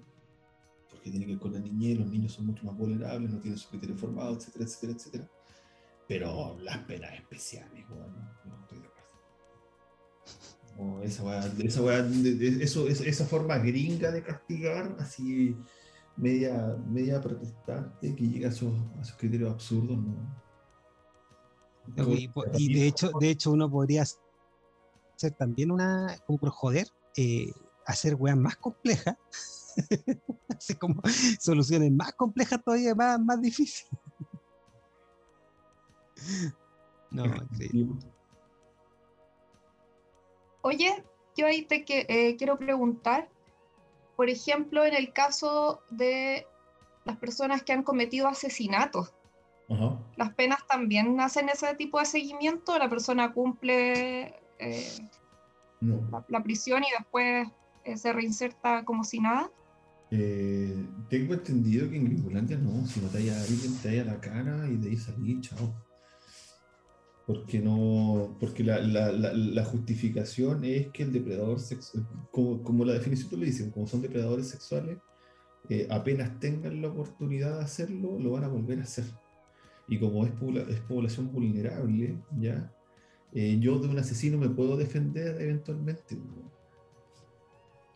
[0.89, 3.59] porque tiene que ver con la niñez, los niños son mucho más vulnerables, no tienen
[3.59, 5.29] su criterio formado, etcétera, etcétera, etcétera.
[6.07, 8.07] Pero las penas especiales, bueno,
[8.45, 9.09] no estoy de acuerdo.
[10.77, 11.47] No, esa
[12.63, 15.55] esa esa forma gringa de castigar, así
[16.17, 20.48] media, media protestante, que llega a esos, a esos criterios absurdos, ¿no?
[22.57, 26.87] Y, de hecho, de hecho uno podría hacer también una, como por joder,
[27.17, 27.51] eh,
[27.85, 29.15] hacer weas más complejas,
[30.55, 31.01] hacer como
[31.39, 33.89] soluciones más complejas todavía, más, más difíciles.
[37.11, 37.95] No, increíble.
[40.61, 41.03] Oye,
[41.35, 43.29] yo ahí te que, eh, quiero preguntar,
[44.15, 46.45] por ejemplo, en el caso de
[47.05, 49.13] las personas que han cometido asesinatos,
[49.69, 49.99] Ajá.
[50.17, 52.77] ¿las penas también hacen ese tipo de seguimiento?
[52.79, 54.97] ¿La persona cumple eh,
[55.81, 56.07] No.
[56.11, 57.47] la, la prisión y después
[57.83, 59.49] eh, se reinserta como si nada?
[60.11, 64.67] Eh, tengo entendido que en Gringolandia no, si matáis a alguien te da la cara
[64.67, 65.71] y de ahí salí, chao.
[67.27, 72.83] Porque no, porque la, la- la- la justificación es que el depredador sexual, como, como
[72.85, 74.97] la definición tú lo dices, como son depredadores sexuales,
[75.69, 79.05] eh, apenas tengan la oportunidad de hacerlo, lo van a volver a hacer.
[79.89, 82.71] Y como es, pobla- es población vulnerable, ya,
[83.33, 86.17] eh, yo de un asesino me puedo defender eventualmente.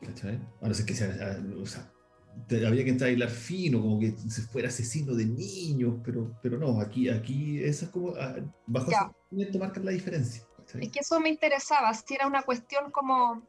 [0.02, 0.40] ¿Cachai?
[0.62, 1.90] A no ser que sea, o sea,
[2.68, 6.58] habría que entrar a hilar fino, como que se fuera asesino de niños, pero, pero
[6.58, 8.98] no, aquí, aquí eso es como, ah, bajo Ya.
[8.98, 10.44] ese conocimiento marcan la diferencia.
[10.58, 10.84] ¿cachai?
[10.86, 13.42] Es que eso me interesaba, si era una cuestión como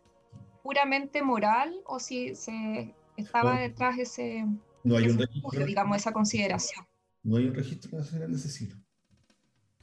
[0.62, 3.60] puramente moral o si se estaba No.
[3.60, 4.46] detrás ese,
[4.84, 6.86] No hay un ese estudio, digamos, esa consideración.
[7.24, 8.76] No hay un registro nacional de asesino.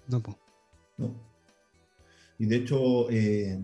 [0.07, 0.39] No, po.
[0.97, 1.13] No.
[2.37, 3.59] Y de hecho, eh,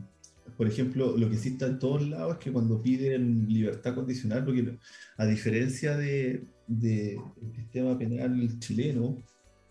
[0.58, 4.44] por ejemplo, lo que sí está en todos lados es que cuando piden libertad condicional,
[4.44, 4.78] porque
[5.18, 9.18] a diferencia de, de el sistema penal chileno,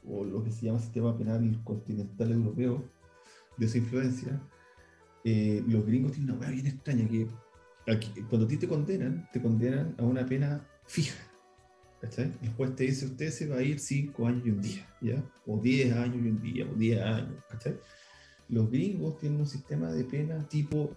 [0.04, 2.84] o lo que se llama sistema penal continental europeo,
[3.56, 4.40] de su influencia,
[5.24, 7.28] eh, los gringos tienen una hueá bien extraña que
[7.90, 11.16] aquí, cuando a ti te condenan, te condenan a una pena fija.
[12.06, 12.32] ¿Cachai?
[12.42, 15.24] El juez te dice, usted se va a ir 5 años y un día.
[15.46, 17.34] O 10 años y un día, o 10 años.
[18.48, 20.94] Los gringos tienen un sistema de pena tipo,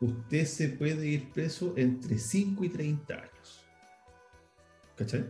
[0.00, 3.64] usted se puede ir preso entre 5 y 30 años.
[4.96, 5.24] ¿Cachai?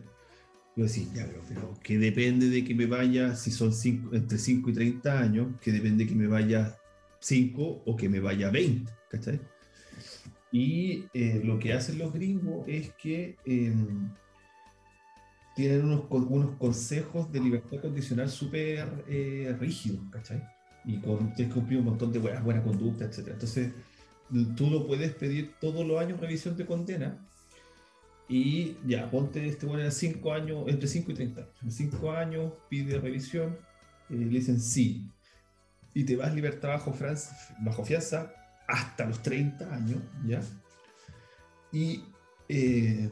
[0.77, 3.73] Yo decía, ya, pero, que depende de que me vaya, si son
[4.13, 6.77] entre 5 y 30 años, que depende de que me vaya
[7.21, 9.41] 5 o que me vaya 20, ¿cachai?
[10.51, 14.11] Y eh, lo que hacen los gringos es que em,
[15.55, 20.43] tienen unos, unos consejos de libertad condicional súper eh, rígidos, ¿cachai?
[20.85, 23.29] Y con, tienes que cumplir un montón de buenas, buena conducta, etc.
[23.29, 23.73] Entonces,
[24.57, 27.19] tú lo puedes pedir todos los años revisión de condena
[28.29, 31.53] y ya, ponte este bueno, 5 años, entre 5 y 30 años.
[31.63, 33.59] En 5 años pide revisión,
[34.11, 35.07] eh, le dicen sí,
[35.93, 37.19] y te vas libertad bajo, fran-
[37.61, 38.33] bajo fianza
[38.67, 40.41] hasta los 30 años, ¿ya?
[41.73, 42.05] Y
[42.49, 43.11] eh,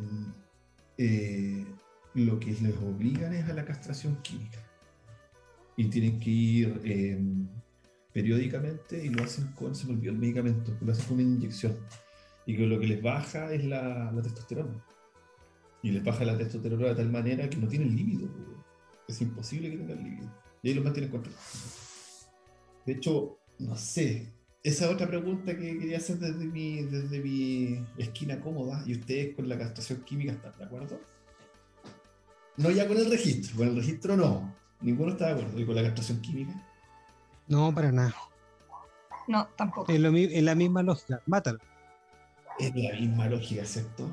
[0.96, 1.66] eh,
[2.14, 4.58] lo que les obligan es a la castración química.
[5.76, 7.18] Y tienen que ir eh,
[8.12, 11.76] periódicamente y lo hacen con, se me olvidó el medicamento, lo hacen con una inyección.
[12.44, 14.84] Y que lo que les baja es la, la testosterona.
[15.82, 18.28] Y les baja la testosterona de tal manera que no tienen líbido.
[19.08, 20.30] Es imposible que tengan líbido.
[20.62, 22.28] Y ahí los mantienen controlados.
[22.84, 24.32] De hecho, no sé.
[24.62, 28.84] Esa otra pregunta que quería hacer desde mi, desde mi esquina cómoda.
[28.86, 31.00] ¿Y ustedes con la castración química están de acuerdo?
[32.56, 33.56] No ya con el registro.
[33.56, 34.54] Con el registro no.
[34.80, 35.58] Ninguno está de acuerdo.
[35.60, 36.52] ¿Y con la castración química?
[37.48, 38.14] no, para nada.
[39.28, 39.90] No, tampoco.
[39.92, 41.20] Es, lo es la misma lógica.
[41.26, 41.58] Mátalo.
[42.58, 44.08] Es la misma lógica, ¿cierto?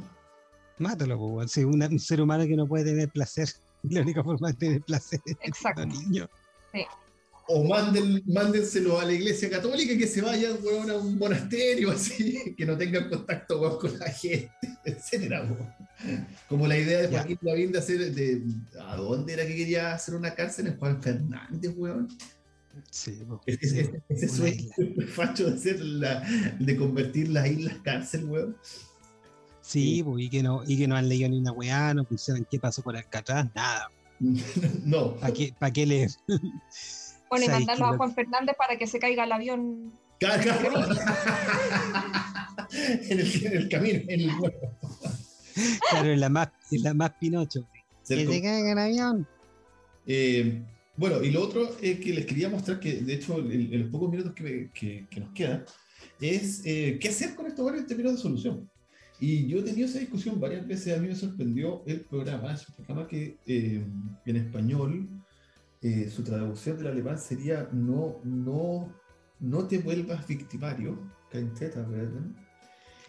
[0.77, 1.47] Mátalo, weón.
[1.49, 3.49] Si una- un ser humano que no puede tener placer,
[3.83, 5.85] la única forma de tener placer es Exacto.
[5.85, 6.27] niño.
[7.51, 12.53] O manden, mándenselo a la iglesia católica que se vayan weón, a un monasterio así,
[12.55, 14.51] que no tengan contacto con la gente,
[14.85, 15.49] etcétera.
[16.47, 17.07] Como la idea de.
[17.07, 18.43] Joaquín Lavín de hacer de,
[18.79, 20.67] ¿a dónde era que quería hacer una cárcel?
[20.67, 22.07] En Juan Fernández, weón.
[22.91, 23.19] Sí.
[23.47, 24.69] Ese, ese- ese sueño
[25.13, 26.21] facho de hacer la,
[26.59, 28.55] de convertir las islas cárcel, weón.
[29.61, 32.45] Sí, po, y que no, y que no han leído ni una weá, no pusieron
[32.49, 33.89] qué pasó por Alcatraz, nada.
[34.85, 35.15] no.
[35.15, 36.09] ¿Para qué, pa' qué leer?
[37.29, 37.93] Bueno, y ¿Sabes mandarlo qué?
[37.93, 39.91] a Juan Fernández para que se caiga el avión.
[40.19, 40.59] Caca.
[42.73, 44.57] en, el, en el camino, en el vuelo.
[45.89, 47.67] Claro, es la más, es la más Pinocho.
[48.07, 49.27] Que se caiga el avión.
[50.07, 50.61] Eh,
[50.97, 53.91] bueno, y lo otro es que les quería mostrar que, de hecho, en, en los
[53.91, 55.65] pocos minutos que, me- que- que nos quedan,
[56.19, 58.69] es eh, qué hacer con estos varios términos de solución.
[59.21, 62.67] Y yo he tenido esa discusión varias veces, a mí me sorprendió el programa, es
[62.69, 63.83] un programa que eh,
[64.25, 65.09] en español,
[65.81, 68.93] eh, su traducción del alemán sería no, no,
[69.39, 70.99] no te vuelvas victimario.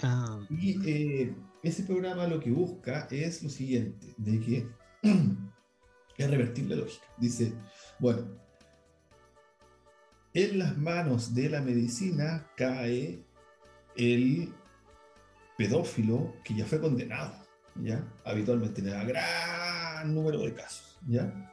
[0.02, 4.68] Ah, Y eh, ese programa lo que busca es lo siguiente, de que
[6.16, 7.06] es revertir la lógica.
[7.18, 7.52] Dice,
[7.98, 8.28] bueno,
[10.32, 13.24] en las manos de la medicina cae
[13.96, 14.54] el
[15.58, 17.34] pedófilo que ya fue condenado,
[17.74, 18.06] ¿ya?
[18.24, 21.52] Habitualmente en el gran número de casos, ¿ya?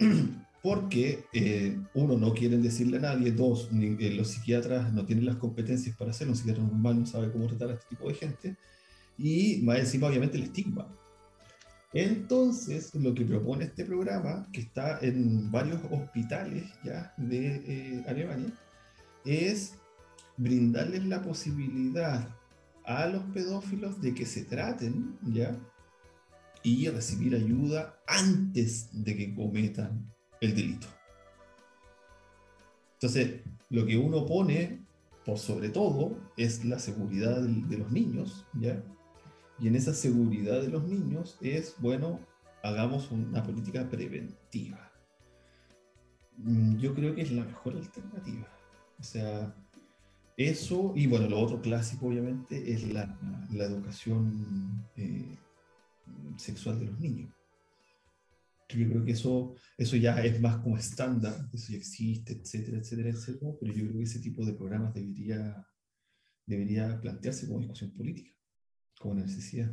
[0.62, 5.24] Porque, eh, uno, no quieren decirle a nadie, dos, ni- eh, los psiquiatras no tienen
[5.24, 8.14] las competencias para hacerlo, un psiquiatra normal no sabe cómo tratar a este tipo de
[8.14, 8.56] gente,
[9.16, 10.86] y más encima, obviamente, el estigma.
[11.92, 18.52] Entonces, lo que propone este programa, que está en varios hospitales ya de eh, Alemania,
[19.24, 19.74] es
[20.36, 22.28] brindarles la posibilidad
[22.84, 25.58] a los pedófilos de que se traten ya
[26.62, 30.86] y recibir ayuda antes de que cometan el delito.
[32.94, 34.80] Entonces, lo que uno pone
[35.24, 38.82] por sobre todo es la seguridad de los niños, ¿ya?
[39.58, 42.20] Y en esa seguridad de los niños es, bueno,
[42.62, 44.90] hagamos una política preventiva.
[46.38, 48.48] Mm, Yo creo que es la mejor alternativa.
[48.98, 49.54] O sea,
[50.36, 53.18] eso, y bueno, lo otro clásico obviamente es la,
[53.50, 55.36] la educación eh,
[56.36, 57.32] sexual de los niños.
[58.68, 63.10] Yo creo que eso, eso ya es más como estándar, eso ya existe, etcétera, etcétera,
[63.10, 65.66] etcétera, pero yo creo que ese tipo de programas debería,
[66.46, 68.32] debería plantearse como discusión política,
[69.00, 69.72] como necesidad.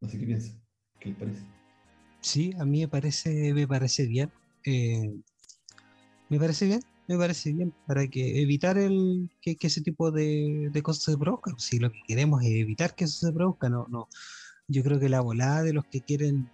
[0.00, 0.52] No sé qué piensa,
[1.00, 1.46] qué le parece.
[2.20, 4.30] sí, a mí me parece, me parece bien.
[4.64, 5.12] eh,
[6.28, 10.70] me parece bien, me parece bien para que evitar el que, que ese tipo de,
[10.72, 11.58] de cosas se produzcan.
[11.58, 14.08] Si lo que queremos es evitar que eso se produzca, no, no.
[14.70, 16.48] Yo creo que la volada de los que quieren,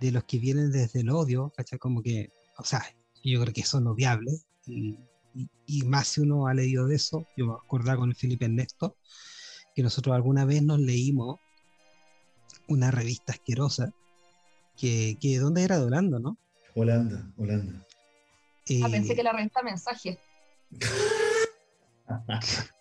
[0.00, 1.78] de los que vienen desde el odio, ¿cachai?
[1.78, 2.82] Como que, o sea,
[3.22, 4.32] yo creo que eso no es viable.
[4.66, 4.96] Y,
[5.34, 8.46] y- y más si uno ha leído de eso, yo me acordaba con el Felipe
[8.46, 8.96] Ernesto,
[9.74, 11.38] que nosotros alguna vez nos leímos
[12.66, 13.92] una revista asquerosa
[14.78, 15.78] que, que ¿dónde era?
[15.78, 16.38] De Holanda, ¿no?
[16.74, 17.86] Holanda, Holanda.
[18.82, 20.18] Ah, pensé Eh, que la revista Mensaje.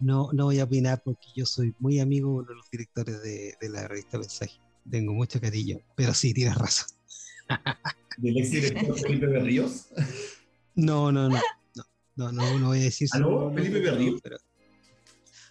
[0.00, 3.22] no, no voy a opinar porque yo soy muy amigo de uno de los directores
[3.22, 4.60] de, de la revista Mensaje.
[4.90, 6.88] Tengo mucho cariño, pero sí, tienes razón.
[8.18, 9.88] Del ex director Felipe Berríos.
[10.74, 11.40] No, no, no.
[12.16, 13.52] No, no, no, voy a decir ¿Aló?
[13.54, 14.20] ¿Felipe Berríos?
[14.22, 14.38] pero-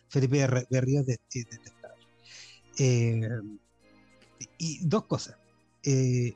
[0.09, 2.05] Felipe Berr- Berríos de, es detestable.
[2.79, 3.21] Eh,
[4.57, 5.37] y dos cosas.
[5.83, 6.33] Eh,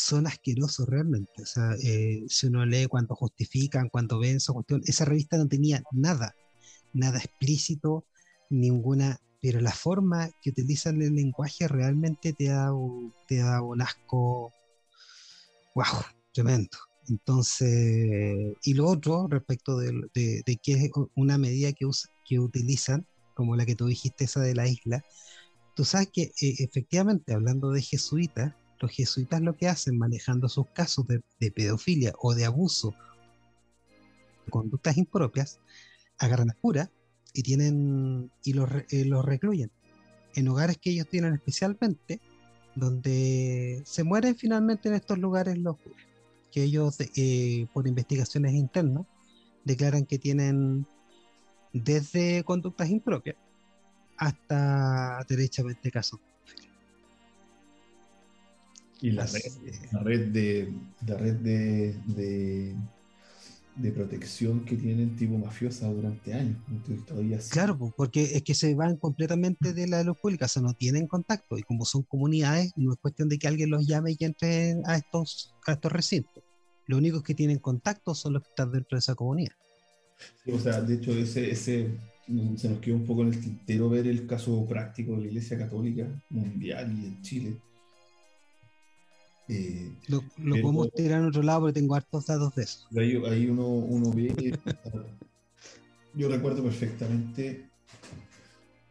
[0.00, 1.42] son asquerosos realmente.
[1.42, 5.48] O sea, eh, si uno lee cuando justifican, cuando ven esa cuestión, esa revista no
[5.48, 6.34] tenía nada,
[6.92, 8.06] nada explícito,
[8.50, 13.82] ninguna, pero la forma que utilizan el lenguaje realmente te da un, te da un
[13.82, 14.52] asco,
[15.74, 15.84] wow,
[16.32, 16.76] tremendo.
[17.08, 22.38] Entonces, y lo otro respecto de, de, de que es una medida que, us- que
[22.38, 25.02] utilizan, como la que tú dijiste, esa de la isla,
[25.74, 30.66] tú sabes que eh, efectivamente, hablando de jesuitas, los jesuitas lo que hacen manejando sus
[30.68, 32.94] casos de, pedofilia o de abuso,
[34.48, 35.60] conductas impropias,
[36.18, 36.90] agarran a cura
[37.32, 39.70] y tienen y los, eh, los recluyen
[40.34, 42.20] en hogares que ellos tienen especialmente,
[42.74, 46.04] donde se mueren finalmente en estos lugares los curas,
[46.50, 49.06] que ellos eh, por investigaciones internas
[49.64, 50.86] declaran que tienen
[51.72, 53.36] desde conductas impropias
[54.16, 56.20] hasta derechamente casos.
[59.02, 60.72] Y la Así red, que- la red de,
[61.06, 62.74] la red de, de,
[63.76, 66.56] de protección que tienen tipo mafiosa durante años.
[66.70, 67.38] Entonces, todavía.
[67.50, 70.74] Claro, po, porque es que se van completamente de la luz pública, o sea, no
[70.74, 71.56] tienen contacto.
[71.56, 74.96] Y como son comunidades, no es cuestión de que alguien los llame y entre a
[74.96, 76.42] estos, a estos recintos.
[76.86, 79.52] Los únicos que tienen contacto son los que están dentro de esa comunidad.
[80.44, 81.88] Sí, o sea, de hecho, ese, ese
[82.26, 85.26] mm, se nos quedó un poco en el tintero ver el caso práctico de la
[85.28, 87.56] Iglesia Católica Mundial y en Chile.
[89.52, 92.86] Eh, Lo, lo podemos tirar en otro lado porque tengo hartos datos de eso.
[92.96, 94.56] ahí, ahí uno, uno ve.
[96.14, 97.68] yo recuerdo perfectamente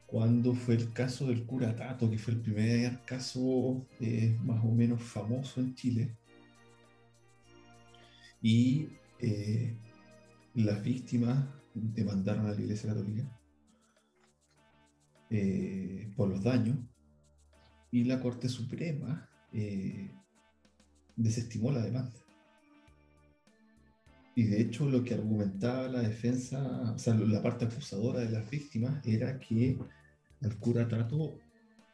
[0.05, 4.71] cuando fue el caso del cura Tato, que fue el primer caso eh, más o
[4.71, 6.17] menos famoso en Chile.
[8.41, 9.77] Y eh,
[10.55, 13.23] las víctimas demandaron a la Iglesia Católica
[15.29, 16.77] eh, por los daños
[17.91, 20.11] y la Corte Suprema eh,
[21.23, 22.11] desestimó la demanda.
[24.35, 28.49] Y de hecho lo que argumentaba la defensa, o sea, la parte acusadora de las
[28.49, 29.77] víctimas era que
[30.41, 31.35] el cura Tato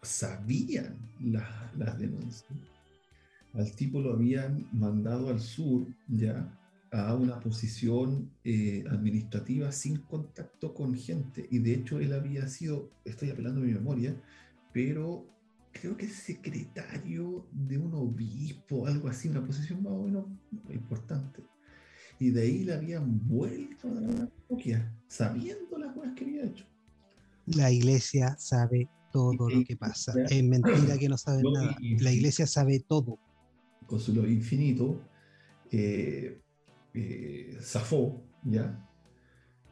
[0.02, 2.52] sabían la- las denuncias.
[3.54, 6.48] Al tipo lo habían mandado al sur ya
[6.92, 11.48] a una posición eh, administrativa sin contacto con gente.
[11.50, 14.16] Y de hecho él había sido, estoy apelando a mi memoria,
[14.72, 15.26] pero
[15.80, 20.26] creo que es secretario de un obispo, algo así, una posición más o menos
[20.70, 21.44] importante.
[22.20, 26.66] Y de ahí le habían vuelto a una parroquia, sabiendo las cosas que había hecho.
[27.48, 30.14] La iglesia sabe todo lo que pasa.
[30.30, 31.76] Es mentira que no sabe No, nada.
[31.82, 33.20] y- La iglesia sabe todo.
[33.86, 35.00] con su love infinito,
[35.72, 36.42] eh,
[36.94, 38.82] eh, zafó, ¿ya?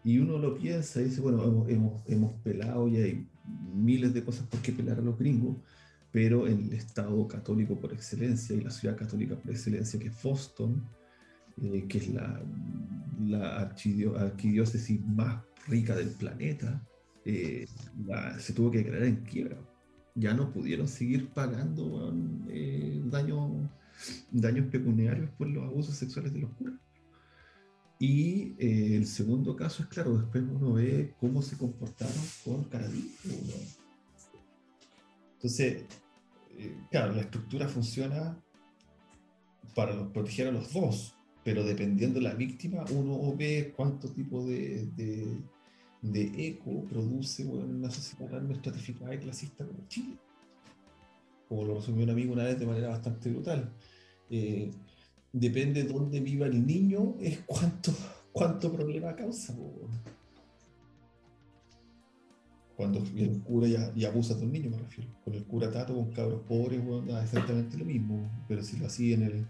[0.03, 3.27] Y uno lo piensa y dice, bueno, hemos, hemos, hemos pelado y hay
[3.73, 5.57] miles de cosas por qué pelar a los gringos,
[6.13, 10.87] pero el Estado católico por excelencia y la ciudad católica por excelencia, que es Boston,
[11.61, 12.41] eh, que es la,
[13.25, 16.81] la arquidiócesis más rica del planeta,
[17.25, 17.65] eh,
[18.05, 19.57] la- se tuvo que declarar en quiebra.
[20.13, 22.13] Ya no pudieron seguir pagando
[22.47, 23.67] eh, daños
[24.31, 26.75] daños pecuniarios por los abusos sexuales de los curas.
[27.99, 32.13] Y eh, el segundo caso es claro, después uno ve cómo se comportaron
[32.43, 33.15] con Caradí.
[35.35, 35.85] Entonces,
[36.57, 38.37] eh, claro, la estructura funciona
[39.75, 44.87] para proteger a los dos, pero dependiendo de la víctima, uno ve cuánto tipo de,
[46.03, 50.17] eco produce una sociedad realmente estratificada y clasista como Chile.
[51.49, 53.73] Como lo resumió un amigo una vez de manera bastante brutal.
[54.29, 54.71] Eh,
[55.31, 57.91] depende de dónde viva el niño, es cuánto,
[58.31, 59.53] cuánto problema causa.
[62.75, 65.09] Cuando el cura ya, abusa de un niño, me refiero.
[65.23, 66.81] Con el cura tato, con cabros pobres,
[67.23, 68.29] exactamente lo mismo.
[68.47, 69.47] Pero si lo hacía en el,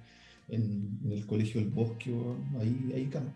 [0.50, 2.14] en, el colegio del bosque,
[2.60, 3.34] ahí, ahí cama.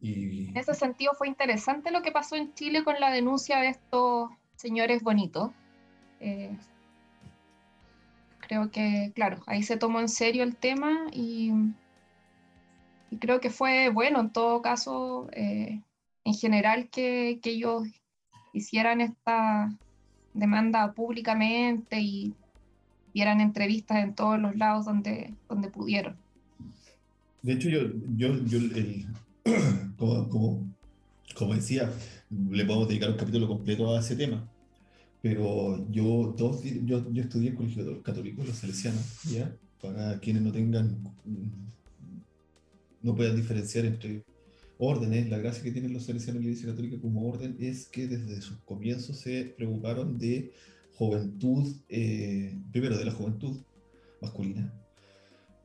[0.00, 3.68] Y En ese sentido fue interesante lo que pasó en Chile con la denuncia de
[3.68, 5.50] estos señores bonitos.
[6.20, 6.54] Eh,
[8.46, 11.52] creo que, claro, ahí se tomó en serio el tema y,
[13.10, 15.80] y creo que fue bueno en todo caso, eh,
[16.24, 17.84] en general, que, que ellos
[18.52, 19.76] hicieran esta
[20.32, 22.34] demanda públicamente y
[23.12, 26.16] dieran entrevistas en todos los lados donde, donde pudieron.
[27.42, 27.80] De hecho, yo,
[28.16, 28.58] yo, yo
[29.98, 30.66] como,
[31.36, 31.92] como, decía,
[32.30, 34.48] le podemos dedicar un capítulo completo a ese tema.
[35.22, 39.54] Pero yo, dos, yo, yo estudié en colegio católico, los salesianos, ¿ya?
[39.80, 40.98] Para quienes no tengan,
[43.02, 44.22] no puedan diferenciar entre
[44.78, 48.06] órdenes, la gracia que tienen los salesianos y la Iglesia Católica como orden es que
[48.08, 50.52] desde sus comienzos se preocuparon de
[50.94, 53.60] juventud, eh, primero de la juventud
[54.20, 54.72] masculina,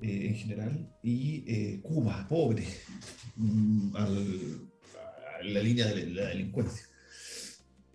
[0.02, 2.64] eh, en general, y eh, Cuba, pobre,
[3.36, 4.70] mm, al-
[5.40, 6.86] a la línea de la, la delincuencia.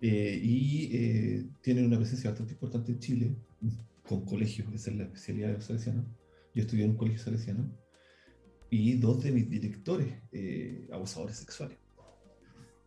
[0.01, 3.35] Eh, y eh, tienen una presencia bastante importante en Chile,
[4.07, 6.05] con colegios, esa es la especialidad de los salesianos.
[6.53, 7.71] Yo estudié en un colegio salesiano,
[8.69, 11.77] y dos de mis directores, eh, abusadores sexuales.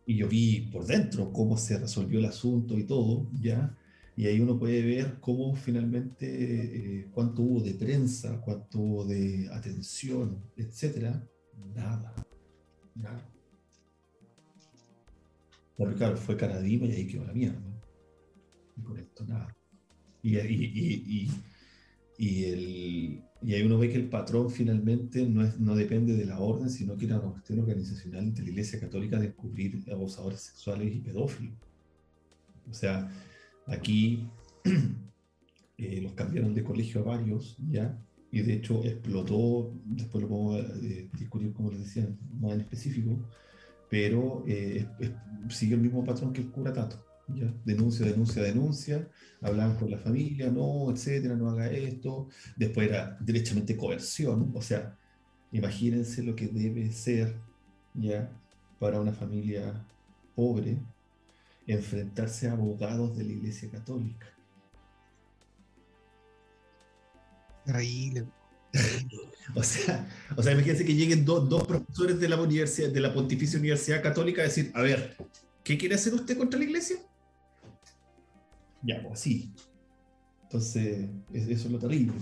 [0.05, 3.77] Y yo vi por dentro cómo se resolvió el asunto y todo, ¿ya?
[4.15, 9.47] Y ahí uno puede ver cómo finalmente, eh, cuánto hubo de prensa, cuánto hubo de
[9.53, 11.25] atención, etcétera.
[11.73, 12.13] Nada.
[12.95, 13.29] Nada.
[15.77, 17.81] Pero claro, fue Caradima y ahí quedó la mierda.
[18.75, 19.55] Y con esto nada.
[20.21, 20.63] Y, y,
[21.07, 21.31] y,
[22.19, 26.25] y, el, y ahí uno ve que el patrón finalmente no, es, no depende de
[26.25, 30.41] la orden, sino que era una cuestión organizacional de la Iglesia Católica de descubrir abusadores
[30.41, 31.55] sexuales y pedófilos.
[32.69, 33.09] O sea,
[33.67, 34.27] aquí
[35.77, 37.97] eh, los cambiaron de colegio a varios, ¿ya?
[38.31, 42.07] Y de hecho explotó, después lo podemos eh, discutir como les decía,
[42.39, 43.17] más en específico,
[43.89, 47.03] pero eh, es- es- siguió el mismo patrón que el cura Tato,
[47.35, 47.53] ¿ya?
[47.65, 49.07] Denuncia, denuncia, denuncia,
[49.41, 54.97] hablaban con la familia, no, etcétera, no haga esto, después era derechamente coerción, o sea,
[55.51, 57.35] imagínense lo que debe ser,
[57.93, 58.29] ¿ya?
[58.79, 59.85] Para una familia
[60.35, 60.77] pobre,
[61.67, 64.27] enfrentarse a abogados de la Iglesia Católica.
[67.65, 68.25] Terrible.
[69.55, 70.07] O sea,
[70.37, 74.03] o sea, imagínense que lleguen dos, dos profesores de la universidad, de la Pontificia Universidad
[74.03, 75.17] Católica a decir, a ver,
[75.63, 76.97] ¿qué quiere hacer usted contra la iglesia?
[78.83, 79.53] Ya, pues así.
[80.43, 82.13] Entonces, es- eso es lo terrible.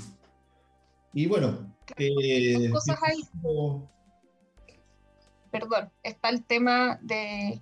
[1.14, 3.22] Y bueno, eh, cosas ahí.
[3.42, 3.90] como-
[5.52, 7.62] perdón, está el tema de,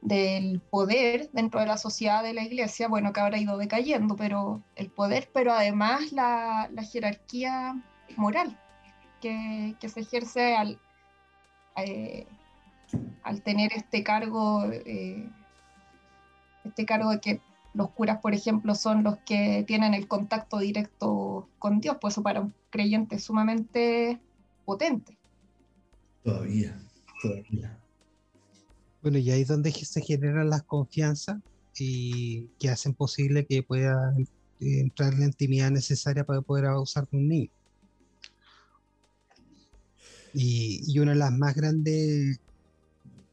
[0.00, 4.16] del poder dentro de la sociedad de la iglesia, bueno, que ahora ha ido decayendo,
[4.16, 7.82] pero el poder, pero además la, la jerarquía
[8.16, 8.58] moral
[9.20, 10.80] que, que se ejerce al,
[11.76, 12.26] eh,
[13.22, 15.28] al tener este cargo, eh,
[16.64, 17.40] este cargo de que
[17.78, 22.22] los curas, por ejemplo, son los que tienen el contacto directo con Dios, pues eso
[22.22, 24.20] para un creyente es sumamente
[24.64, 25.16] potente.
[26.24, 26.76] Todavía,
[27.22, 27.80] todavía.
[29.00, 31.38] Bueno, y ahí es donde se generan las confianzas
[31.78, 34.12] y que hacen posible que pueda
[34.58, 37.50] entrar la intimidad necesaria para poder abusar de un niño.
[40.34, 42.40] Y, y una de las más grandes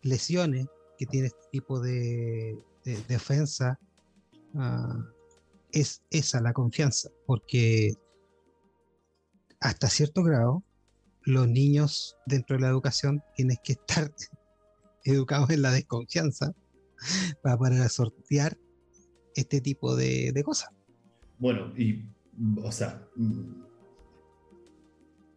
[0.03, 0.67] lesiones
[0.99, 2.55] que tiene este tipo de,
[2.85, 3.79] de- de ofensa
[4.55, 5.05] ah,
[5.71, 7.93] es esa, la confianza, porque
[9.59, 10.63] hasta cierto grado
[11.23, 14.11] los niños dentro de la educación tienen que estar
[15.03, 16.53] educados en la desconfianza
[17.43, 18.57] para sortear
[19.35, 20.69] este tipo de, de cosas.
[21.37, 22.05] Bueno, y,
[22.37, 23.65] mm, o sea, mm,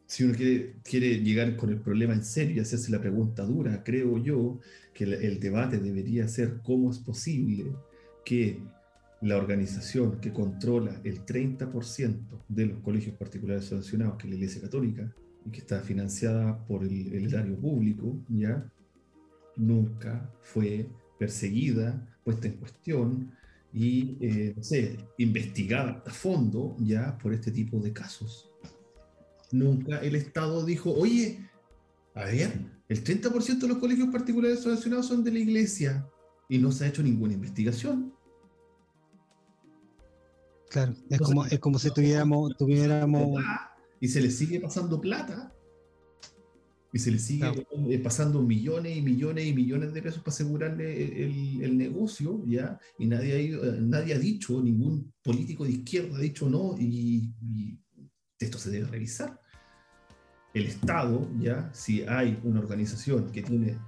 [0.06, 3.82] si uno quiere, quiere llegar con el problema en serio y hacerse la pregunta dura,
[3.82, 4.60] creo yo
[4.94, 7.72] que el, el debate debería ser cómo es posible
[8.24, 8.62] que
[9.20, 14.62] la organización que controla el 30% de los colegios particulares subvencionados, que es la Iglesia
[14.62, 15.12] Católica,
[15.44, 18.70] y que está financiada por el, el erario público, ¿ya?
[19.58, 20.88] nunca fue
[21.18, 23.32] perseguida, puesta en cuestión
[23.72, 24.54] y, eh,
[25.18, 28.50] investigada a fondo ya por este tipo de casos.
[29.50, 31.38] Nunca el Estado dijo, oye,
[32.14, 32.52] a ver,
[32.88, 36.06] el 30% de los colegios particulares subvencionados son de la iglesia
[36.48, 38.14] y no se ha hecho ninguna investigación.
[40.70, 43.40] Claro, es Entonces, como, es como si tuviéramos, tuviéramos
[44.00, 45.52] Y se le sigue pasando plata.
[46.92, 47.62] Y se le sigue Claro.
[47.90, 52.78] eh, pasando millones y millones y millones de pesos para asegurarle el, el negocio, ¿ya?
[52.98, 57.30] Y nadie ha, eh, nadie ha dicho, ningún político de izquierda ha dicho no, y,
[57.42, 57.78] y
[58.38, 59.38] esto se debe revisar.
[60.54, 61.70] El Estado, ¿ya?
[61.74, 63.78] Si hay una organización que tiene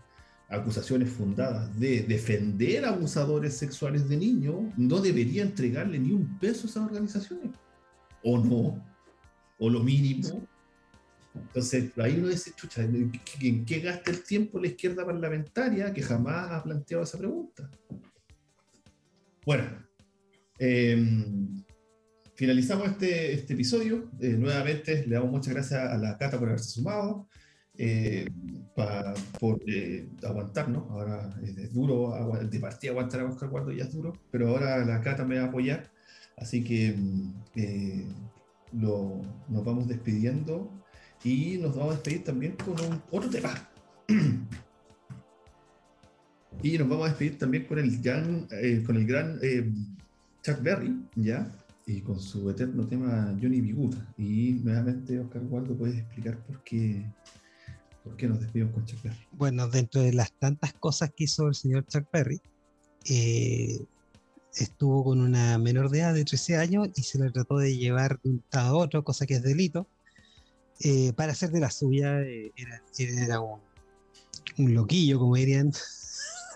[0.50, 6.70] acusaciones fundadas de defender abusadores sexuales de niños, no debería entregarle ni un peso a
[6.70, 7.52] esas organizaciones.
[8.22, 8.84] ¿O no?
[9.58, 10.46] O lo mínimo.
[11.34, 15.92] Entonces, ahí uno dice, chucha, ¿en qué- ¿en qué gasta el tiempo la izquierda parlamentaria
[15.92, 17.70] que jamás ha planteado esa pregunta?
[19.46, 19.64] Bueno,
[20.58, 21.62] em,
[22.34, 24.10] finalizamos este, este episodio.
[24.20, 27.28] Eh, nuevamente le damos muchas gracias a la Cata por haberse sumado,
[27.82, 28.28] eh,
[28.76, 30.90] pa- por eh, aguantarnos.
[30.90, 32.14] Ahora es, duro,
[32.50, 35.44] de partida aguantar a Oscar Guardo ya es duro, pero ahora la Cata me va
[35.44, 35.90] a apoyar.
[36.36, 38.04] Así que mm, eh,
[38.72, 40.70] lo- nos vamos despidiendo
[41.24, 43.50] y nos vamos a despedir también con un, otro tema.
[46.62, 49.72] y nos vamos a despedir también con el gran, eh, con el gran eh,
[50.42, 51.50] Chuck Berry, ¿ya?
[51.86, 54.06] Y con su eterno tema Johnny Biguta.
[54.18, 57.04] Y nuevamente, Oscar Waldo, ¿puedes explicar por qué,
[58.04, 59.26] por qué nos despedimos con Chuck Berry?
[59.32, 62.40] Bueno, dentro de las tantas cosas que hizo el señor Chuck Berry,
[63.08, 63.78] eh,
[64.54, 68.20] estuvo con una menor de edad de 13 años y se le trató de llevar
[68.22, 69.86] de un estado a otro, cosa que es delito,
[70.80, 72.20] eh, para hacer de la suya.
[72.22, 72.52] eh,
[72.98, 73.60] era un,
[74.58, 75.72] un loquillo, como dirían.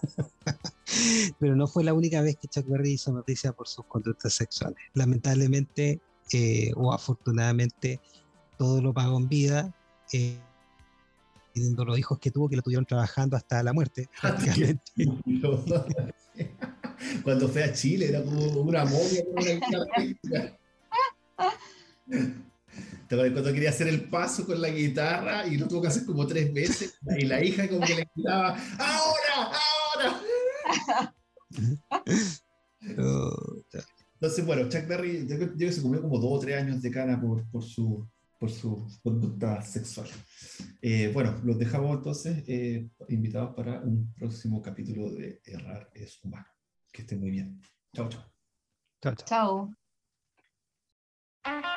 [1.39, 4.79] Pero no fue la única vez que Chuck Berry hizo noticia por sus conductas sexuales.
[4.95, 6.01] Lamentablemente,
[6.33, 8.01] eh, o afortunadamente,
[8.59, 9.75] todo lo pagó en vida.
[11.55, 14.93] Teniendo los hijos que tuvo que lo tuvieron trabajando hasta la muerte prácticamente
[17.22, 20.59] Cuando fue a Chile era como una momia con una guitarra eléctrica.
[23.09, 26.06] ¿Te acuerdas cuando quería hacer el paso con la guitarra y lo tuvo que hacer
[26.06, 26.98] como tres veces?
[27.18, 29.52] Y la hija como que le gritaba, ¡ahora!
[29.94, 31.14] ¡ahora!
[32.81, 36.90] Entonces, bueno, Chuck Berry, yo creo que se comió como dos o tres años de
[36.90, 38.09] cana por, por su,
[38.45, 40.07] por su conducta sexual.
[40.83, 46.47] Eh, bueno, los dejamos entonces eh, invitados para un próximo capítulo de Errar es Humano.
[46.93, 47.59] Que estén muy bien.
[47.95, 48.23] Chao, chao.
[49.01, 49.75] chao, chao.
[51.43, 51.75] Chao.